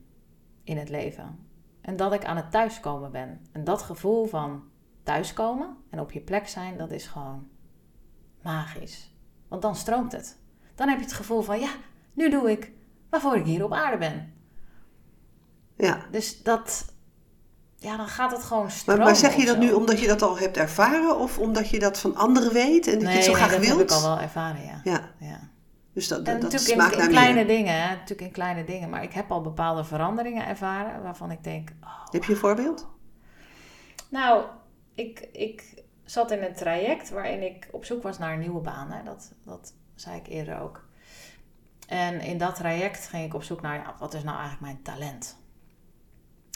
in 0.65 0.79
het 0.79 0.89
leven. 0.89 1.39
En 1.81 1.97
dat 1.97 2.13
ik 2.13 2.25
aan 2.25 2.37
het 2.37 2.51
thuiskomen 2.51 3.13
ben. 3.13 3.41
En 3.53 3.65
dat 3.65 3.83
gevoel 3.83 4.27
van 4.27 4.65
thuiskomen 5.03 5.77
en 5.91 6.01
op 6.01 6.13
je 6.13 6.21
plek 6.21 6.49
zijn, 6.49 6.77
dat 6.77 6.91
is 6.91 7.07
gewoon 7.07 7.49
magisch. 8.43 9.15
Want 9.49 9.63
dan 9.63 9.77
stroomt 9.77 10.13
het. 10.13 10.39
Dan 10.77 10.89
heb 10.89 10.99
je 10.99 11.05
het 11.05 11.15
gevoel 11.15 11.43
van, 11.43 11.61
ja, 11.61 11.71
nu 12.13 12.31
doe 12.31 12.51
ik 12.51 12.73
waarvoor 13.11 13.37
ik 13.37 13.45
hier 13.45 13.65
op 13.65 13.73
aarde 13.73 13.99
ben. 13.99 14.33
ja. 15.77 16.07
Dus 16.11 16.43
dat, 16.43 16.95
ja, 17.77 17.97
dan 17.97 18.09
gaat 18.09 18.33
het 18.33 18.43
gewoon 18.43 18.71
stromen. 18.71 19.05
maar 19.05 19.17
zeg 19.17 19.35
je 19.37 19.47
dat 19.47 19.59
nu 19.59 19.73
omdat 19.73 20.01
je 20.01 20.07
dat 20.07 20.23
al 20.23 20.39
hebt 20.39 20.57
ervaren 20.57 21.19
of 21.19 21.39
omdat 21.39 21.69
je 21.69 21.79
dat 21.79 21.99
van 21.99 22.17
anderen 22.17 22.53
weet 22.53 22.87
en 22.87 22.93
dat 22.93 23.03
nee, 23.03 23.11
je 23.11 23.17
het 23.17 23.25
zo 23.25 23.33
nee, 23.33 23.41
graag 23.41 23.51
dat 23.53 23.61
wilt? 23.61 23.79
heb 23.79 23.89
ik 23.89 23.95
al 23.95 24.03
wel 24.03 24.21
ervaren, 24.21 24.65
ja. 24.65 24.81
Ja, 24.85 25.11
ja. 25.19 25.51
dus 25.93 26.09
dat, 26.09 26.19
En 26.19 26.25
dat, 26.25 26.35
dat 26.35 26.53
natuurlijk 26.53 26.81
smaakt 26.81 27.05
in, 27.05 27.09
kleine 27.09 27.35
meer. 27.35 27.47
dingen, 27.47 27.83
hè. 27.83 27.89
Natuurlijk 27.89 28.21
in 28.21 28.31
kleine 28.31 28.65
dingen. 28.65 28.91
Maar 28.91 29.03
ik 29.03 29.13
heb 29.13 29.31
al 29.31 29.41
bepaalde 29.41 29.85
veranderingen 29.85 30.47
ervaren 30.47 31.03
waarvan 31.03 31.31
ik 31.31 31.45
denk, 31.45 31.71
oh, 31.83 32.07
Heb 32.11 32.25
je 32.25 32.33
een 32.33 32.39
voorbeeld? 32.39 32.89
Nou, 34.09 34.45
ik, 34.95 35.29
ik 35.33 35.85
zat 36.05 36.31
in 36.31 36.43
een 36.43 36.55
traject 36.55 37.11
waarin 37.11 37.43
ik 37.43 37.69
op 37.71 37.85
zoek 37.85 38.03
was 38.03 38.19
naar 38.19 38.33
een 38.33 38.39
nieuwe 38.39 38.61
baan. 38.61 38.91
Hè. 38.91 39.03
Dat, 39.03 39.33
dat 39.45 39.75
zei 39.97 40.17
ik 40.17 40.27
eerder 40.27 40.61
ook. 40.61 40.85
En 41.87 42.21
in 42.21 42.39
dat 42.39 42.55
traject 42.55 43.09
ging 43.09 43.25
ik 43.25 43.35
op 43.35 43.43
zoek 43.43 43.63
naar, 43.63 43.75
ja, 43.75 43.95
wat 43.99 44.15
is 44.15 44.23
nou 44.23 44.39
eigenlijk 44.39 44.73
mijn 44.73 44.83
talent? 44.83 45.37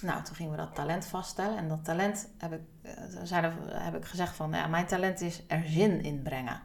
Nou, 0.02 0.22
toen 0.22 0.34
gingen 0.34 0.52
we 0.52 0.58
dat 0.58 0.74
talent 0.74 1.06
vaststellen. 1.06 1.56
En 1.56 1.68
dat 1.68 1.84
talent 1.84 2.28
heb 2.38 2.52
ik, 2.52 2.60
eh, 2.82 2.92
zeiden, 3.22 3.54
heb 3.68 3.96
ik 3.96 4.04
gezegd 4.04 4.36
van, 4.36 4.50
ja, 4.50 4.66
mijn 4.66 4.86
talent 4.86 5.20
is 5.20 5.42
er 5.46 5.62
zin 5.66 6.02
in 6.02 6.22
brengen. 6.22 6.62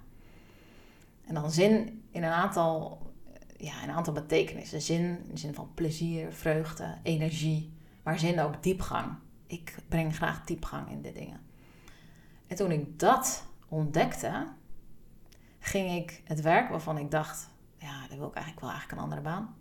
En 1.26 1.34
dan 1.34 1.52
zin 1.52 2.04
in 2.12 2.24
een 2.24 2.32
aantal, 2.32 3.02
ja, 3.58 3.84
een 3.84 3.92
aantal 3.92 4.14
betekenissen. 4.14 4.82
Zin 4.82 5.02
in 5.02 5.30
de 5.32 5.38
zin 5.38 5.54
van 5.54 5.74
plezier, 5.74 6.34
vreugde, 6.34 6.98
energie. 7.04 7.74
Maar 8.04 8.20
zin 8.20 8.40
ook 8.40 8.64
diepgang. 8.64 9.16
Ik 9.48 9.76
breng 9.88 10.16
graag 10.16 10.44
diepgang 10.44 10.90
in 10.90 11.02
de 11.02 11.12
dingen. 11.12 11.40
En 12.48 12.56
toen 12.56 12.72
ik 12.72 13.00
dat 13.00 13.46
ontdekte, 13.68 14.48
ging 15.65 15.91
ik 15.91 16.21
het 16.23 16.41
werk 16.41 16.69
waarvan 16.69 16.97
ik 16.97 17.12
dacht, 17.12 17.49
ja, 17.78 18.08
dat 18.10 18.17
wil 18.17 18.28
ik 18.28 18.34
eigenlijk 18.34 18.65
wel 18.65 18.69
eigenlijk 18.69 18.99
een 18.99 19.04
andere 19.04 19.21
baan. 19.21 19.56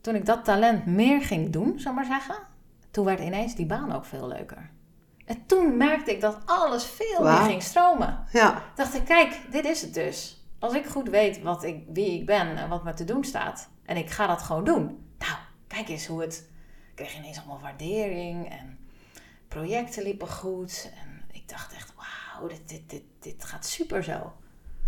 Toen 0.00 0.14
ik 0.14 0.26
dat 0.26 0.44
talent 0.44 0.86
meer 0.86 1.22
ging 1.22 1.50
doen, 1.50 1.80
zou 1.80 1.94
maar 1.94 2.04
zeggen, 2.04 2.36
toen 2.90 3.04
werd 3.04 3.20
ineens 3.20 3.54
die 3.54 3.66
baan 3.66 3.92
ook 3.92 4.04
veel 4.04 4.28
leuker. 4.28 4.70
En 5.24 5.46
toen 5.46 5.76
merkte 5.76 6.10
ik 6.10 6.20
dat 6.20 6.38
alles 6.44 6.84
veel 6.84 7.22
meer 7.22 7.32
ging 7.32 7.62
stromen. 7.62 8.24
Ja, 8.32 8.62
Dacht 8.74 8.94
ik, 8.94 9.04
kijk, 9.04 9.40
dit 9.50 9.64
is 9.64 9.82
het 9.82 9.94
dus. 9.94 10.46
Als 10.58 10.74
ik 10.74 10.86
goed 10.86 11.08
weet 11.08 11.42
wat 11.42 11.64
ik, 11.64 11.84
wie 11.92 12.20
ik 12.20 12.26
ben 12.26 12.56
en 12.56 12.68
wat 12.68 12.84
me 12.84 12.94
te 12.94 13.04
doen 13.04 13.24
staat, 13.24 13.68
en 13.84 13.96
ik 13.96 14.10
ga 14.10 14.26
dat 14.26 14.42
gewoon 14.42 14.64
doen. 14.64 14.82
Nou, 15.18 15.36
kijk 15.66 15.88
eens 15.88 16.06
hoe 16.06 16.20
het. 16.20 16.48
Ik 16.88 16.94
kreeg 16.94 17.16
ineens 17.16 17.38
allemaal 17.38 17.60
waardering 17.60 18.50
en 18.50 18.78
projecten 19.48 20.02
liepen 20.02 20.28
goed. 20.28 20.92
En 21.00 21.24
ik 21.32 21.48
dacht 21.48 21.72
echt, 21.72 21.92
wauw, 21.96 22.48
dit, 22.48 22.68
dit, 22.68 22.90
dit, 22.90 23.02
dit 23.18 23.44
gaat 23.44 23.66
super 23.66 24.04
zo. 24.04 24.32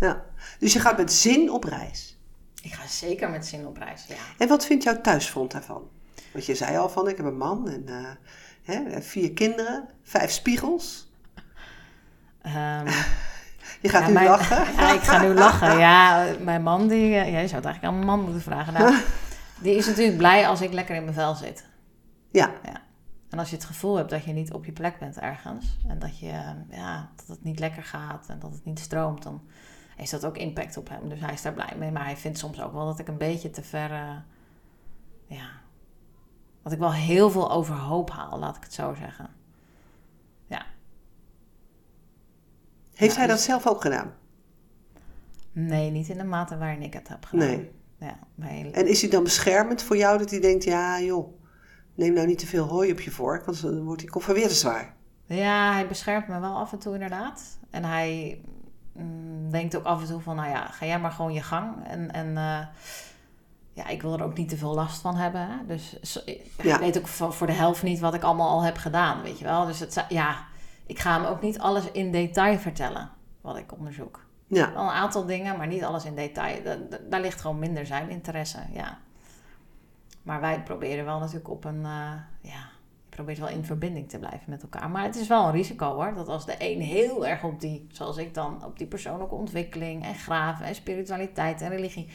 Ja. 0.01 0.23
Dus 0.59 0.73
je 0.73 0.79
gaat 0.79 0.97
met 0.97 1.11
zin 1.13 1.51
op 1.51 1.63
reis. 1.63 2.19
Ik 2.61 2.73
ga 2.73 2.87
zeker 2.87 3.29
met 3.29 3.45
zin 3.47 3.67
op 3.67 3.77
reis, 3.77 4.05
ja. 4.07 4.15
En 4.37 4.47
wat 4.47 4.65
vindt 4.65 4.83
jouw 4.83 5.01
thuisfront 5.01 5.51
daarvan? 5.51 5.89
Want 6.33 6.45
je 6.45 6.55
zei 6.55 6.77
al 6.77 6.89
van, 6.89 7.07
ik 7.07 7.17
heb 7.17 7.25
een 7.25 7.37
man 7.37 7.69
en 7.69 7.87
eh, 7.87 8.05
hè, 8.63 9.01
vier 9.01 9.31
kinderen, 9.33 9.89
vijf 10.03 10.31
spiegels. 10.31 11.11
Ehm, 12.41 12.85
Je 13.81 13.89
gaat 13.89 14.01
Ja, 14.01 14.07
nu 14.07 14.13
mijn- 14.13 14.25
lachen. 14.25 14.73
Ja, 14.77 14.93
ik 14.93 15.01
ga 15.01 15.21
nu 15.21 15.33
lachen. 15.33 15.77
Ja, 15.79 16.27
mijn 16.39 16.63
man, 16.63 16.87
die, 16.87 17.15
eh, 17.15 17.31
ja, 17.31 17.39
je 17.39 17.47
zou 17.47 17.55
het 17.61 17.65
eigenlijk 17.65 17.83
aan 17.83 17.93
mijn 17.93 18.05
man 18.05 18.21
moeten 18.21 18.41
vragen. 18.41 18.73
Nou, 18.73 18.95
die 19.63 19.75
is 19.75 19.85
natuurlijk 19.87 20.17
blij 20.17 20.47
als 20.47 20.61
ik 20.61 20.73
lekker 20.73 20.95
in 20.95 21.03
mijn 21.03 21.15
vel 21.15 21.35
zit. 21.35 21.65
Ja, 22.31 22.51
En 23.29 23.39
als 23.39 23.49
je 23.49 23.55
het 23.55 23.65
gevoel 23.65 23.95
hebt 23.95 24.09
dat 24.09 24.23
je 24.23 24.31
niet 24.33 24.53
op 24.53 24.65
je 24.65 24.71
plek 24.71 24.99
bent 24.99 25.19
ergens. 25.19 25.77
En 25.87 25.99
dat, 25.99 26.19
je, 26.19 26.29
eh, 26.29 26.49
ja, 26.69 27.09
dat 27.15 27.27
het 27.27 27.43
niet 27.43 27.59
lekker 27.59 27.83
gaat 27.83 28.25
en 28.29 28.39
dat 28.39 28.51
het 28.51 28.65
niet 28.65 28.79
stroomt. 28.79 29.23
Dan 29.23 29.41
heeft 30.09 30.21
dat 30.21 30.25
ook 30.25 30.37
impact 30.37 30.77
op 30.77 30.89
hem. 30.89 31.09
Dus 31.09 31.19
hij 31.19 31.33
is 31.33 31.41
daar 31.41 31.53
blij 31.53 31.73
mee. 31.77 31.91
Maar 31.91 32.03
hij 32.05 32.17
vindt 32.17 32.37
soms 32.37 32.61
ook 32.61 32.73
wel 32.73 32.85
dat 32.85 32.99
ik 32.99 33.07
een 33.07 33.17
beetje 33.17 33.49
te 33.49 33.63
ver... 33.63 33.91
eh, 33.91 34.15
ja, 35.25 35.49
dat 36.63 36.71
ik 36.71 36.79
wel 36.79 36.93
heel 36.93 37.29
veel 37.29 37.51
overhoop 37.51 38.09
haal, 38.09 38.39
laat 38.39 38.55
ik 38.57 38.63
het 38.63 38.73
zo 38.73 38.93
zeggen. 38.93 39.29
heeft 42.93 43.13
Ja, 43.13 43.19
hij 43.19 43.27
dat 43.27 43.35
dus- 43.37 43.45
zelf 43.45 43.67
ook 43.67 43.81
gedaan? 43.81 44.13
Nee, 45.51 45.91
niet 45.91 46.09
in 46.09 46.17
de 46.17 46.23
mate 46.23 46.57
waarin 46.57 46.81
ik 46.81 46.93
het 46.93 47.07
heb 47.07 47.25
gedaan. 47.25 47.47
Nee. 47.47 47.71
Ja, 47.99 48.17
En 48.71 48.87
is 48.87 49.01
hij 49.01 49.09
dan 49.09 49.23
beschermend 49.23 49.81
voor 49.83 49.97
jou 49.97 50.17
dat 50.17 50.29
hij 50.29 50.39
denkt, 50.39 50.63
ja 50.63 51.01
joh, 51.01 51.37
neem 51.95 52.13
nou 52.13 52.27
niet 52.27 52.39
te 52.39 52.45
veel 52.45 52.67
hooi 52.67 52.91
op 52.91 52.99
je 52.99 53.11
vork, 53.11 53.45
want 53.45 53.61
dan 53.61 53.83
wordt 53.83 54.01
die 54.01 54.09
koffer 54.09 54.33
weer 54.33 54.47
te 54.47 54.53
zwaar. 54.53 54.95
Ja, 55.25 55.73
hij 55.73 55.87
beschermt 55.87 56.27
me 56.27 56.39
wel 56.39 56.55
af 56.55 56.71
en 56.71 56.79
toe 56.79 56.93
inderdaad. 56.93 57.59
En 57.69 57.83
hij 57.83 58.41
denkt 59.49 59.75
ook 59.77 59.83
af 59.85 60.01
en 60.01 60.07
toe 60.07 60.21
van, 60.21 60.35
nou 60.35 60.49
ja, 60.49 60.65
ga 60.65 60.85
jij 60.85 60.99
maar 60.99 61.11
gewoon 61.11 61.33
je 61.33 61.41
gang. 61.41 61.87
En, 61.87 62.11
en 62.11 62.37
eh, 62.37 62.65
ja, 63.73 63.87
ik 63.87 64.01
wil 64.01 64.13
er 64.13 64.23
ook 64.23 64.37
niet 64.37 64.49
te 64.49 64.57
veel 64.57 64.73
last 64.73 65.01
van 65.01 65.15
hebben. 65.15 65.47
Hè? 65.47 65.65
Dus 65.67 65.97
so- 66.01 66.21
ik 66.25 66.51
Ja. 66.63 66.79
weet 66.79 66.97
ook 66.97 67.07
voor, 67.07 67.33
voor 67.33 67.47
de 67.47 67.53
helft 67.53 67.83
niet 67.83 67.99
wat 67.99 68.13
ik 68.13 68.23
allemaal 68.23 68.49
al 68.49 68.63
heb 68.63 68.77
gedaan, 68.77 69.21
weet 69.21 69.39
je 69.39 69.45
wel. 69.45 69.65
Dus 69.65 69.79
het, 69.79 70.05
ja, 70.09 70.35
ik 70.85 70.99
ga 70.99 71.13
hem 71.13 71.25
ook 71.25 71.41
niet 71.41 71.59
alles 71.59 71.91
in 71.91 72.11
detail 72.11 72.57
vertellen 72.59 73.09
wat 73.41 73.57
ik 73.57 73.71
onderzoek. 73.77 74.25
Ja, 74.47 74.73
Wel 74.73 74.83
een 74.83 74.89
aantal 74.89 75.25
dingen, 75.25 75.57
maar 75.57 75.67
niet 75.67 75.83
alles 75.83 76.05
in 76.05 76.15
detail. 76.15 76.63
Da- 76.63 76.75
da- 76.89 76.97
daar 77.09 77.21
ligt 77.21 77.41
gewoon 77.41 77.59
minder 77.59 77.85
zijn 77.85 78.09
interesse, 78.09 78.59
ja. 78.71 78.97
Maar 80.23 80.41
wij 80.41 80.61
proberen 80.63 81.05
wel 81.05 81.19
natuurlijk 81.19 81.49
op 81.49 81.65
een... 81.65 81.85
eh, 81.85 82.11
ja, 82.41 82.69
probeert 83.11 83.39
wel 83.39 83.49
in 83.49 83.65
verbinding 83.65 84.09
te 84.09 84.19
blijven 84.19 84.49
met 84.49 84.61
elkaar. 84.61 84.89
Maar 84.89 85.03
het 85.03 85.15
is 85.15 85.27
wel 85.27 85.45
een 85.45 85.51
risico 85.51 85.93
hoor. 85.93 86.13
Dat 86.15 86.27
als 86.27 86.45
de 86.45 86.55
een 86.57 86.81
heel 86.81 87.27
erg 87.27 87.43
op 87.43 87.59
die, 87.59 87.87
zoals 87.91 88.17
ik 88.17 88.33
dan, 88.33 88.65
op 88.65 88.77
die 88.77 88.87
persoonlijke 88.87 89.35
ontwikkeling 89.35 90.03
en 90.05 90.15
graven 90.15 90.65
en 90.65 90.75
spiritualiteit 90.75 91.61
en 91.61 91.69
religie. 91.69 92.09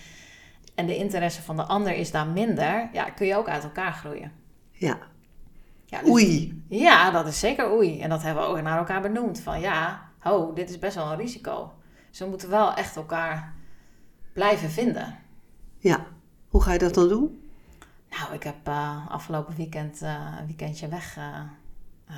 En 0.75 0.87
de 0.87 0.97
interesse 0.97 1.43
van 1.43 1.57
de 1.57 1.63
ander 1.63 1.95
is 1.95 2.11
daar 2.11 2.27
minder. 2.27 2.89
Ja, 2.93 3.11
kun 3.11 3.27
je 3.27 3.37
ook 3.37 3.49
uit 3.49 3.63
elkaar 3.65 3.93
groeien. 3.93 4.33
ja. 4.71 4.99
Ja, 5.89 6.01
dus- 6.01 6.11
Oei. 6.11 6.63
Ja, 6.69 7.11
dat 7.11 7.27
is 7.27 7.39
zeker 7.41 7.71
oei. 7.71 8.01
En 8.01 8.09
dat 8.09 8.23
hebben 8.23 8.43
we 8.45 8.49
ook 8.49 8.61
naar 8.63 8.79
elkaar 8.79 9.03
benoemd. 9.03 9.41
Van 9.41 9.61
ja, 9.61 10.09
ho, 10.19 10.53
dit 10.53 10.71
is 10.71 10.79
best 10.79 10.95
wel 10.95 11.11
een 11.11 11.17
risico. 11.19 11.73
Dus 12.11 12.19
we 12.19 12.27
moeten 12.27 12.51
wel 12.51 12.75
echt 12.75 12.97
elkaar 12.97 13.55
blijven 14.33 14.71
vinden. 14.71 15.19
Ja. 15.79 16.07
Hoe 16.49 16.63
ga 16.63 16.73
je 16.73 16.79
dat 16.79 16.95
dan 16.95 17.09
doen? 17.09 17.46
Nou, 18.19 18.35
ik 18.35 18.43
heb 18.43 18.57
eh, 18.65 19.11
afgelopen 19.11 19.57
weekend 19.57 20.03
eh, 20.03 20.35
een 20.41 20.47
weekendje 20.47 20.89
weg 20.89 21.17
eh, 21.17 21.41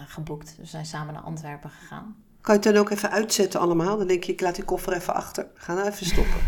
geboekt. 0.06 0.46
Dus 0.46 0.56
we 0.56 0.66
zijn 0.66 0.86
samen 0.86 1.14
naar 1.14 1.22
Antwerpen 1.22 1.70
gegaan. 1.70 2.16
Kan 2.40 2.54
je 2.54 2.60
het 2.60 2.74
dan 2.74 2.82
ook 2.82 2.90
even 2.90 3.10
uitzetten 3.10 3.60
allemaal? 3.60 3.98
Dan 3.98 4.06
denk 4.06 4.24
je, 4.24 4.32
ik 4.32 4.40
laat 4.40 4.54
die 4.54 4.64
koffer 4.64 4.92
even 4.92 5.14
achter. 5.14 5.46
Ga 5.54 5.74
nou 5.74 5.86
even 5.88 6.06
stoppen. 6.06 6.40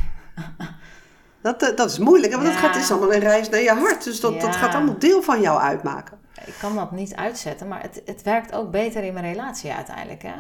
dat, 1.43 1.61
dat 1.77 1.91
is 1.91 1.99
moeilijk, 1.99 2.33
want 2.33 2.47
Ja. 2.47 2.53
gaat, 2.53 2.77
is 2.77 2.91
allemaal 2.91 3.15
een 3.15 3.21
reis 3.21 3.49
naar 3.49 3.61
je 3.61 3.71
hart. 3.71 4.05
Dus 4.05 4.21
dat, 4.21 4.41
dat 4.41 4.57
gaat 4.57 4.75
allemaal 4.75 4.99
deel 4.99 5.23
van 5.23 5.41
jou 5.41 5.61
uitmaken. 5.61 6.19
Ik 6.47 6.57
kan 6.61 6.75
dat 6.75 6.93
niet 6.93 7.15
uitzetten, 7.15 7.69
maar 7.69 7.83
het, 7.83 8.03
het 8.05 8.23
werkt 8.23 8.53
ook 8.53 8.71
beter 8.71 9.03
in 9.05 9.13
mijn 9.13 9.33
relatie 9.33 9.73
uiteindelijk. 9.73 10.23
Hè? 10.23 10.35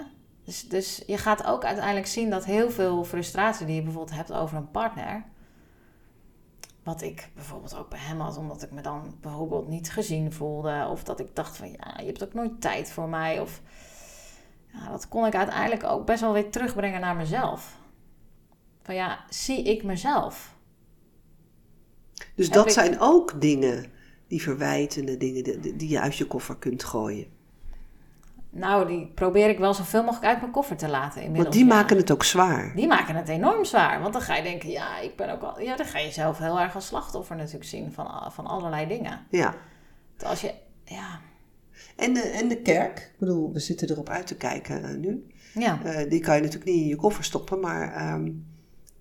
Dus, 0.45 0.69
dus 0.69 1.03
je 1.07 1.19
gaat 1.19 1.45
ook 1.45 1.65
uiteindelijk 1.65 2.07
zien 2.07 2.31
dat 2.31 2.45
heel 2.45 2.71
veel 2.71 3.05
frustratie 3.05 3.67
die 3.67 3.75
je 3.75 3.83
bijvoorbeeld 3.83 4.17
hebt 4.17 4.33
over 4.33 4.57
een 4.57 4.71
partner. 4.71 5.25
Wat 6.91 7.03
ik 7.03 7.31
bijvoorbeeld 7.35 7.77
ook 7.77 7.89
bij 7.91 7.99
hem 7.99 8.21
had, 8.21 8.37
omdat 8.37 8.63
ik 8.63 8.71
me 8.71 8.81
dan 8.81 9.15
bijvoorbeeld 9.21 9.69
niet 9.69 9.91
gezien 9.91 10.33
voelde. 10.33 10.87
Of 10.91 11.05
dat 11.05 11.21
ik 11.21 11.37
dacht 11.37 11.57
van 11.57 11.71
ja, 11.71 11.95
je 11.99 12.07
hebt 12.07 12.25
ook 12.25 12.35
nooit 12.35 12.61
tijd 12.61 12.91
voor 12.91 13.09
mij. 13.09 13.41
Of 13.41 13.61
ja, 14.73 14.91
dat 14.91 15.09
kon 15.09 15.27
ik 15.27 15.35
uiteindelijk 15.35 15.85
ook 15.85 16.07
best 16.07 16.21
wel 16.21 16.33
weer 16.33 16.51
terugbrengen 16.51 17.01
naar 17.01 17.17
mezelf. 17.17 17.79
Van 18.83 18.95
ja, 18.95 19.25
zie 19.29 19.63
ik 19.63 19.83
mezelf? 19.83 20.57
Dus 22.35 22.47
Heb 22.47 22.55
dat 22.55 22.67
ik- 22.67 22.73
zijn 22.73 23.01
ook 23.01 23.41
dingen, 23.41 23.93
die 24.27 24.43
verwijtende 24.43 25.17
dingen, 25.17 25.43
die, 25.61 25.77
die 25.77 25.89
je 25.89 26.01
uit 26.01 26.17
je 26.17 26.27
koffer 26.27 26.57
kunt 26.57 26.85
gooien. 26.85 27.27
Nou, 28.51 28.87
die 28.87 29.07
probeer 29.07 29.49
ik 29.49 29.59
wel 29.59 29.75
zoveel 29.75 30.03
mogelijk 30.03 30.27
uit 30.27 30.41
mijn 30.41 30.53
koffer 30.53 30.77
te 30.77 30.89
laten 30.89 31.23
inmiddels. 31.23 31.43
Want 31.43 31.57
die 31.57 31.67
ja. 31.67 31.75
maken 31.75 31.97
het 31.97 32.11
ook 32.11 32.25
zwaar. 32.25 32.73
Die 32.75 32.87
maken 32.87 33.17
het 33.17 33.29
enorm 33.29 33.65
zwaar. 33.65 34.01
Want 34.01 34.13
dan 34.13 34.23
ga 34.23 34.37
je 34.37 34.43
denken, 34.43 34.71
ja, 34.71 34.99
ik 34.99 35.17
ben 35.17 35.31
ook 35.31 35.43
al. 35.43 35.61
Ja, 35.61 35.77
dan 35.77 35.87
ga 35.87 35.99
je 35.99 36.11
zelf 36.11 36.39
heel 36.39 36.61
erg 36.61 36.75
als 36.75 36.87
slachtoffer 36.87 37.37
natuurlijk 37.37 37.65
zien 37.65 37.93
van, 37.93 38.33
van 38.33 38.47
allerlei 38.47 38.87
dingen. 38.87 39.27
Ja. 39.31 39.55
Want 40.17 40.31
Als 40.31 40.41
je, 40.41 40.55
ja, 40.85 41.21
En 41.97 42.13
de, 42.15 42.21
en 42.21 42.49
de 42.49 42.63
kerk, 42.63 42.99
ik 42.99 43.19
bedoel, 43.19 43.53
we 43.53 43.59
zitten 43.59 43.91
erop 43.91 44.09
uit 44.09 44.27
te 44.27 44.37
kijken 44.37 44.85
eh, 44.85 44.97
nu. 44.97 45.27
ja. 45.55 45.79
Eh, 45.85 46.11
die 46.11 46.21
kan 46.21 46.35
je 46.35 46.41
natuurlijk 46.41 46.71
niet 46.71 46.81
in 46.81 46.89
je 46.89 46.97
koffer 46.97 47.25
stoppen, 47.25 47.61
maar 47.61 47.93
ehm, 47.95 48.31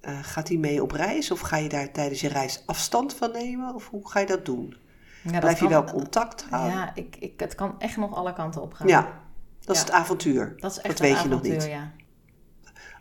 eh, 0.01 0.19
gaat 0.21 0.47
die 0.47 0.59
mee 0.59 0.81
op 0.81 0.91
reis? 0.91 1.31
Of 1.31 1.39
ga 1.39 1.57
je 1.57 1.69
daar 1.69 1.91
tijdens 1.91 2.21
je 2.21 2.27
reis 2.27 2.63
afstand 2.65 3.13
van 3.13 3.31
nemen? 3.31 3.75
Of 3.75 3.89
hoe 3.89 4.09
ga 4.09 4.19
je 4.19 4.25
dat 4.25 4.45
doen? 4.45 4.75
ja 5.23 5.31
dat 5.31 5.39
Blijf 5.39 5.59
je 5.59 5.67
wel 5.67 5.83
contact 5.83 6.45
houden? 6.49 6.77
Ja, 6.77 6.91
ik, 6.95 7.15
ik, 7.19 7.39
het 7.39 7.55
kan 7.55 7.75
echt 7.79 7.97
nog 7.97 8.15
alle 8.15 8.33
kanten 8.33 8.61
op 8.61 8.73
gaan. 8.73 8.87
Ja, 8.87 9.21
dat 9.65 9.75
is 9.75 9.81
het 9.81 9.91
avontuur. 9.91 10.53
Dat 10.57 10.71
is 10.71 10.77
echt 10.77 10.87
Dat 10.97 10.99
weet 10.99 11.21
je 11.21 11.27
nog 11.27 11.39
avontuur, 11.39 11.53
niet. 11.53 11.63
Ja. 11.65 11.91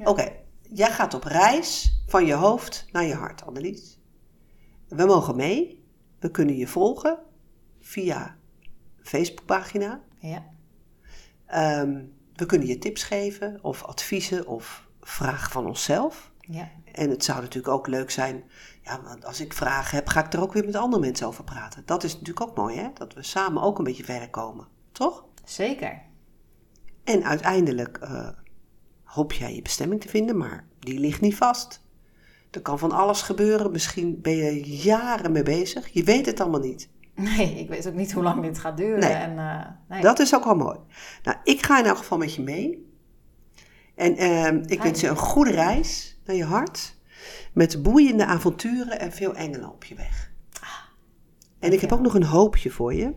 Oké, 0.05 0.33
jij 0.63 0.91
gaat 0.91 1.15
op 1.15 1.25
reis 1.25 2.01
van 2.07 2.27
je 2.27 2.35
hoofd 2.35 2.87
naar 2.93 3.05
je 3.05 3.15
hart, 3.15 3.47
Annelies. 3.47 3.99
We 4.89 5.05
mogen 5.07 5.37
mee. 5.37 5.85
We 6.19 6.31
kunnen 6.31 6.57
je 6.57 6.67
volgen 6.67 7.19
via 7.81 8.37
Facebookpagina. 9.03 10.01
ja. 10.19 10.45
Ehm, 11.47 12.05
we 12.35 12.47
kunnen 12.47 12.67
je 12.69 12.79
tips 12.79 13.03
geven 13.03 13.59
of 13.63 13.85
adviezen 13.85 14.47
of 14.47 14.87
vragen 15.01 15.51
van 15.51 15.67
onszelf. 15.67 16.33
ja. 16.41 16.71
En 16.93 17.11
het 17.11 17.25
zou 17.25 17.41
natuurlijk 17.41 17.75
ook 17.75 17.87
leuk 17.87 18.11
zijn, 18.11 18.45
ja, 18.83 19.03
want 19.03 19.25
als 19.25 19.41
ik 19.41 19.53
vragen 19.53 19.97
heb, 19.97 20.09
ga 20.09 20.25
ik 20.25 20.33
er 20.33 20.41
ook 20.41 20.53
weer 20.53 20.65
met 20.65 20.77
andere 20.77 21.03
mensen 21.03 21.27
over 21.27 21.45
praten. 21.45 21.83
Dat 21.87 22.05
is 22.05 22.13
natuurlijk 22.13 22.41
ook 22.41 22.57
mooi, 22.57 22.77
hè? 22.77 22.89
Dat 22.95 23.15
we 23.15 23.23
samen 23.23 23.63
ook 23.63 23.79
een 23.79 23.85
beetje 23.85 24.05
verder 24.05 24.31
komen, 24.31 24.67
toch? 24.93 25.25
Zeker. 25.45 26.03
En 27.09 27.25
uiteindelijk 27.25 27.99
eh, 27.99 28.29
hoop 29.05 29.33
jij 29.33 29.55
je 29.55 29.63
bestemming 29.63 30.01
te 30.01 30.09
vinden, 30.09 30.37
maar 30.37 30.65
die 30.79 30.99
ligt 30.99 31.21
niet 31.21 31.37
vast. 31.37 31.87
Er 32.51 32.61
kan 32.61 32.79
van 32.79 32.93
alles 32.93 33.23
gebeuren, 33.23 33.71
misschien 33.71 34.21
ben 34.21 34.37
je 34.37 34.63
jaren 34.63 35.33
mee 35.33 35.43
bezig. 35.43 35.89
Je 35.89 36.05
weet 36.05 36.27
het 36.27 36.41
allemaal 36.41 36.61
niet. 36.61 36.89
Nee, 37.15 37.59
ik 37.59 37.69
weet 37.69 37.89
ook 37.89 37.95
niet 37.95 38.13
hoe 38.13 38.23
lang 38.23 38.43
dit 38.43 38.59
gaat 38.59 38.77
duren. 38.77 38.99
Nee. 38.99 39.13
En, 39.13 39.39
eh, 39.39 39.67
nee. 39.89 40.03
Dat 40.03 40.19
is 40.19 40.35
ook 40.35 40.45
wel 40.45 40.57
mooi. 40.57 40.79
Nou, 41.23 41.37
ik 41.45 41.63
ga 41.63 41.79
in 41.79 41.85
elk 41.85 41.97
geval 41.97 42.19
met 42.19 42.35
je 42.35 42.43
mee. 42.43 42.93
En 43.95 44.17
ehm, 44.17 44.63
ik 44.67 44.83
wens 44.83 45.01
je 45.01 45.09
een 45.09 45.17
goede 45.17 45.51
reis 45.51 46.21
naar 46.25 46.37
je 46.37 46.45
hart. 46.45 46.97
Met 47.53 47.83
boeiende 47.83 48.27
avonturen 48.27 49.01
en 49.01 49.13
veel 49.13 49.35
engelen 49.35 49.71
op 49.73 49.85
je 49.85 49.95
weg. 49.95 50.31
En 51.59 51.73
ik 51.73 51.81
heb 51.81 51.93
ook 51.93 52.01
nog 52.01 52.15
een 52.15 52.25
hoopje 52.25 52.71
voor 52.71 52.95
je. 52.95 53.15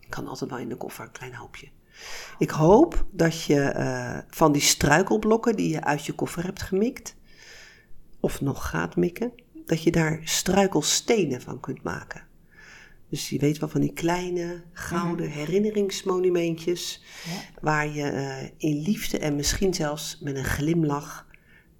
Ik 0.00 0.10
kan 0.10 0.26
altijd 0.26 0.50
wel 0.50 0.58
in 0.58 0.68
de 0.68 0.76
koffer, 0.76 1.04
een 1.04 1.12
klein 1.12 1.34
hoopje. 1.34 1.68
Ik 2.38 2.50
hoop 2.50 3.06
dat 3.10 3.42
je 3.42 3.60
eh, 3.60 4.18
van 4.28 4.52
die 4.52 4.62
struikelblokken 4.62 5.56
die 5.56 5.68
je 5.68 5.84
uit 5.84 6.06
je 6.06 6.12
koffer 6.12 6.44
hebt 6.44 6.62
gemikt, 6.62 7.16
of 8.20 8.40
nog 8.40 8.68
gaat 8.68 8.96
mikken, 8.96 9.32
dat 9.66 9.82
je 9.82 9.90
daar 9.90 10.20
struikelstenen 10.24 11.40
van 11.40 11.60
kunt 11.60 11.82
maken. 11.82 12.28
Dus 13.08 13.28
je 13.28 13.38
weet 13.38 13.58
wel 13.58 13.68
van 13.68 13.80
die 13.80 13.92
kleine 13.92 14.62
gouden 14.72 15.30
herinneringsmonumentjes, 15.30 17.02
Ja. 17.24 17.60
waar 17.60 17.88
je 17.88 18.02
eh, 18.02 18.42
in 18.56 18.82
liefde 18.82 19.18
en 19.18 19.36
misschien 19.36 19.74
zelfs 19.74 20.18
met 20.20 20.36
een 20.36 20.44
glimlach 20.44 21.26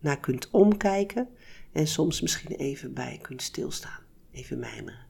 naar 0.00 0.20
kunt 0.20 0.50
omkijken 0.50 1.28
en 1.72 1.86
soms 1.86 2.20
misschien 2.20 2.56
even 2.56 2.94
bij 2.94 3.18
kunt 3.22 3.42
stilstaan, 3.42 4.00
even 4.30 4.58
mijmeren. 4.58 5.06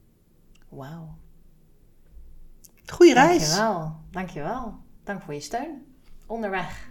Wauw. 0.69 1.19
Goeie 2.87 3.15
reis! 3.15 3.39
Dankjewel. 3.39 3.97
Dankjewel. 4.11 4.79
Dank 5.11 5.23
voor 5.23 5.35
je 5.35 5.41
steun. 5.41 5.83
Onderweg. 6.27 6.89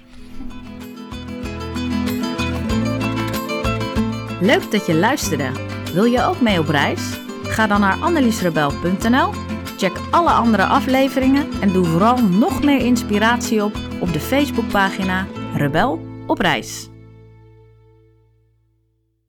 Leuk 4.42 4.72
dat 4.72 4.86
je 4.86 4.96
luisterde. 4.96 5.52
Wil 5.94 6.04
je 6.04 6.24
ook 6.24 6.42
mee 6.42 6.60
op 6.60 6.68
reis? 6.68 7.20
Ga 7.44 7.68
dan 7.68 7.80
naar 7.80 8.02
anneliesrebel.nl, 8.02 9.34
check 9.78 9.98
alle 10.12 10.30
andere 10.30 10.66
afleveringen 10.66 11.62
en 11.62 11.74
doe 11.74 11.86
vooral 11.86 12.18
nog 12.18 12.64
meer 12.64 12.86
inspiratie 12.86 13.64
op 13.64 13.76
op 14.02 14.14
de 14.14 14.20
Facebookpagina 14.20 15.28
Rebel 15.56 16.00
op 16.28 16.40
reis. 16.40 16.90